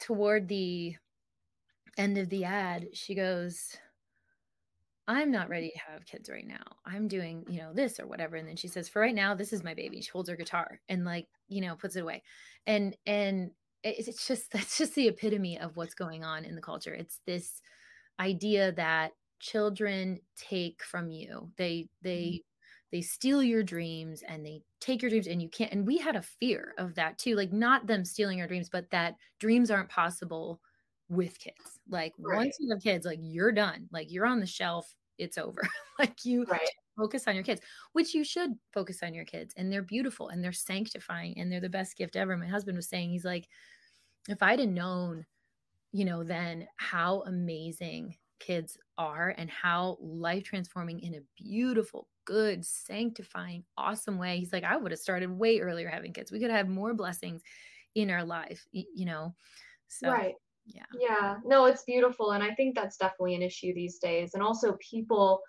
toward 0.00 0.48
the 0.48 0.96
end 1.96 2.18
of 2.18 2.28
the 2.30 2.44
ad, 2.44 2.88
she 2.94 3.14
goes, 3.14 3.76
I'm 5.06 5.30
not 5.30 5.48
ready 5.48 5.70
to 5.70 5.92
have 5.92 6.04
kids 6.04 6.28
right 6.28 6.46
now. 6.46 6.64
I'm 6.84 7.06
doing, 7.06 7.44
you 7.48 7.60
know, 7.60 7.72
this 7.72 8.00
or 8.00 8.08
whatever. 8.08 8.36
And 8.36 8.48
then 8.48 8.56
she 8.56 8.68
says, 8.68 8.88
for 8.88 9.00
right 9.00 9.14
now, 9.14 9.34
this 9.34 9.52
is 9.52 9.62
my 9.62 9.74
baby. 9.74 10.00
She 10.00 10.10
holds 10.10 10.28
her 10.28 10.36
guitar 10.36 10.80
and 10.88 11.04
like, 11.04 11.28
you 11.48 11.60
know, 11.60 11.76
puts 11.76 11.94
it 11.94 12.02
away. 12.02 12.24
And 12.66 12.96
and 13.06 13.52
it's 13.82 14.26
just 14.26 14.50
that's 14.52 14.78
just 14.78 14.94
the 14.94 15.08
epitome 15.08 15.58
of 15.58 15.76
what's 15.76 15.94
going 15.94 16.24
on 16.24 16.44
in 16.44 16.54
the 16.54 16.62
culture. 16.62 16.94
It's 16.94 17.20
this 17.26 17.60
idea 18.20 18.72
that 18.72 19.12
children 19.40 20.20
take 20.36 20.82
from 20.82 21.10
you. 21.10 21.50
They 21.56 21.88
they 22.02 22.20
mm-hmm. 22.22 22.88
they 22.92 23.02
steal 23.02 23.42
your 23.42 23.62
dreams 23.62 24.22
and 24.26 24.44
they 24.44 24.62
take 24.80 25.02
your 25.02 25.10
dreams 25.10 25.26
and 25.26 25.40
you 25.40 25.48
can't 25.48 25.72
and 25.72 25.86
we 25.86 25.98
had 25.98 26.16
a 26.16 26.22
fear 26.22 26.74
of 26.78 26.94
that 26.94 27.18
too 27.18 27.34
like 27.34 27.52
not 27.52 27.86
them 27.86 28.04
stealing 28.04 28.40
our 28.40 28.46
dreams 28.46 28.68
but 28.68 28.88
that 28.90 29.16
dreams 29.40 29.70
aren't 29.70 29.88
possible 29.88 30.60
with 31.08 31.38
kids. 31.38 31.80
Like 31.88 32.14
right. 32.18 32.36
once 32.36 32.56
you 32.60 32.70
have 32.70 32.82
kids 32.82 33.06
like 33.06 33.20
you're 33.22 33.52
done. 33.52 33.88
Like 33.92 34.12
you're 34.12 34.26
on 34.26 34.40
the 34.40 34.46
shelf 34.46 34.94
it's 35.18 35.38
over 35.38 35.60
like 35.98 36.24
you 36.24 36.44
right. 36.44 36.70
focus 36.96 37.26
on 37.26 37.34
your 37.34 37.44
kids 37.44 37.60
which 37.92 38.14
you 38.14 38.24
should 38.24 38.52
focus 38.72 39.02
on 39.02 39.14
your 39.14 39.24
kids 39.24 39.54
and 39.56 39.72
they're 39.72 39.82
beautiful 39.82 40.28
and 40.28 40.42
they're 40.42 40.52
sanctifying 40.52 41.38
and 41.38 41.50
they're 41.50 41.60
the 41.60 41.68
best 41.68 41.96
gift 41.96 42.16
ever 42.16 42.36
my 42.36 42.46
husband 42.46 42.76
was 42.76 42.88
saying 42.88 43.10
he's 43.10 43.24
like 43.24 43.48
if 44.28 44.42
i'd 44.42 44.58
have 44.60 44.68
known 44.68 45.24
you 45.92 46.04
know 46.04 46.22
then 46.22 46.66
how 46.76 47.22
amazing 47.26 48.14
kids 48.38 48.76
are 48.96 49.34
and 49.36 49.50
how 49.50 49.98
life 50.00 50.44
transforming 50.44 51.00
in 51.00 51.14
a 51.14 51.42
beautiful, 51.42 52.08
good, 52.24 52.64
sanctifying, 52.64 53.64
awesome 53.76 54.18
way. 54.18 54.38
He's 54.38 54.52
like, 54.52 54.64
I 54.64 54.76
would 54.76 54.92
have 54.92 55.00
started 55.00 55.30
way 55.30 55.60
earlier 55.60 55.88
having 55.88 56.12
kids. 56.12 56.32
We 56.32 56.40
could 56.40 56.50
have 56.50 56.68
more 56.68 56.94
blessings 56.94 57.42
in 57.94 58.10
our 58.10 58.24
life, 58.24 58.66
you 58.72 59.06
know? 59.06 59.34
So, 59.88 60.10
right. 60.10 60.34
Yeah. 60.68 60.84
Yeah. 60.98 61.36
No, 61.44 61.64
it's 61.66 61.84
beautiful. 61.84 62.32
And 62.32 62.42
I 62.42 62.54
think 62.54 62.74
that's 62.74 62.96
definitely 62.96 63.34
an 63.34 63.42
issue 63.42 63.74
these 63.74 63.98
days. 63.98 64.34
And 64.34 64.42
also, 64.42 64.76
people, 64.78 65.40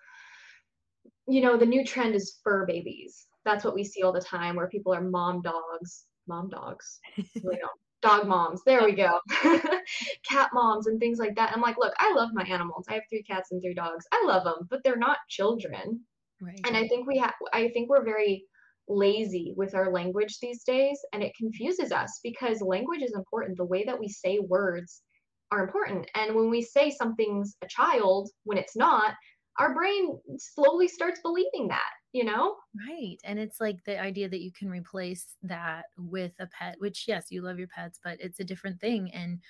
you 1.28 1.40
know, 1.40 1.56
the 1.56 1.66
new 1.66 1.84
trend 1.84 2.14
is 2.14 2.38
fur 2.42 2.66
babies. 2.66 3.26
That's 3.44 3.64
what 3.64 3.74
we 3.74 3.84
see 3.84 4.02
all 4.02 4.12
the 4.12 4.20
time 4.20 4.56
where 4.56 4.68
people 4.68 4.92
are 4.92 5.02
mom 5.02 5.42
dogs, 5.42 6.04
mom 6.26 6.48
dogs. 6.48 7.00
you 7.16 7.26
know, 7.44 7.68
dog 8.02 8.26
moms. 8.26 8.62
There 8.64 8.84
we 8.84 8.92
go. 8.92 9.18
Cat 10.28 10.50
moms 10.52 10.86
and 10.86 10.98
things 10.98 11.18
like 11.18 11.34
that. 11.36 11.52
I'm 11.52 11.60
like, 11.60 11.76
look, 11.78 11.94
I 11.98 12.12
love 12.14 12.30
my 12.32 12.44
animals. 12.44 12.86
I 12.88 12.94
have 12.94 13.02
three 13.08 13.22
cats 13.22 13.52
and 13.52 13.62
three 13.62 13.74
dogs. 13.74 14.06
I 14.12 14.24
love 14.26 14.44
them, 14.44 14.66
but 14.70 14.80
they're 14.84 14.96
not 14.96 15.18
children. 15.28 16.00
Right. 16.40 16.60
And 16.66 16.76
I 16.76 16.88
think 16.88 17.06
we 17.06 17.18
have 17.18 17.34
I 17.52 17.68
think 17.68 17.90
we're 17.90 18.04
very 18.04 18.44
lazy 18.88 19.54
with 19.56 19.74
our 19.74 19.92
language 19.92 20.38
these 20.40 20.64
days 20.64 20.98
and 21.12 21.22
it 21.22 21.36
confuses 21.36 21.92
us 21.92 22.20
because 22.24 22.60
language 22.60 23.02
is 23.02 23.14
important. 23.14 23.56
The 23.56 23.64
way 23.64 23.84
that 23.84 23.98
we 23.98 24.08
say 24.08 24.38
words 24.38 25.02
are 25.50 25.64
important. 25.64 26.10
And 26.14 26.34
when 26.34 26.50
we 26.50 26.62
say 26.62 26.90
something's 26.90 27.56
a 27.62 27.66
child 27.68 28.30
when 28.44 28.58
it's 28.58 28.76
not, 28.76 29.14
our 29.58 29.74
brain 29.74 30.18
slowly 30.38 30.88
starts 30.88 31.20
believing 31.22 31.68
that 31.68 31.90
you 32.12 32.24
know? 32.24 32.56
Right. 32.88 33.18
And 33.24 33.38
it's 33.38 33.60
like 33.60 33.84
the 33.84 34.00
idea 34.00 34.28
that 34.28 34.40
you 34.40 34.52
can 34.52 34.68
replace 34.68 35.36
that 35.42 35.86
with 35.96 36.32
a 36.38 36.46
pet 36.46 36.76
which 36.78 37.04
yes 37.06 37.26
you 37.30 37.42
love 37.42 37.58
your 37.58 37.68
pets 37.68 38.00
but 38.02 38.20
it's 38.20 38.40
a 38.40 38.44
different 38.44 38.80
thing. 38.80 39.12
And 39.12 39.40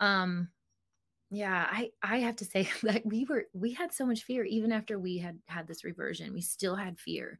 um 0.00 0.48
yeah 1.30 1.66
i 1.70 1.90
i 2.02 2.18
have 2.18 2.36
to 2.36 2.44
say 2.44 2.68
that 2.82 3.04
we 3.04 3.24
were 3.26 3.46
we 3.52 3.72
had 3.74 3.92
so 3.92 4.06
much 4.06 4.22
fear 4.24 4.44
even 4.44 4.72
after 4.72 4.98
we 4.98 5.18
had 5.18 5.38
had 5.46 5.66
this 5.66 5.84
reversion. 5.84 6.32
We 6.32 6.40
still 6.42 6.76
had 6.76 6.98
fear 6.98 7.38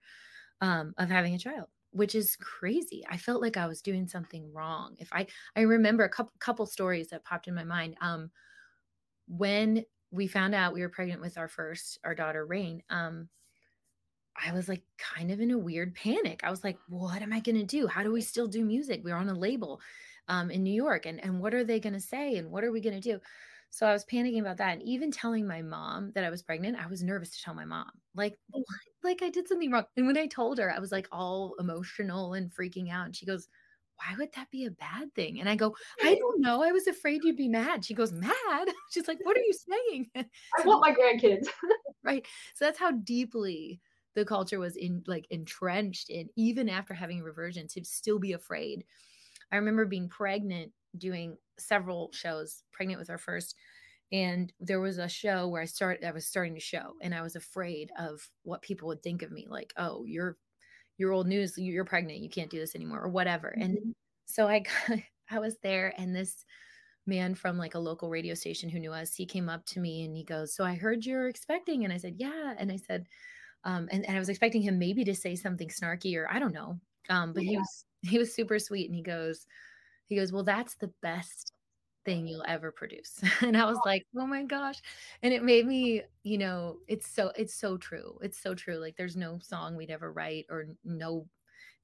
um 0.61 0.95
of 0.99 1.09
having 1.09 1.35
a 1.35 1.39
child 1.39 1.69
which 1.99 2.15
is 2.15 2.37
crazy 2.37 3.05
i 3.11 3.17
felt 3.17 3.43
like 3.43 3.57
i 3.57 3.67
was 3.67 3.83
doing 3.83 4.07
something 4.07 4.51
wrong 4.53 4.95
if 4.99 5.09
i 5.13 5.27
i 5.57 5.61
remember 5.61 6.05
a 6.05 6.09
couple 6.09 6.33
couple 6.39 6.65
stories 6.65 7.09
that 7.09 7.25
popped 7.25 7.49
in 7.49 7.55
my 7.55 7.65
mind 7.65 7.97
um 8.01 8.31
when 9.27 9.85
we 10.11 10.27
found 10.27 10.55
out 10.55 10.73
we 10.73 10.81
were 10.81 10.89
pregnant 10.89 11.21
with 11.21 11.37
our 11.37 11.49
first 11.49 11.99
our 12.05 12.15
daughter 12.15 12.47
rain 12.47 12.83
um 12.89 13.29
I 14.41 14.53
was 14.53 14.69
like 14.69 14.83
kind 14.99 15.31
of 15.31 15.41
in 15.41 15.51
a 15.51 15.59
weird 15.59 15.95
panic. 15.95 16.41
I 16.45 16.51
was 16.51 16.63
like, 16.63 16.79
what 16.89 17.23
am 17.23 17.33
I 17.33 17.41
going 17.41 17.59
to 17.59 17.65
do? 17.65 17.87
How 17.87 18.03
do 18.03 18.13
we 18.13 18.21
still 18.21 18.47
do 18.47 18.65
music? 18.65 19.01
We're 19.03 19.17
on 19.17 19.29
a 19.29 19.35
label 19.35 19.81
um, 20.29 20.51
in 20.51 20.63
New 20.63 20.73
York. 20.73 21.07
And, 21.07 21.23
and 21.25 21.41
what 21.41 21.55
are 21.55 21.65
they 21.65 21.81
going 21.81 21.95
to 21.95 22.01
say? 22.01 22.37
And 22.37 22.51
what 22.51 22.65
are 22.65 22.71
we 22.71 22.81
going 22.81 23.01
to 23.01 23.01
do? 23.01 23.21
So 23.71 23.87
I 23.87 23.93
was 23.93 24.05
panicking 24.05 24.41
about 24.41 24.57
that. 24.59 24.75
And 24.75 24.83
even 24.83 25.11
telling 25.11 25.47
my 25.47 25.63
mom 25.63 26.13
that 26.15 26.25
I 26.25 26.31
was 26.31 26.43
pregnant, 26.43 26.79
I 26.83 26.87
was 26.87 27.03
nervous 27.03 27.31
to 27.37 27.43
tell 27.43 27.55
my 27.55 27.65
mom, 27.65 27.91
like, 28.15 28.39
like 29.05 29.23
I 29.23 29.31
did 29.31 29.49
something 29.49 29.71
wrong. 29.71 29.85
And 29.97 30.07
when 30.07 30.17
I 30.17 30.27
told 30.27 30.59
her, 30.59 30.73
I 30.73 30.79
was 30.79 30.93
like 30.93 31.09
all 31.13 31.55
emotional 31.59 32.35
and 32.35 32.51
freaking 32.51 32.91
out. 32.91 33.07
And 33.07 33.17
she 33.17 33.27
goes, 33.27 33.49
why 33.97 34.17
would 34.17 34.33
that 34.35 34.51
be 34.51 34.65
a 34.65 34.71
bad 34.71 35.13
thing? 35.15 35.41
And 35.41 35.49
I 35.49 35.57
go, 35.57 35.75
I 36.03 36.15
don't 36.19 36.41
know. 36.41 36.63
I 36.63 36.73
was 36.73 36.87
afraid 36.87 37.23
you'd 37.25 37.37
be 37.37 37.49
mad. 37.49 37.85
She 37.85 37.95
goes, 37.95 38.13
mad? 38.13 38.69
She's 38.91 39.09
like, 39.09 39.19
what 39.23 39.37
are 39.37 39.41
you 39.41 39.53
saying? 39.53 40.11
I 40.17 40.25
want 40.65 40.81
my 40.81 40.95
grandkids. 40.95 41.49
right. 42.05 42.25
So 42.55 42.65
that's 42.65 42.79
how 42.79 42.93
deeply 42.93 43.81
the 44.19 44.25
culture 44.25 44.59
was 44.59 44.77
in 44.77 45.03
like 45.07 45.27
entrenched 45.31 46.11
in 46.11 46.29
even 46.37 46.69
after 46.69 46.93
having 46.93 47.23
reversion 47.23 47.69
to 47.69 47.85
still 47.85 48.19
be 48.19 48.33
afraid 48.33 48.85
i 49.53 49.57
remember 49.57 49.87
being 49.87 50.09
pregnant 50.09 50.73
doing 50.97 51.37
several 51.59 52.11
shows 52.13 52.63
pregnant 52.73 52.99
with 52.99 53.11
our 53.11 53.19
first 53.19 53.55
and 54.11 54.53
there 54.61 54.81
was 54.81 54.99
a 54.99 55.09
show 55.09 55.49
where 55.49 55.63
i 55.63 55.67
started 55.67 56.05
i 56.05 56.11
was 56.11 56.27
starting 56.27 56.55
to 56.55 56.61
show 56.61 56.95
and 57.03 57.15
i 57.15 57.23
was 57.23 57.37
afraid 57.37 57.91
of 57.99 58.27
what 58.43 58.63
people 58.63 58.89
would 58.89 59.03
think 59.03 59.23
of 59.23 59.31
me 59.31 59.47
like 59.49 59.73
oh 59.77 60.05
you're 60.07 60.37
you're 60.97 61.13
old 61.13 61.27
news 61.27 61.55
you're 61.59 61.85
pregnant 61.85 62.21
you 62.21 62.31
can't 62.31 62.51
do 62.51 62.59
this 62.59 62.75
anymore 62.75 63.01
or 63.01 63.09
whatever 63.09 63.53
mm-hmm. 63.57 63.63
and 63.63 63.95
so 64.27 64.49
i 64.49 64.61
got, 64.89 64.99
i 65.31 65.39
was 65.39 65.57
there 65.63 65.93
and 65.99 66.15
this 66.15 66.45
man 67.07 67.35
from 67.35 67.57
like 67.57 67.75
a 67.75 67.79
local 67.79 68.11
radio 68.11 68.35
station 68.35 68.69
who 68.69 68.79
knew 68.79 68.93
us 68.93 69.15
he 69.15 69.27
came 69.27 69.49
up 69.49 69.65
to 69.65 69.81
me 69.81 70.05
and 70.05 70.15
he 70.15 70.25
goes 70.25 70.55
so 70.55 70.65
i 70.65 70.75
heard 70.75 71.05
you're 71.05 71.29
expecting 71.29 71.85
and 71.85 71.93
i 71.93 71.97
said 71.97 72.15
yeah 72.19 72.55
and 72.59 72.71
i 72.71 72.77
said 72.77 73.07
um, 73.65 73.89
and, 73.91 74.07
and 74.07 74.17
I 74.17 74.19
was 74.19 74.29
expecting 74.29 74.63
him 74.63 74.79
maybe 74.79 75.05
to 75.05 75.15
say 75.15 75.35
something 75.35 75.69
snarky 75.69 76.17
or 76.17 76.29
I 76.31 76.39
don't 76.39 76.55
know. 76.55 76.79
Um, 77.11 77.33
but 77.33 77.45
yeah. 77.45 77.51
he 77.51 77.57
was 77.59 77.85
he 78.03 78.19
was 78.19 78.35
super 78.35 78.59
sweet 78.59 78.87
and 78.87 78.95
he 78.95 79.03
goes, 79.03 79.47
he 80.09 80.17
goes, 80.17 80.33
Well, 80.33 80.45
that's 80.45 80.75
the 80.77 80.93
best 81.03 81.53
thing 82.05 82.27
you'll 82.27 82.45
ever 82.49 82.73
produce. 82.73 83.21
and 83.43 83.57
I 83.57 83.65
was 83.67 83.79
like, 83.85 84.05
Oh 84.17 84.27
my 84.27 84.45
gosh. 84.45 84.81
And 85.23 85.33
it 85.35 85.43
made 85.45 85.67
me, 85.67 86.03
you 86.23 86.39
know, 86.39 86.79
it's 86.89 87.09
so 87.09 87.33
it's 87.37 87.55
so 87.55 87.77
true. 87.77 88.19
It's 88.23 88.39
so 88.41 88.55
true. 88.55 88.77
Like 88.79 88.97
there's 88.97 89.17
no 89.17 89.39
song 89.41 89.77
we'd 89.77 89.91
ever 89.91 90.13
write 90.13 90.47
or 90.51 90.67
no 90.85 91.29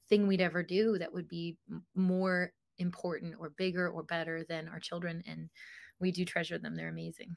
thing 0.08 0.26
we'd 0.26 0.40
ever 0.40 0.62
do 0.62 0.98
that 0.98 1.12
would 1.12 1.28
be 1.28 1.56
more 1.94 2.52
important 2.78 3.36
or 3.38 3.50
bigger 3.50 3.88
or 3.88 4.02
better 4.02 4.44
than 4.44 4.68
our 4.68 4.80
children. 4.80 5.22
And 5.26 5.50
we 6.00 6.12
do 6.12 6.24
treasure 6.24 6.58
them. 6.58 6.76
They're 6.76 6.88
amazing. 6.88 7.36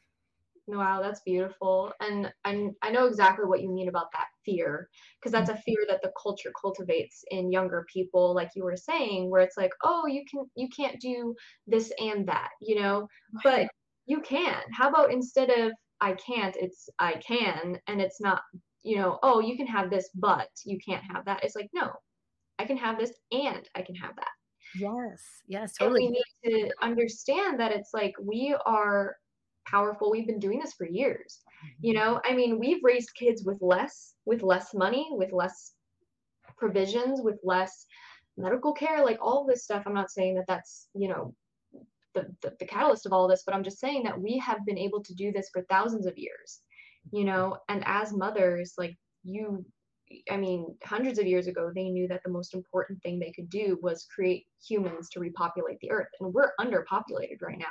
Wow, 0.67 1.01
that's 1.01 1.21
beautiful. 1.21 1.93
And 2.01 2.31
I, 2.43 2.67
I 2.81 2.91
know 2.91 3.05
exactly 3.05 3.45
what 3.45 3.61
you 3.61 3.71
mean 3.71 3.87
about 3.87 4.11
that 4.11 4.27
fear, 4.45 4.89
because 5.19 5.31
that's 5.31 5.49
a 5.49 5.53
mm-hmm. 5.53 5.61
fear 5.65 5.85
that 5.87 6.01
the 6.01 6.11
culture 6.21 6.51
cultivates 6.61 7.23
in 7.31 7.51
younger 7.51 7.85
people, 7.91 8.35
like 8.35 8.51
you 8.53 8.65
were 8.65 8.75
saying, 8.75 9.29
where 9.29 9.41
it's 9.41 9.55
like, 9.55 9.71
oh, 9.83 10.05
you 10.07 10.23
can 10.29 10.45
you 10.55 10.67
can't 10.75 10.99
do 10.99 11.33
this 11.67 11.91
and 11.99 12.27
that, 12.27 12.49
you 12.61 12.79
know, 12.81 13.07
but 13.43 13.67
you 14.07 14.19
can. 14.19 14.61
How 14.73 14.89
about 14.89 15.11
instead 15.13 15.49
of 15.49 15.71
I 16.01 16.13
can't, 16.13 16.55
it's 16.57 16.89
I 16.99 17.13
can, 17.25 17.79
and 17.87 18.01
it's 18.01 18.19
not, 18.19 18.41
you 18.83 18.97
know, 18.97 19.19
oh, 19.23 19.39
you 19.39 19.55
can 19.55 19.67
have 19.67 19.89
this, 19.89 20.09
but 20.15 20.49
you 20.65 20.77
can't 20.85 21.03
have 21.03 21.23
that. 21.25 21.45
It's 21.45 21.55
like, 21.55 21.69
no, 21.73 21.91
I 22.59 22.65
can 22.65 22.77
have 22.77 22.99
this 22.99 23.13
and 23.31 23.69
I 23.73 23.81
can 23.81 23.95
have 23.95 24.15
that. 24.17 24.27
Yes, 24.75 25.23
yes, 25.47 25.73
totally. 25.79 26.07
And 26.07 26.13
we 26.13 26.51
need 26.51 26.67
to 26.67 26.73
understand 26.81 27.57
that 27.61 27.71
it's 27.71 27.91
like 27.93 28.13
we 28.21 28.53
are 28.65 29.15
powerful. 29.69 30.11
We've 30.11 30.27
been 30.27 30.39
doing 30.39 30.59
this 30.59 30.73
for 30.73 30.87
years. 30.87 31.39
You 31.81 31.93
mm-hmm. 31.93 31.99
know, 31.99 32.21
I 32.25 32.33
mean, 32.33 32.59
we've 32.59 32.83
raised 32.83 33.15
kids 33.15 33.43
with 33.43 33.57
less, 33.61 34.13
with 34.25 34.41
less 34.41 34.73
money, 34.73 35.07
with 35.11 35.31
less 35.31 35.73
provisions, 36.57 37.21
with 37.21 37.39
less 37.43 37.85
medical 38.37 38.73
care, 38.73 39.03
like 39.03 39.17
all 39.21 39.45
this 39.45 39.63
stuff. 39.63 39.83
I'm 39.85 39.93
not 39.93 40.11
saying 40.11 40.35
that 40.35 40.45
that's, 40.47 40.87
you 40.93 41.09
know, 41.09 41.33
the, 42.13 42.27
the, 42.41 42.55
the 42.59 42.65
catalyst 42.65 43.05
of 43.05 43.13
all 43.13 43.27
this, 43.27 43.43
but 43.45 43.53
I'm 43.53 43.63
just 43.63 43.79
saying 43.79 44.03
that 44.03 44.19
we 44.19 44.37
have 44.39 44.65
been 44.65 44.77
able 44.77 45.03
to 45.03 45.13
do 45.13 45.31
this 45.31 45.49
for 45.51 45.63
thousands 45.63 46.05
of 46.05 46.17
years, 46.17 46.61
you 47.11 47.25
know, 47.25 47.57
and 47.69 47.83
as 47.85 48.13
mothers, 48.13 48.73
like 48.77 48.95
you 49.23 49.65
I 50.31 50.37
mean, 50.37 50.75
hundreds 50.83 51.19
of 51.19 51.27
years 51.27 51.47
ago, 51.47 51.71
they 51.73 51.89
knew 51.89 52.07
that 52.07 52.21
the 52.23 52.31
most 52.31 52.53
important 52.53 53.01
thing 53.01 53.19
they 53.19 53.31
could 53.31 53.49
do 53.49 53.77
was 53.81 54.07
create 54.13 54.45
humans 54.65 55.09
to 55.09 55.19
repopulate 55.19 55.79
the 55.81 55.91
earth. 55.91 56.07
And 56.19 56.33
we're 56.33 56.53
underpopulated 56.59 57.41
right 57.41 57.57
now. 57.57 57.65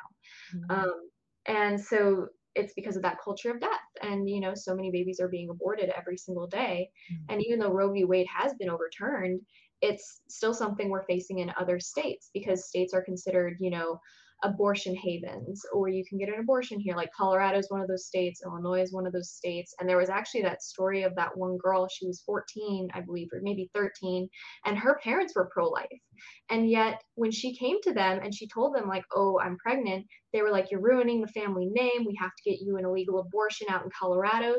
Mm-hmm. 0.55 0.71
Um, 0.71 1.09
and 1.47 1.81
so 1.81 2.27
it's 2.55 2.73
because 2.75 2.97
of 2.97 3.03
that 3.03 3.19
culture 3.23 3.51
of 3.51 3.61
death. 3.61 3.71
And 4.03 4.29
you 4.29 4.41
know 4.41 4.55
so 4.55 4.75
many 4.75 4.91
babies 4.91 5.21
are 5.21 5.29
being 5.29 5.51
aborted 5.51 5.91
every 5.97 6.17
single 6.17 6.47
day. 6.47 6.91
Mm-hmm. 7.13 7.33
and 7.33 7.45
even 7.45 7.59
though 7.59 7.73
roe 7.73 7.93
v. 7.93 8.05
Wade 8.05 8.27
has 8.35 8.55
been 8.55 8.71
overturned 8.71 9.41
it's 9.83 10.23
still 10.29 10.55
something 10.55 10.89
we're 10.89 11.05
facing 11.05 11.41
in 11.41 11.53
other 11.61 11.79
states 11.79 12.31
because 12.33 12.69
states 12.69 12.95
are 12.95 13.03
considered 13.05 13.57
you 13.61 13.71
know 13.71 14.01
abortion 14.43 14.95
havens 14.95 15.63
or 15.73 15.89
you 15.89 16.05
can 16.09 16.19
get 16.19 16.29
an 16.29 16.41
abortion 16.41 16.79
here. 16.79 16.95
Like 16.95 17.11
colorado 17.17 17.59
is 17.59 17.71
one 17.71 17.81
of 17.81 17.89
those 17.89 18.07
states 18.07 18.43
illinois 18.45 18.83
is 18.83 18.93
one 18.93 19.07
of 19.07 19.13
those 19.13 19.31
states. 19.31 19.75
And 19.79 19.89
there 19.89 19.97
was 19.97 20.11
actually 20.11 20.43
that 20.43 20.63
story 20.63 21.03
of 21.03 21.15
that 21.17 21.37
one 21.37 21.57
girl 21.57 21.89
she 21.89 22.07
was 22.07 22.23
14 22.27 22.89
i 22.95 23.01
believe 23.01 23.29
or 23.33 23.41
maybe 23.43 23.71
13 23.75 24.29
and 24.65 24.79
her 24.79 24.99
parents 25.03 25.35
were 25.35 25.51
pro-life. 25.53 25.87
And 26.51 26.71
yet 26.71 27.01
when 27.15 27.31
she 27.31 27.57
came 27.57 27.81
to 27.83 27.93
them 27.93 28.21
and 28.23 28.35
she 28.35 28.49
told 28.49 28.75
them 28.75 28.89
like 28.89 29.05
oh 29.15 29.41
i'm 29.43 29.57
pregnant 29.59 30.07
they 30.33 30.43
were 30.43 30.51
like 30.51 30.71
you're 30.71 30.81
ruining 30.81 31.21
the 31.21 31.29
family 31.29 31.67
name. 31.73 32.05
We 32.07 32.17
have 32.21 32.31
to 32.31 32.51
get 32.51 32.61
you 32.61 32.77
an 32.77 32.85
illegal 32.85 33.21
abortion 33.21 33.69
out 33.71 33.85
in 33.85 33.91
colorado 33.99 34.57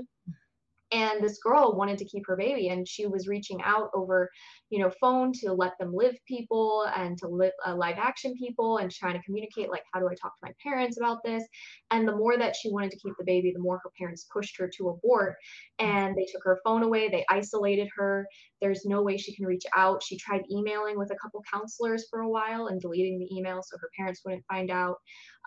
and 0.91 1.23
this 1.23 1.39
girl 1.39 1.75
wanted 1.75 1.97
to 1.97 2.05
keep 2.05 2.23
her 2.27 2.35
baby 2.35 2.69
and 2.69 2.87
she 2.87 3.07
was 3.07 3.27
reaching 3.27 3.61
out 3.63 3.89
over 3.93 4.29
you 4.69 4.79
know 4.79 4.91
phone 5.01 5.31
to 5.33 5.53
let 5.53 5.73
them 5.79 5.93
live 5.93 6.15
people 6.27 6.85
and 6.95 7.17
to 7.17 7.27
live 7.27 7.51
uh, 7.65 7.75
live 7.75 7.97
action 7.97 8.33
people 8.37 8.77
and 8.77 8.91
trying 8.91 9.13
to 9.13 9.23
communicate 9.23 9.69
like 9.69 9.83
how 9.93 9.99
do 9.99 10.07
i 10.07 10.15
talk 10.15 10.33
to 10.35 10.45
my 10.45 10.53
parents 10.61 10.97
about 10.97 11.23
this? 11.23 11.43
And 11.91 12.07
the 12.07 12.15
more 12.15 12.37
that 12.37 12.55
she 12.55 12.71
wanted 12.71 12.91
to 12.91 12.99
keep 12.99 13.13
the 13.17 13.25
baby 13.25 13.51
the 13.53 13.61
more 13.61 13.79
her 13.83 13.91
parents 13.97 14.27
pushed 14.31 14.57
her 14.57 14.69
to 14.77 14.89
abort 14.89 15.35
and 15.79 16.15
they 16.15 16.25
took 16.31 16.43
her 16.43 16.59
phone 16.63 16.83
away 16.83 17.09
they 17.09 17.25
isolated 17.29 17.89
her. 17.95 18.27
There's 18.61 18.85
no 18.85 19.01
way 19.01 19.17
she 19.17 19.35
can 19.35 19.45
reach 19.45 19.65
out. 19.75 20.03
She 20.03 20.17
tried 20.17 20.41
emailing 20.51 20.97
with 20.97 21.11
a 21.11 21.15
couple 21.15 21.43
counselors 21.51 22.07
for 22.09 22.21
a 22.21 22.29
while 22.29 22.67
and 22.67 22.81
deleting 22.81 23.19
the 23.19 23.35
email 23.35 23.61
so 23.63 23.77
her 23.79 23.89
parents 23.97 24.21
wouldn't 24.25 24.45
find 24.47 24.71
out. 24.71 24.97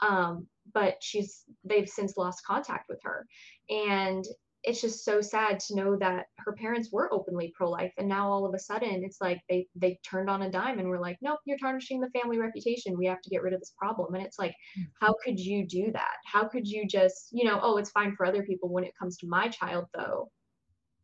Um, 0.02 0.46
but 0.72 0.96
she's 1.00 1.44
they've 1.64 1.88
since 1.88 2.16
lost 2.16 2.44
contact 2.46 2.86
with 2.88 3.00
her. 3.02 3.26
And 3.68 4.24
it's 4.62 4.80
just 4.80 5.04
so 5.04 5.20
sad 5.20 5.58
to 5.58 5.74
know 5.74 5.96
that 5.96 6.26
her 6.38 6.52
parents 6.52 6.90
were 6.92 7.12
openly 7.12 7.52
pro-life 7.56 7.92
and 7.96 8.08
now 8.08 8.30
all 8.30 8.44
of 8.44 8.54
a 8.54 8.58
sudden 8.58 9.02
it's 9.04 9.20
like 9.20 9.40
they 9.48 9.66
they 9.74 9.98
turned 10.04 10.28
on 10.28 10.42
a 10.42 10.50
dime 10.50 10.78
and 10.78 10.88
we're 10.88 11.00
like 11.00 11.16
nope 11.22 11.38
you're 11.46 11.58
tarnishing 11.58 12.00
the 12.00 12.10
family 12.10 12.38
reputation 12.38 12.96
we 12.98 13.06
have 13.06 13.20
to 13.22 13.30
get 13.30 13.42
rid 13.42 13.54
of 13.54 13.60
this 13.60 13.72
problem 13.78 14.14
and 14.14 14.24
it's 14.24 14.38
like 14.38 14.52
mm-hmm. 14.78 14.82
how 15.00 15.14
could 15.24 15.38
you 15.38 15.66
do 15.66 15.90
that 15.92 16.16
how 16.26 16.46
could 16.46 16.66
you 16.66 16.86
just 16.86 17.28
you 17.30 17.44
know 17.44 17.58
oh 17.62 17.76
it's 17.78 17.90
fine 17.90 18.14
for 18.14 18.26
other 18.26 18.42
people 18.42 18.68
when 18.68 18.84
it 18.84 18.92
comes 18.98 19.16
to 19.16 19.26
my 19.26 19.48
child 19.48 19.86
though 19.94 20.28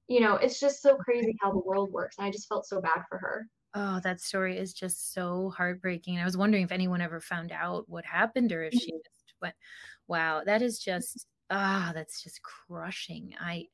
you 0.08 0.20
know 0.20 0.34
it's 0.36 0.60
just 0.60 0.82
so 0.82 0.96
crazy 0.96 1.34
how 1.40 1.50
the 1.50 1.62
world 1.64 1.90
works 1.92 2.16
and 2.18 2.26
i 2.26 2.30
just 2.30 2.48
felt 2.48 2.66
so 2.66 2.80
bad 2.80 3.02
for 3.08 3.18
her 3.18 3.46
Oh, 3.78 4.00
that 4.04 4.22
story 4.22 4.56
is 4.56 4.72
just 4.72 5.12
so 5.12 5.52
heartbreaking. 5.54 6.18
I 6.18 6.24
was 6.24 6.34
wondering 6.34 6.64
if 6.64 6.72
anyone 6.72 7.02
ever 7.02 7.20
found 7.20 7.52
out 7.52 7.84
what 7.88 8.06
happened 8.06 8.50
or 8.50 8.62
if 8.62 8.72
she 8.72 8.90
mm-hmm. 8.90 8.96
just 9.04 9.34
went, 9.42 9.54
wow, 10.08 10.42
that 10.46 10.62
is 10.62 10.78
just 10.78 11.26
ah, 11.50 11.92
that's 11.94 12.22
just 12.22 12.42
crushing. 12.42 13.34
I 13.40 13.68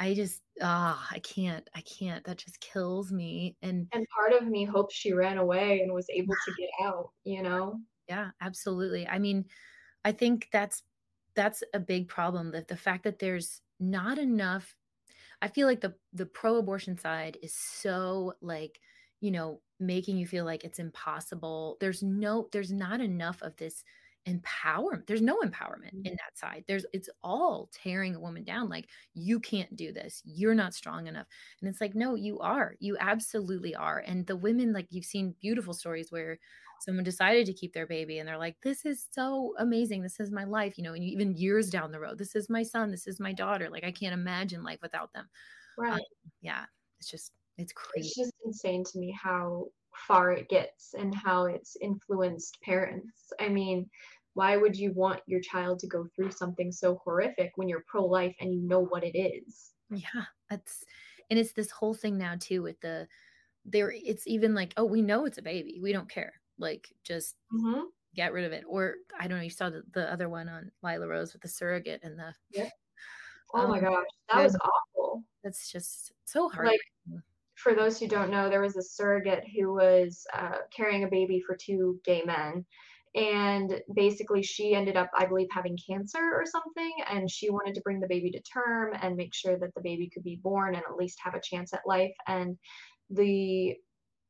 I 0.00 0.14
just 0.14 0.42
ah, 0.62 1.08
I 1.12 1.20
can't. 1.20 1.68
I 1.74 1.82
can't. 1.82 2.24
That 2.24 2.38
just 2.38 2.60
kills 2.60 3.12
me. 3.12 3.56
And 3.62 3.90
and 3.92 4.06
part 4.08 4.32
of 4.32 4.46
me 4.48 4.64
hopes 4.64 4.94
she 4.94 5.12
ran 5.12 5.38
away 5.38 5.80
and 5.80 5.92
was 5.92 6.08
able 6.10 6.34
to 6.44 6.52
get 6.58 6.70
out, 6.82 7.10
you 7.24 7.42
know? 7.42 7.80
Yeah, 8.08 8.30
absolutely. 8.40 9.06
I 9.06 9.18
mean, 9.18 9.46
I 10.04 10.12
think 10.12 10.48
that's 10.52 10.82
that's 11.34 11.62
a 11.74 11.80
big 11.80 12.08
problem 12.08 12.52
that 12.52 12.68
the 12.68 12.76
fact 12.76 13.04
that 13.04 13.18
there's 13.20 13.62
not 13.80 14.18
enough 14.18 14.76
I 15.42 15.48
feel 15.48 15.66
like 15.68 15.80
the 15.82 15.96
the 16.12 16.26
pro-abortion 16.26 16.98
side 16.98 17.38
is 17.42 17.54
so 17.54 18.34
like, 18.42 18.80
you 19.20 19.30
know, 19.32 19.62
making 19.80 20.18
you 20.18 20.26
feel 20.26 20.44
like 20.46 20.64
it's 20.64 20.78
impossible. 20.80 21.78
There's 21.80 22.02
no 22.02 22.48
there's 22.52 22.72
not 22.72 23.00
enough 23.02 23.42
of 23.42 23.56
this 23.56 23.84
empowerment 24.28 25.06
there's 25.06 25.22
no 25.22 25.40
empowerment 25.40 25.92
in 25.92 26.02
mm-hmm. 26.02 26.10
that 26.10 26.36
side. 26.36 26.64
There's 26.68 26.84
it's 26.92 27.08
all 27.22 27.70
tearing 27.72 28.14
a 28.14 28.20
woman 28.20 28.44
down 28.44 28.68
like 28.68 28.88
you 29.14 29.40
can't 29.40 29.74
do 29.76 29.92
this. 29.92 30.22
You're 30.24 30.54
not 30.54 30.74
strong 30.74 31.06
enough. 31.06 31.26
And 31.60 31.70
it's 31.70 31.80
like 31.80 31.94
no 31.94 32.14
you 32.14 32.38
are. 32.40 32.74
You 32.80 32.96
absolutely 33.00 33.74
are. 33.74 34.04
And 34.06 34.26
the 34.26 34.36
women 34.36 34.72
like 34.72 34.86
you've 34.90 35.04
seen 35.04 35.34
beautiful 35.40 35.72
stories 35.72 36.12
where 36.12 36.38
someone 36.80 37.04
decided 37.04 37.46
to 37.46 37.52
keep 37.52 37.74
their 37.74 37.86
baby 37.86 38.18
and 38.18 38.28
they're 38.28 38.38
like 38.38 38.56
this 38.62 38.84
is 38.84 39.06
so 39.10 39.54
amazing. 39.58 40.02
This 40.02 40.20
is 40.20 40.30
my 40.30 40.44
life 40.44 40.76
you 40.76 40.84
know 40.84 40.94
and 40.94 41.02
even 41.02 41.34
years 41.34 41.70
down 41.70 41.92
the 41.92 42.00
road 42.00 42.18
this 42.18 42.36
is 42.36 42.50
my 42.50 42.62
son. 42.62 42.90
This 42.90 43.06
is 43.06 43.20
my 43.20 43.32
daughter. 43.32 43.68
Like 43.70 43.84
i 43.84 43.92
can't 43.92 44.14
imagine 44.14 44.62
life 44.62 44.80
without 44.82 45.12
them. 45.12 45.28
Right. 45.78 45.92
um, 45.92 46.00
yeah 46.42 46.64
it's 46.98 47.10
just 47.10 47.32
it's 47.56 47.72
crazy. 47.72 48.08
it's 48.08 48.16
just 48.16 48.32
insane 48.44 48.84
to 48.84 48.98
me 48.98 49.16
how 49.18 49.66
far 50.06 50.32
it 50.32 50.48
gets 50.48 50.94
and 50.94 51.14
how 51.14 51.44
it's 51.44 51.76
influenced 51.80 52.60
parents. 52.62 53.32
I 53.38 53.48
mean, 53.48 53.88
why 54.34 54.56
would 54.56 54.76
you 54.76 54.92
want 54.92 55.20
your 55.26 55.40
child 55.40 55.78
to 55.80 55.86
go 55.86 56.06
through 56.14 56.30
something 56.30 56.70
so 56.70 57.00
horrific 57.04 57.52
when 57.56 57.68
you're 57.68 57.84
pro 57.86 58.04
life 58.04 58.34
and 58.40 58.54
you 58.54 58.62
know 58.62 58.80
what 58.80 59.04
it 59.04 59.18
is? 59.18 59.72
Yeah, 59.90 60.24
that's 60.48 60.84
and 61.30 61.38
it's 61.38 61.52
this 61.52 61.70
whole 61.70 61.94
thing 61.94 62.18
now 62.18 62.36
too 62.38 62.62
with 62.62 62.80
the 62.80 63.06
there 63.64 63.92
it's 63.94 64.26
even 64.26 64.54
like, 64.54 64.72
oh, 64.76 64.84
we 64.84 65.02
know 65.02 65.26
it's 65.26 65.38
a 65.38 65.42
baby. 65.42 65.78
We 65.82 65.92
don't 65.92 66.08
care. 66.08 66.32
Like 66.58 66.88
just 67.04 67.36
mm-hmm. 67.52 67.82
get 68.14 68.32
rid 68.32 68.44
of 68.44 68.52
it. 68.52 68.64
Or 68.68 68.96
I 69.18 69.26
don't 69.26 69.38
know, 69.38 69.44
you 69.44 69.50
saw 69.50 69.70
the, 69.70 69.82
the 69.92 70.10
other 70.12 70.28
one 70.28 70.48
on 70.48 70.70
Lila 70.82 71.08
Rose 71.08 71.32
with 71.32 71.42
the 71.42 71.48
surrogate 71.48 72.00
and 72.02 72.18
the 72.18 72.32
yeah. 72.50 72.68
Oh 73.52 73.62
um, 73.62 73.70
my 73.70 73.80
gosh, 73.80 74.06
that 74.32 74.44
was 74.44 74.56
awful. 74.56 75.24
That's 75.42 75.72
just 75.72 76.12
so 76.24 76.48
hard. 76.48 76.68
Like, 76.68 76.80
for 77.62 77.74
those 77.74 77.98
who 77.98 78.08
don't 78.08 78.30
know, 78.30 78.48
there 78.48 78.62
was 78.62 78.76
a 78.76 78.82
surrogate 78.82 79.44
who 79.54 79.74
was 79.74 80.26
uh, 80.32 80.58
carrying 80.74 81.04
a 81.04 81.08
baby 81.08 81.42
for 81.46 81.56
two 81.56 82.00
gay 82.04 82.22
men. 82.24 82.64
And 83.14 83.82
basically, 83.94 84.42
she 84.42 84.74
ended 84.74 84.96
up, 84.96 85.10
I 85.18 85.26
believe, 85.26 85.48
having 85.50 85.76
cancer 85.88 86.32
or 86.32 86.44
something. 86.46 86.92
And 87.10 87.28
she 87.30 87.50
wanted 87.50 87.74
to 87.74 87.80
bring 87.80 88.00
the 88.00 88.08
baby 88.08 88.30
to 88.30 88.42
term 88.42 88.92
and 89.00 89.16
make 89.16 89.34
sure 89.34 89.58
that 89.58 89.74
the 89.74 89.80
baby 89.82 90.08
could 90.12 90.22
be 90.22 90.40
born 90.42 90.74
and 90.74 90.84
at 90.88 90.96
least 90.96 91.18
have 91.22 91.34
a 91.34 91.40
chance 91.42 91.72
at 91.72 91.80
life. 91.86 92.14
And 92.26 92.56
the 93.10 93.74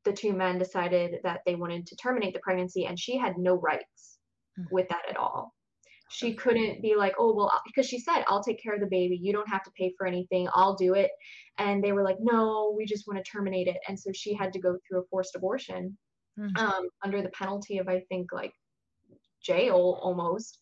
the 0.03 0.13
two 0.13 0.33
men 0.33 0.57
decided 0.57 1.17
that 1.23 1.41
they 1.45 1.53
wanted 1.53 1.85
to 1.85 1.95
terminate 1.95 2.33
the 2.33 2.39
pregnancy, 2.39 2.85
and 2.85 2.99
she 2.99 3.17
had 3.17 3.37
no 3.37 3.53
rights 3.53 4.17
mm-hmm. 4.59 4.73
with 4.73 4.89
that 4.89 5.07
at 5.07 5.15
all 5.15 5.53
she 6.11 6.33
couldn't 6.33 6.81
be 6.81 6.93
like, 6.95 7.13
oh, 7.17 7.33
well, 7.33 7.51
because 7.65 7.87
she 7.87 7.97
said, 7.97 8.25
I'll 8.27 8.43
take 8.43 8.61
care 8.61 8.73
of 8.73 8.81
the 8.81 8.87
baby. 8.87 9.17
You 9.21 9.31
don't 9.31 9.47
have 9.47 9.63
to 9.63 9.71
pay 9.71 9.93
for 9.97 10.05
anything. 10.05 10.47
I'll 10.53 10.75
do 10.75 10.93
it. 10.93 11.09
And 11.57 11.81
they 11.81 11.93
were 11.93 12.03
like, 12.03 12.17
no, 12.19 12.75
we 12.77 12.85
just 12.85 13.07
want 13.07 13.23
to 13.23 13.31
terminate 13.31 13.67
it. 13.67 13.77
And 13.87 13.97
so 13.97 14.11
she 14.13 14.33
had 14.33 14.51
to 14.53 14.59
go 14.59 14.77
through 14.85 14.99
a 14.99 15.05
forced 15.09 15.35
abortion 15.37 15.97
mm-hmm. 16.37 16.57
um, 16.57 16.89
under 17.01 17.21
the 17.21 17.29
penalty 17.29 17.77
of, 17.77 17.87
I 17.87 18.01
think, 18.09 18.33
like 18.33 18.51
jail 19.41 19.99
almost, 20.01 20.59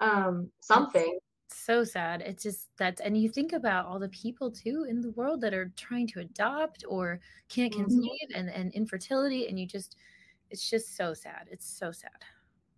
um, 0.00 0.50
something. 0.60 1.18
It's 1.50 1.64
so 1.64 1.84
sad. 1.84 2.20
It's 2.20 2.42
just 2.42 2.68
that, 2.76 3.00
and 3.02 3.16
you 3.16 3.30
think 3.30 3.54
about 3.54 3.86
all 3.86 3.98
the 3.98 4.10
people 4.10 4.50
too 4.50 4.86
in 4.88 5.00
the 5.00 5.12
world 5.12 5.40
that 5.40 5.54
are 5.54 5.72
trying 5.74 6.06
to 6.08 6.20
adopt 6.20 6.84
or 6.86 7.18
can't 7.48 7.72
mm-hmm. 7.72 7.84
conceive 7.84 8.28
mm-hmm. 8.30 8.40
and, 8.40 8.50
and 8.50 8.74
infertility. 8.74 9.48
And 9.48 9.58
you 9.58 9.66
just, 9.66 9.96
it's 10.50 10.68
just 10.68 10.98
so 10.98 11.14
sad. 11.14 11.48
It's 11.50 11.66
so 11.66 11.92
sad 11.92 12.10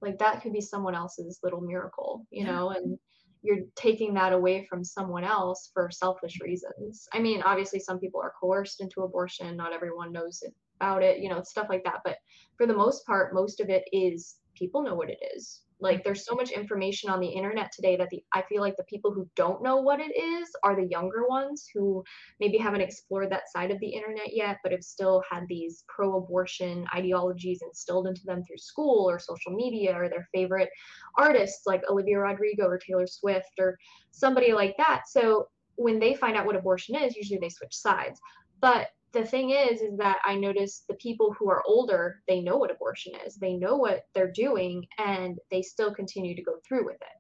like 0.05 0.19
that 0.19 0.43
could 0.43 0.53
be 0.53 0.61
someone 0.61 0.95
else's 0.95 1.41
little 1.43 1.61
miracle 1.61 2.27
you 2.31 2.45
know 2.45 2.71
and 2.71 2.99
you're 3.45 3.67
taking 3.77 4.15
that 4.15 4.33
away 4.33 4.67
from 4.69 4.83
someone 4.83 5.23
else 5.23 5.71
for 5.75 5.91
selfish 5.93 6.41
reasons. 6.41 7.07
I 7.13 7.21
mean 7.21 7.43
obviously 7.43 7.79
some 7.79 8.01
people 8.01 8.21
are 8.21 8.33
coerced 8.41 8.81
into 8.81 9.03
abortion. 9.03 9.55
Not 9.55 9.75
everyone 9.75 10.13
knows 10.13 10.43
about 10.81 11.03
it 11.03 11.19
you 11.19 11.29
know 11.29 11.43
stuff 11.43 11.67
like 11.69 11.85
that. 11.85 12.01
But 12.05 12.17
for 12.57 12.67
the 12.67 12.75
most 12.75 13.07
part 13.07 13.35
most 13.35 13.61
of 13.61 13.69
it 13.69 13.85
is 13.93 14.37
people 14.57 14.83
know 14.83 14.95
what 14.95 15.11
it 15.11 15.19
is 15.37 15.61
like 15.81 16.05
there's 16.05 16.25
so 16.25 16.35
much 16.35 16.51
information 16.51 17.11
on 17.11 17.21
the 17.21 17.27
internet 17.27 17.71
today 17.73 17.97
that 17.97 18.09
the 18.11 18.23
i 18.33 18.43
feel 18.43 18.61
like 18.61 18.77
the 18.77 18.85
people 18.85 19.13
who 19.13 19.29
don't 19.37 19.63
know 19.63 19.77
what 19.77 20.01
it 20.01 20.17
is 20.17 20.49
are 20.63 20.77
the 20.77 20.87
younger 20.87 21.27
ones 21.29 21.69
who 21.75 22.03
maybe 22.41 22.57
haven't 22.57 22.81
explored 22.81 23.31
that 23.31 23.51
side 23.53 23.71
of 23.71 23.81
the 23.81 23.89
internet 23.89 24.35
yet 24.35 24.59
but 24.63 24.73
have 24.73 24.83
still 24.83 25.23
had 25.31 25.45
these 25.49 25.85
pro-abortion 25.89 26.87
ideologies 26.95 27.61
instilled 27.67 28.07
into 28.07 28.23
them 28.25 28.43
through 28.45 28.59
school 28.59 29.09
or 29.09 29.19
social 29.19 29.53
media 29.53 29.95
or 29.95 30.09
their 30.09 30.27
favorite 30.33 30.71
artists 31.19 31.67
like 31.67 31.83
olivia 31.91 32.19
rodrigo 32.19 32.67
or 32.67 32.79
taylor 32.79 33.07
swift 33.07 33.51
or 33.59 33.77
somebody 34.15 34.53
like 34.53 34.77
that. 34.79 35.03
So 35.09 35.49
when 35.77 35.99
they 35.99 36.15
find 36.15 36.37
out 36.37 36.47
what 36.47 36.57
abortion 36.57 36.95
is 36.97 37.17
usually 37.17 37.39
they 37.41 37.49
switch 37.49 37.75
sides. 37.75 38.21
But 38.61 38.89
the 39.15 39.25
thing 39.25 39.51
is 39.51 39.81
is 39.81 39.97
that 39.97 40.19
i 40.25 40.35
notice 40.35 40.85
the 40.89 40.95
people 40.97 41.35
who 41.39 41.51
are 41.51 41.63
older 41.67 42.23
they 42.29 42.41
know 42.41 42.57
what 42.57 42.71
abortion 42.71 43.13
is. 43.27 43.37
They 43.37 43.55
know 43.55 43.77
what 43.77 44.07
they're 44.15 44.33
doing 44.33 44.87
and 44.99 45.39
they 45.51 45.63
still 45.63 45.95
continue 45.95 46.35
to 46.35 46.43
go 46.43 46.55
through 46.67 46.85
with 46.85 46.97
it. 46.97 47.19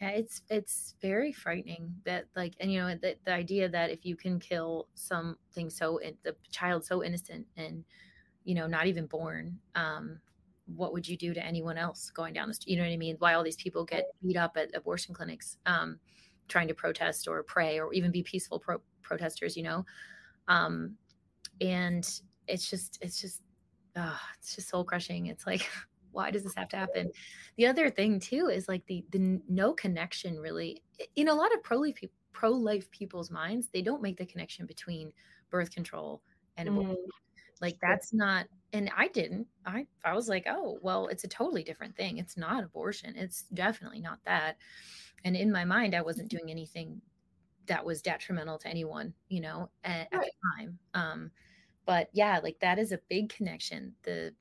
Yeah 0.00 0.10
it's 0.10 0.42
it's 0.50 0.94
very 1.00 1.32
frightening 1.32 1.94
that 2.04 2.26
like 2.36 2.54
and 2.60 2.72
you 2.72 2.80
know 2.80 2.94
the, 3.00 3.16
the 3.24 3.32
idea 3.32 3.68
that 3.68 3.90
if 3.90 4.04
you 4.04 4.16
can 4.16 4.38
kill 4.38 4.88
something 4.94 5.70
so 5.70 5.98
in, 5.98 6.16
the 6.22 6.36
child 6.50 6.84
so 6.84 7.02
innocent 7.02 7.46
and 7.56 7.84
you 8.44 8.54
know 8.54 8.66
not 8.66 8.86
even 8.86 9.06
born 9.06 9.58
um 9.74 10.18
what 10.66 10.92
would 10.92 11.06
you 11.06 11.16
do 11.16 11.32
to 11.32 11.44
anyone 11.44 11.78
else 11.78 12.10
going 12.10 12.34
down 12.34 12.48
the 12.48 12.54
street 12.54 12.72
you 12.72 12.78
know 12.78 12.84
what 12.86 12.92
i 12.92 12.96
mean? 12.96 13.16
Why 13.20 13.34
all 13.34 13.44
these 13.44 13.56
people 13.56 13.84
get 13.84 14.04
beat 14.22 14.36
up 14.36 14.56
at 14.56 14.74
abortion 14.74 15.14
clinics 15.14 15.56
um 15.66 15.98
trying 16.48 16.68
to 16.68 16.74
protest 16.74 17.26
or 17.26 17.42
pray 17.42 17.80
or 17.80 17.92
even 17.92 18.12
be 18.12 18.22
peaceful 18.22 18.58
pro- 18.60 18.82
protesters 19.02 19.56
you 19.56 19.62
know? 19.62 19.84
Um 20.48 20.96
and 21.60 22.20
it's 22.48 22.68
just 22.68 22.98
it's 23.00 23.20
just 23.20 23.42
uh, 23.96 24.16
it's 24.38 24.54
just 24.54 24.68
soul 24.68 24.84
crushing 24.84 25.26
it's 25.26 25.46
like 25.46 25.68
why 26.12 26.30
does 26.30 26.44
this 26.44 26.54
have 26.54 26.68
to 26.68 26.76
happen 26.76 27.10
the 27.56 27.66
other 27.66 27.90
thing 27.90 28.18
too 28.18 28.48
is 28.48 28.68
like 28.68 28.84
the 28.86 29.04
the 29.10 29.40
no 29.48 29.72
connection 29.72 30.38
really 30.38 30.82
in 31.16 31.28
a 31.28 31.34
lot 31.34 31.52
of 31.52 31.62
pro 31.62 31.78
life 31.78 31.98
pro 32.32 32.50
life 32.50 32.90
people's 32.90 33.30
minds 33.30 33.68
they 33.72 33.82
don't 33.82 34.02
make 34.02 34.16
the 34.16 34.24
connection 34.24 34.64
between 34.66 35.12
birth 35.50 35.70
control 35.70 36.22
and 36.56 36.68
abortion. 36.68 36.96
Mm. 36.96 37.60
like 37.60 37.76
that's 37.82 38.14
not 38.14 38.46
and 38.72 38.90
i 38.96 39.08
didn't 39.08 39.46
i 39.66 39.86
i 40.04 40.14
was 40.14 40.28
like 40.28 40.46
oh 40.48 40.78
well 40.80 41.08
it's 41.08 41.24
a 41.24 41.28
totally 41.28 41.62
different 41.62 41.94
thing 41.96 42.16
it's 42.16 42.36
not 42.36 42.64
abortion 42.64 43.14
it's 43.14 43.42
definitely 43.52 44.00
not 44.00 44.18
that 44.24 44.56
and 45.24 45.36
in 45.36 45.52
my 45.52 45.64
mind 45.64 45.94
i 45.94 46.00
wasn't 46.00 46.28
doing 46.30 46.50
anything 46.50 47.00
that 47.66 47.84
was 47.84 48.02
detrimental 48.02 48.58
to 48.58 48.68
anyone 48.68 49.12
you 49.28 49.40
know 49.40 49.68
at, 49.84 50.08
right. 50.12 50.20
at 50.20 50.20
the 50.20 50.30
time 50.56 50.78
um 50.94 51.30
but 51.84 52.08
yeah 52.12 52.40
like 52.42 52.58
that 52.60 52.78
is 52.78 52.92
a 52.92 53.00
big 53.08 53.28
connection 53.28 53.92
the 54.02 54.32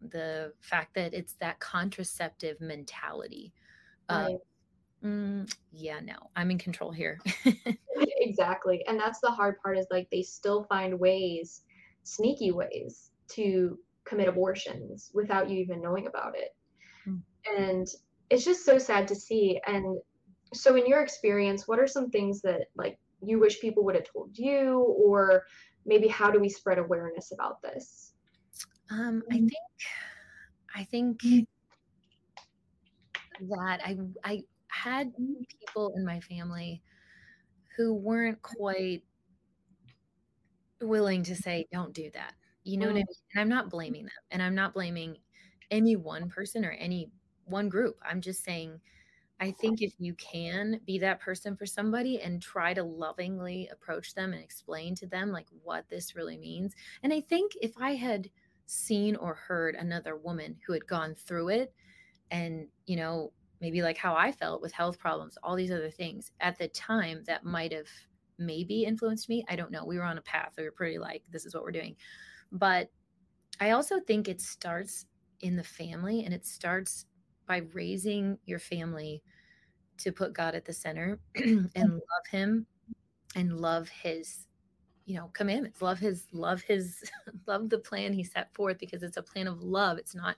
the 0.00 0.52
fact 0.60 0.94
that 0.94 1.12
it's 1.14 1.34
that 1.34 1.58
contraceptive 1.60 2.60
mentality 2.60 3.52
right. 4.10 4.36
Mm, 5.04 5.52
yeah, 5.72 6.00
no, 6.00 6.16
I'm 6.34 6.50
in 6.50 6.58
control 6.58 6.90
here. 6.90 7.20
exactly. 7.96 8.84
And 8.88 8.98
that's 8.98 9.20
the 9.20 9.30
hard 9.30 9.60
part 9.62 9.78
is 9.78 9.86
like 9.90 10.08
they 10.10 10.22
still 10.22 10.64
find 10.64 10.98
ways, 10.98 11.62
sneaky 12.02 12.50
ways 12.50 13.10
to 13.28 13.78
commit 14.04 14.28
abortions 14.28 15.10
without 15.14 15.48
you 15.48 15.58
even 15.58 15.82
knowing 15.82 16.06
about 16.06 16.34
it. 16.36 16.54
Mm. 17.06 17.20
And 17.56 17.86
it's 18.30 18.44
just 18.44 18.64
so 18.64 18.78
sad 18.78 19.06
to 19.08 19.14
see. 19.14 19.60
And 19.66 20.00
so 20.54 20.76
in 20.76 20.86
your 20.86 21.02
experience, 21.02 21.68
what 21.68 21.78
are 21.78 21.86
some 21.86 22.10
things 22.10 22.40
that 22.42 22.68
like 22.76 22.98
you 23.20 23.38
wish 23.38 23.60
people 23.60 23.84
would 23.84 23.94
have 23.94 24.10
told 24.10 24.36
you 24.36 24.80
or 24.98 25.44
maybe 25.84 26.08
how 26.08 26.30
do 26.30 26.38
we 26.38 26.48
spread 26.48 26.78
awareness 26.78 27.32
about 27.32 27.60
this? 27.62 28.12
Um, 28.90 29.22
I 29.30 29.36
think 29.36 29.52
I 30.74 30.84
think 30.84 31.20
mm. 31.22 31.46
that 33.40 33.80
I 33.84 33.98
I 34.24 34.42
had 34.68 35.12
people 35.60 35.92
in 35.96 36.04
my 36.04 36.20
family 36.20 36.82
who 37.76 37.94
weren't 37.94 38.40
quite 38.42 39.02
willing 40.80 41.22
to 41.24 41.34
say, 41.34 41.66
don't 41.72 41.92
do 41.92 42.10
that. 42.14 42.34
You 42.64 42.76
know 42.76 42.86
mm. 42.86 42.92
what 42.92 42.96
I 42.96 43.04
mean? 43.04 43.06
And 43.34 43.40
I'm 43.40 43.48
not 43.48 43.70
blaming 43.70 44.04
them. 44.04 44.12
And 44.30 44.42
I'm 44.42 44.54
not 44.54 44.74
blaming 44.74 45.16
any 45.70 45.96
one 45.96 46.28
person 46.28 46.64
or 46.64 46.70
any 46.72 47.10
one 47.44 47.68
group. 47.68 47.96
I'm 48.08 48.20
just 48.20 48.44
saying, 48.44 48.80
I 49.40 49.52
think 49.52 49.82
if 49.82 49.92
you 49.98 50.14
can 50.14 50.80
be 50.84 50.98
that 50.98 51.20
person 51.20 51.56
for 51.56 51.64
somebody 51.64 52.20
and 52.20 52.42
try 52.42 52.74
to 52.74 52.82
lovingly 52.82 53.68
approach 53.70 54.14
them 54.14 54.32
and 54.32 54.42
explain 54.42 54.94
to 54.96 55.06
them 55.06 55.30
like 55.30 55.46
what 55.62 55.88
this 55.88 56.16
really 56.16 56.36
means. 56.36 56.74
And 57.02 57.12
I 57.12 57.20
think 57.20 57.52
if 57.62 57.72
I 57.78 57.94
had 57.94 58.28
seen 58.66 59.14
or 59.16 59.34
heard 59.34 59.76
another 59.76 60.16
woman 60.16 60.56
who 60.66 60.72
had 60.72 60.86
gone 60.86 61.14
through 61.14 61.50
it 61.50 61.72
and, 62.30 62.66
you 62.86 62.96
know, 62.96 63.32
maybe 63.60 63.80
like 63.82 63.96
how 63.96 64.14
I 64.14 64.32
felt 64.32 64.60
with 64.60 64.72
health 64.72 64.98
problems, 64.98 65.38
all 65.42 65.56
these 65.56 65.72
other 65.72 65.90
things 65.90 66.32
at 66.40 66.58
the 66.58 66.68
time 66.68 67.22
that 67.26 67.44
might 67.44 67.72
have 67.72 67.88
maybe 68.38 68.84
influenced 68.84 69.28
me. 69.28 69.44
I 69.48 69.56
don't 69.56 69.70
know. 69.70 69.84
We 69.84 69.98
were 69.98 70.04
on 70.04 70.18
a 70.18 70.22
path. 70.22 70.54
We 70.58 70.64
were 70.64 70.72
pretty 70.72 70.98
like, 70.98 71.22
this 71.30 71.46
is 71.46 71.54
what 71.54 71.62
we're 71.62 71.72
doing. 71.72 71.96
But 72.52 72.90
I 73.60 73.70
also 73.70 74.00
think 74.00 74.28
it 74.28 74.40
starts 74.40 75.06
in 75.40 75.56
the 75.56 75.64
family 75.64 76.24
and 76.24 76.34
it 76.34 76.44
starts 76.46 77.06
by 77.48 77.62
raising 77.72 78.38
your 78.46 78.60
family 78.60 79.22
to 79.96 80.12
put 80.12 80.32
God 80.32 80.54
at 80.54 80.64
the 80.64 80.72
center 80.72 81.18
and 81.34 81.70
love 81.76 82.26
him 82.30 82.66
and 83.34 83.60
love 83.60 83.88
his 83.88 84.46
you 85.06 85.16
know 85.16 85.28
commandments 85.32 85.82
love 85.82 85.98
his 85.98 86.26
love 86.32 86.62
his 86.62 87.02
love 87.46 87.68
the 87.70 87.78
plan 87.78 88.12
he 88.12 88.22
set 88.22 88.54
forth 88.54 88.78
because 88.78 89.02
it's 89.02 89.16
a 89.16 89.22
plan 89.22 89.48
of 89.48 89.62
love. 89.62 89.98
It's 89.98 90.14
not 90.14 90.36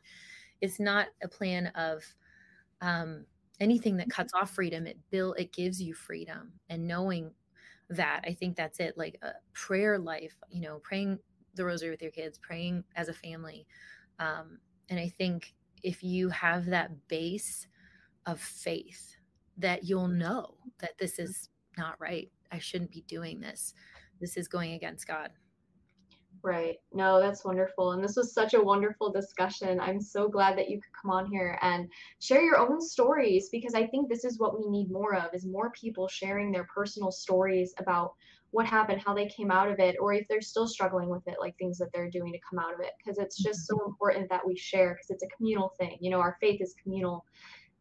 it's 0.62 0.80
not 0.80 1.08
a 1.22 1.28
plan 1.28 1.66
of 1.68 2.02
um, 2.80 3.26
anything 3.60 3.98
that 3.98 4.08
cuts 4.08 4.32
off 4.32 4.54
freedom. 4.54 4.86
It 4.86 4.98
bill 5.10 5.34
it 5.34 5.52
gives 5.52 5.82
you 5.82 5.92
freedom. 5.92 6.52
And 6.70 6.86
knowing 6.88 7.32
that 7.90 8.22
i 8.24 8.32
think 8.32 8.56
that's 8.56 8.78
it 8.78 8.96
like 8.96 9.18
a 9.22 9.32
prayer 9.52 9.98
life 9.98 10.36
you 10.48 10.60
know 10.60 10.78
praying 10.78 11.18
the 11.54 11.64
rosary 11.64 11.90
with 11.90 12.00
your 12.00 12.12
kids 12.12 12.38
praying 12.38 12.84
as 12.94 13.08
a 13.08 13.12
family 13.12 13.66
um, 14.20 14.58
and 14.88 14.98
i 15.00 15.08
think 15.08 15.52
if 15.82 16.02
you 16.02 16.28
have 16.28 16.66
that 16.66 17.08
base 17.08 17.66
of 18.26 18.40
faith 18.40 19.16
that 19.56 19.84
you'll 19.84 20.08
mm-hmm. 20.08 20.18
know 20.18 20.54
that 20.80 20.98
this 20.98 21.14
mm-hmm. 21.14 21.24
is 21.24 21.48
not 21.78 21.94
right 21.98 22.30
i 22.52 22.58
shouldn't 22.58 22.90
be 22.90 23.02
doing 23.02 23.40
this 23.40 23.74
this 24.20 24.36
is 24.36 24.48
going 24.48 24.72
against 24.72 25.06
god 25.06 25.30
Right. 26.42 26.76
No, 26.92 27.20
that's 27.20 27.44
wonderful. 27.44 27.92
And 27.92 28.02
this 28.02 28.16
was 28.16 28.32
such 28.32 28.54
a 28.54 28.62
wonderful 28.62 29.12
discussion. 29.12 29.78
I'm 29.78 30.00
so 30.00 30.28
glad 30.28 30.56
that 30.56 30.70
you 30.70 30.80
could 30.80 30.92
come 31.00 31.10
on 31.10 31.26
here 31.26 31.58
and 31.60 31.88
share 32.18 32.42
your 32.42 32.58
own 32.58 32.80
stories 32.80 33.50
because 33.50 33.74
I 33.74 33.86
think 33.86 34.08
this 34.08 34.24
is 34.24 34.38
what 34.38 34.58
we 34.58 34.66
need 34.66 34.90
more 34.90 35.14
of 35.14 35.34
is 35.34 35.44
more 35.44 35.70
people 35.72 36.08
sharing 36.08 36.50
their 36.50 36.66
personal 36.74 37.10
stories 37.10 37.74
about 37.78 38.14
what 38.52 38.66
happened, 38.66 39.00
how 39.04 39.14
they 39.14 39.26
came 39.26 39.50
out 39.50 39.70
of 39.70 39.78
it, 39.78 39.96
or 40.00 40.12
if 40.12 40.26
they're 40.28 40.40
still 40.40 40.66
struggling 40.66 41.08
with 41.08 41.26
it, 41.26 41.36
like 41.40 41.56
things 41.56 41.78
that 41.78 41.88
they're 41.92 42.10
doing 42.10 42.32
to 42.32 42.38
come 42.48 42.58
out 42.58 42.74
of 42.74 42.80
it. 42.80 42.92
Because 42.98 43.18
it's 43.18 43.36
just 43.36 43.66
so 43.66 43.78
important 43.86 44.28
that 44.28 44.46
we 44.46 44.56
share 44.56 44.94
because 44.94 45.10
it's 45.10 45.22
a 45.22 45.36
communal 45.36 45.72
thing. 45.78 45.96
You 46.00 46.10
know, 46.10 46.20
our 46.20 46.36
faith 46.40 46.60
is 46.60 46.74
communal. 46.82 47.24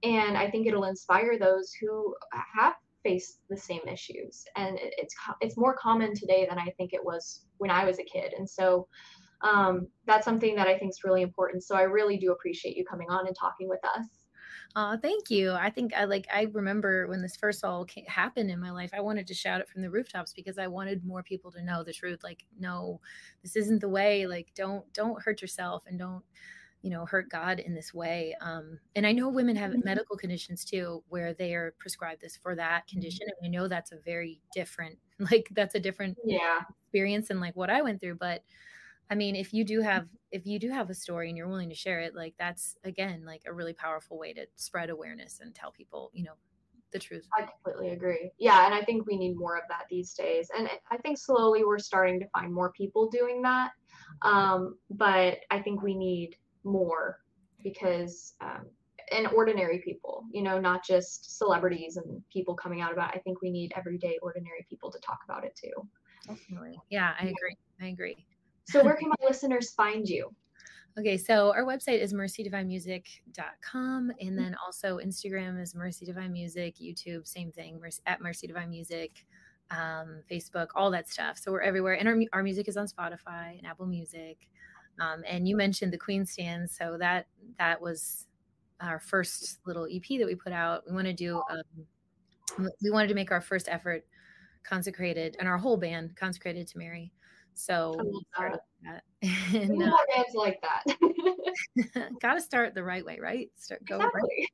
And 0.03 0.37
I 0.37 0.49
think 0.49 0.67
it'll 0.67 0.85
inspire 0.85 1.37
those 1.37 1.73
who 1.73 2.15
have 2.55 2.75
face 3.03 3.39
the 3.49 3.57
same 3.57 3.81
issues 3.87 4.43
and 4.55 4.77
it's 4.81 5.15
it's 5.41 5.57
more 5.57 5.75
common 5.75 6.13
today 6.13 6.45
than 6.49 6.59
i 6.59 6.69
think 6.77 6.93
it 6.93 7.03
was 7.03 7.45
when 7.57 7.71
i 7.71 7.85
was 7.85 7.99
a 7.99 8.03
kid 8.03 8.33
and 8.37 8.49
so 8.49 8.87
um, 9.41 9.87
that's 10.05 10.25
something 10.25 10.53
that 10.55 10.67
i 10.67 10.77
think 10.77 10.91
is 10.91 11.03
really 11.05 11.21
important 11.21 11.63
so 11.63 11.75
i 11.75 11.83
really 11.83 12.17
do 12.17 12.31
appreciate 12.33 12.75
you 12.75 12.83
coming 12.85 13.09
on 13.09 13.25
and 13.25 13.35
talking 13.39 13.69
with 13.69 13.79
us 13.85 14.05
Oh, 14.75 14.97
thank 15.01 15.29
you. 15.29 15.51
I 15.51 15.69
think 15.69 15.93
I 15.95 16.05
like 16.05 16.27
I 16.33 16.43
remember 16.53 17.07
when 17.07 17.21
this 17.21 17.35
first 17.35 17.63
all 17.63 17.85
came, 17.85 18.05
happened 18.05 18.51
in 18.51 18.59
my 18.59 18.71
life, 18.71 18.91
I 18.93 19.01
wanted 19.01 19.25
to 19.27 19.33
shout 19.33 19.61
it 19.61 19.69
from 19.69 19.81
the 19.81 19.89
rooftops 19.89 20.31
because 20.33 20.57
I 20.57 20.67
wanted 20.67 21.05
more 21.05 21.23
people 21.23 21.51
to 21.53 21.63
know 21.63 21.83
the 21.83 21.93
truth. 21.93 22.23
Like, 22.23 22.45
no, 22.59 23.01
this 23.41 23.55
isn't 23.55 23.81
the 23.81 23.89
way. 23.89 24.27
Like, 24.27 24.51
don't 24.55 24.91
don't 24.93 25.21
hurt 25.21 25.41
yourself 25.41 25.83
and 25.87 25.97
don't 25.97 26.23
you 26.81 26.89
know 26.89 27.05
hurt 27.05 27.29
god 27.29 27.59
in 27.59 27.73
this 27.73 27.93
way 27.93 28.35
um, 28.41 28.79
and 28.95 29.05
i 29.05 29.11
know 29.11 29.27
women 29.27 29.55
have 29.55 29.71
mm-hmm. 29.71 29.81
medical 29.83 30.15
conditions 30.15 30.63
too 30.63 31.03
where 31.09 31.33
they 31.33 31.53
are 31.53 31.73
prescribed 31.77 32.21
this 32.21 32.37
for 32.37 32.55
that 32.55 32.83
mm-hmm. 32.83 32.95
condition 32.95 33.27
and 33.27 33.45
i 33.45 33.49
know 33.49 33.67
that's 33.67 33.91
a 33.91 33.99
very 34.05 34.41
different 34.53 34.97
like 35.31 35.49
that's 35.51 35.75
a 35.75 35.79
different 35.79 36.17
yeah 36.23 36.61
experience 36.85 37.27
than 37.27 37.39
like 37.39 37.55
what 37.55 37.69
i 37.69 37.81
went 37.81 37.99
through 37.99 38.15
but 38.15 38.43
i 39.09 39.15
mean 39.15 39.35
if 39.35 39.53
you 39.53 39.63
do 39.63 39.81
have 39.81 40.05
if 40.31 40.45
you 40.45 40.59
do 40.59 40.69
have 40.69 40.89
a 40.89 40.93
story 40.93 41.29
and 41.29 41.37
you're 41.37 41.47
willing 41.47 41.69
to 41.69 41.75
share 41.75 41.99
it 41.99 42.15
like 42.15 42.33
that's 42.37 42.77
again 42.83 43.23
like 43.25 43.41
a 43.47 43.53
really 43.53 43.73
powerful 43.73 44.17
way 44.17 44.33
to 44.33 44.45
spread 44.55 44.89
awareness 44.89 45.39
and 45.41 45.55
tell 45.55 45.71
people 45.71 46.11
you 46.13 46.23
know 46.23 46.33
the 46.91 46.99
truth. 46.99 47.27
I 47.37 47.43
completely 47.43 47.93
agree. 47.93 48.31
Yeah 48.39 48.65
and 48.65 48.73
i 48.73 48.81
think 48.81 49.05
we 49.05 49.17
need 49.17 49.35
more 49.35 49.55
of 49.55 49.63
that 49.69 49.83
these 49.89 50.13
days. 50.13 50.49
And 50.57 50.69
i 50.91 50.97
think 50.97 51.17
slowly 51.17 51.63
we're 51.63 51.79
starting 51.79 52.19
to 52.19 52.25
find 52.33 52.53
more 52.53 52.71
people 52.71 53.09
doing 53.09 53.41
that 53.43 53.71
um, 54.21 54.75
but 54.89 55.37
i 55.51 55.59
think 55.59 55.81
we 55.81 55.95
need 55.95 56.35
more 56.63 57.17
because 57.63 58.33
um, 58.41 58.65
and 59.11 59.27
ordinary 59.27 59.81
people 59.83 60.23
you 60.31 60.41
know 60.41 60.59
not 60.59 60.85
just 60.85 61.37
celebrities 61.37 61.97
and 61.97 62.21
people 62.31 62.55
coming 62.55 62.81
out 62.81 62.91
about 62.91 63.13
it. 63.13 63.17
i 63.17 63.19
think 63.21 63.41
we 63.41 63.51
need 63.51 63.71
everyday 63.75 64.17
ordinary 64.21 64.65
people 64.69 64.91
to 64.91 64.99
talk 64.99 65.19
about 65.25 65.43
it 65.43 65.57
too. 65.61 65.87
Definitely. 66.27 66.77
Yeah 66.89 67.13
i 67.19 67.23
agree. 67.23 67.57
I 67.81 67.87
agree 67.87 68.25
so 68.69 68.83
where 68.83 68.95
can 68.95 69.09
my 69.09 69.15
listeners 69.25 69.71
find 69.71 70.07
you 70.07 70.29
okay 70.97 71.17
so 71.17 71.51
our 71.51 71.63
website 71.63 71.99
is 71.99 72.13
mercydivinemusic.com 72.13 74.11
and 74.19 74.37
then 74.37 74.55
also 74.65 74.97
instagram 74.97 75.61
is 75.61 75.75
mercy 75.75 76.05
divine 76.05 76.31
music 76.31 76.75
youtube 76.81 77.27
same 77.27 77.51
thing 77.51 77.79
at 78.05 78.21
mercy 78.21 78.47
divine 78.47 78.69
music 78.69 79.25
um, 79.71 80.23
facebook 80.29 80.67
all 80.75 80.89
that 80.89 81.07
stuff 81.07 81.37
so 81.37 81.51
we're 81.51 81.61
everywhere 81.61 81.93
and 81.93 82.07
our, 82.07 82.17
our 82.33 82.41
music 82.43 82.67
is 82.67 82.75
on 82.75 82.87
spotify 82.87 83.57
and 83.57 83.67
apple 83.67 83.85
music 83.85 84.49
um, 84.99 85.23
and 85.27 85.47
you 85.47 85.55
mentioned 85.55 85.93
the 85.93 85.97
Queen 85.97 86.25
Stands, 86.25 86.75
so 86.75 86.97
that 86.99 87.27
that 87.57 87.81
was 87.81 88.27
our 88.81 88.99
first 88.99 89.59
little 89.65 89.85
EP 89.85 90.19
that 90.19 90.25
we 90.25 90.35
put 90.35 90.53
out. 90.53 90.83
We 90.87 90.93
want 90.93 91.07
to 91.07 91.13
do, 91.13 91.41
um, 91.49 92.67
we 92.81 92.91
wanted 92.91 93.07
to 93.07 93.13
make 93.13 93.31
our 93.31 93.41
first 93.41 93.67
effort 93.69 94.05
consecrated, 94.63 95.37
and 95.39 95.47
our 95.47 95.57
whole 95.57 95.77
band 95.77 96.15
consecrated 96.15 96.67
to 96.67 96.77
Mary. 96.77 97.11
So 97.59 97.93
that. 98.37 99.03
and, 99.51 99.83
uh, 99.83 100.23
like 100.33 100.61
that. 100.61 100.95
Got 102.21 102.35
to 102.35 102.41
start 102.41 102.73
the 102.73 102.83
right 102.83 103.05
way, 103.05 103.19
right? 103.21 103.49
Start 103.57 103.83
go 103.85 103.97
exactly. 103.97 104.47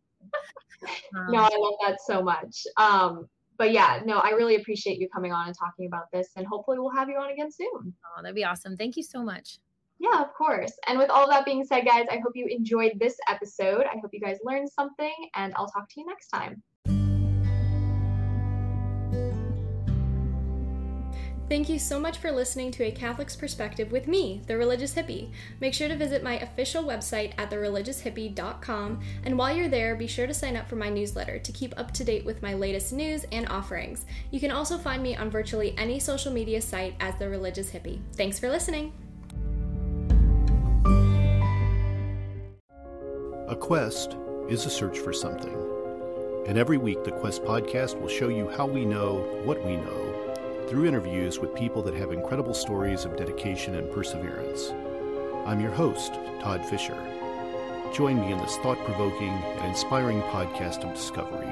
right. 0.81 0.91
Um, 1.15 1.31
no, 1.31 1.39
I 1.43 1.55
love 1.55 1.75
that 1.85 2.01
so 2.01 2.23
much. 2.23 2.63
Um, 2.77 3.29
but 3.59 3.71
yeah, 3.71 4.01
no, 4.05 4.17
I 4.17 4.31
really 4.31 4.55
appreciate 4.55 4.99
you 4.99 5.07
coming 5.13 5.31
on 5.31 5.45
and 5.45 5.55
talking 5.55 5.85
about 5.85 6.11
this, 6.11 6.29
and 6.35 6.47
hopefully 6.47 6.79
we'll 6.79 6.89
have 6.89 7.07
you 7.07 7.17
on 7.17 7.29
again 7.29 7.51
soon. 7.51 7.93
Oh, 8.03 8.21
that'd 8.23 8.35
be 8.35 8.43
awesome. 8.43 8.75
Thank 8.75 8.97
you 8.97 9.03
so 9.03 9.23
much. 9.23 9.59
Yeah, 9.99 10.19
of 10.21 10.33
course. 10.33 10.73
And 10.87 10.97
with 10.97 11.11
all 11.11 11.29
that 11.29 11.45
being 11.45 11.63
said, 11.63 11.85
guys, 11.85 12.07
I 12.09 12.17
hope 12.17 12.33
you 12.33 12.47
enjoyed 12.47 12.93
this 12.99 13.17
episode. 13.29 13.85
I 13.85 13.97
hope 14.01 14.09
you 14.13 14.19
guys 14.19 14.39
learned 14.43 14.69
something, 14.69 15.13
and 15.35 15.53
I'll 15.55 15.69
talk 15.69 15.87
to 15.89 15.99
you 15.99 16.07
next 16.07 16.29
time. 16.29 16.63
Thank 21.47 21.69
you 21.69 21.77
so 21.77 21.99
much 21.99 22.17
for 22.17 22.31
listening 22.31 22.71
to 22.71 22.83
A 22.85 22.91
Catholic's 22.91 23.35
Perspective 23.35 23.91
with 23.91 24.07
me, 24.07 24.41
The 24.47 24.57
Religious 24.57 24.95
Hippie. 24.95 25.29
Make 25.61 25.75
sure 25.75 25.87
to 25.87 25.95
visit 25.95 26.23
my 26.23 26.39
official 26.39 26.83
website 26.83 27.33
at 27.37 27.51
thereligioushippie.com, 27.51 28.99
and 29.23 29.37
while 29.37 29.55
you're 29.55 29.67
there, 29.67 29.95
be 29.95 30.07
sure 30.07 30.25
to 30.25 30.33
sign 30.33 30.55
up 30.55 30.67
for 30.67 30.75
my 30.75 30.89
newsletter 30.89 31.37
to 31.37 31.51
keep 31.51 31.79
up 31.79 31.91
to 31.91 32.03
date 32.03 32.25
with 32.25 32.41
my 32.41 32.55
latest 32.55 32.93
news 32.93 33.27
and 33.31 33.47
offerings. 33.47 34.07
You 34.31 34.39
can 34.39 34.49
also 34.49 34.79
find 34.79 35.03
me 35.03 35.15
on 35.15 35.29
virtually 35.29 35.75
any 35.77 35.99
social 35.99 36.33
media 36.33 36.61
site 36.61 36.95
as 36.99 37.13
The 37.19 37.29
Religious 37.29 37.69
Hippie. 37.69 37.99
Thanks 38.13 38.39
for 38.39 38.49
listening. 38.49 38.91
A 43.47 43.55
quest 43.55 44.17
is 44.49 44.65
a 44.65 44.71
search 44.71 44.97
for 44.97 45.13
something. 45.13 45.55
And 46.47 46.57
every 46.57 46.77
week, 46.77 47.03
the 47.03 47.11
Quest 47.11 47.43
podcast 47.43 47.99
will 47.99 48.07
show 48.07 48.29
you 48.29 48.49
how 48.49 48.65
we 48.65 48.83
know 48.83 49.17
what 49.43 49.63
we 49.63 49.77
know 49.77 50.14
through 50.67 50.85
interviews 50.85 51.39
with 51.39 51.53
people 51.55 51.81
that 51.83 51.93
have 51.93 52.11
incredible 52.11 52.53
stories 52.53 53.05
of 53.05 53.15
dedication 53.15 53.75
and 53.75 53.91
perseverance. 53.91 54.71
I'm 55.45 55.59
your 55.59 55.71
host, 55.71 56.13
Todd 56.41 56.65
Fisher. 56.65 56.97
Join 57.93 58.19
me 58.19 58.31
in 58.31 58.39
this 58.39 58.57
thought 58.57 58.83
provoking 58.83 59.29
and 59.29 59.67
inspiring 59.67 60.21
podcast 60.23 60.83
of 60.83 60.93
discovery. 60.95 61.51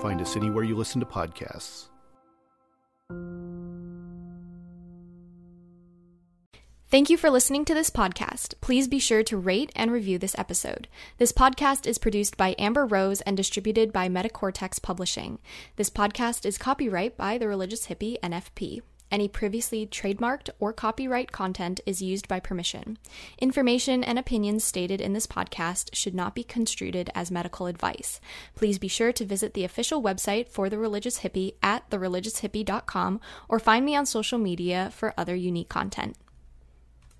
Find 0.00 0.20
us 0.20 0.36
anywhere 0.36 0.64
you 0.64 0.74
listen 0.74 1.00
to 1.00 1.06
podcasts. 1.06 1.91
Thank 6.92 7.08
you 7.08 7.16
for 7.16 7.30
listening 7.30 7.64
to 7.64 7.72
this 7.72 7.88
podcast. 7.88 8.52
Please 8.60 8.86
be 8.86 8.98
sure 8.98 9.22
to 9.22 9.38
rate 9.38 9.72
and 9.74 9.90
review 9.90 10.18
this 10.18 10.38
episode. 10.38 10.88
This 11.16 11.32
podcast 11.32 11.86
is 11.86 11.96
produced 11.96 12.36
by 12.36 12.54
Amber 12.58 12.84
Rose 12.84 13.22
and 13.22 13.34
distributed 13.34 13.94
by 13.94 14.10
Metacortex 14.10 14.82
Publishing. 14.82 15.38
This 15.76 15.88
podcast 15.88 16.44
is 16.44 16.58
copyright 16.58 17.16
by 17.16 17.38
the 17.38 17.48
Religious 17.48 17.86
Hippie 17.86 18.20
NFP. 18.20 18.82
Any 19.10 19.26
previously 19.26 19.86
trademarked 19.86 20.50
or 20.60 20.74
copyright 20.74 21.32
content 21.32 21.80
is 21.86 22.02
used 22.02 22.28
by 22.28 22.40
permission. 22.40 22.98
Information 23.38 24.04
and 24.04 24.18
opinions 24.18 24.62
stated 24.62 25.00
in 25.00 25.14
this 25.14 25.26
podcast 25.26 25.94
should 25.94 26.14
not 26.14 26.34
be 26.34 26.44
construed 26.44 27.10
as 27.14 27.30
medical 27.30 27.68
advice. 27.68 28.20
Please 28.54 28.78
be 28.78 28.88
sure 28.88 29.14
to 29.14 29.24
visit 29.24 29.54
the 29.54 29.64
official 29.64 30.02
website 30.02 30.50
for 30.50 30.68
The 30.68 30.78
Religious 30.78 31.20
Hippie 31.20 31.54
at 31.62 31.88
thereligioushippie.com 31.88 33.18
or 33.48 33.58
find 33.58 33.86
me 33.86 33.96
on 33.96 34.04
social 34.04 34.38
media 34.38 34.90
for 34.92 35.14
other 35.16 35.34
unique 35.34 35.70
content. 35.70 36.18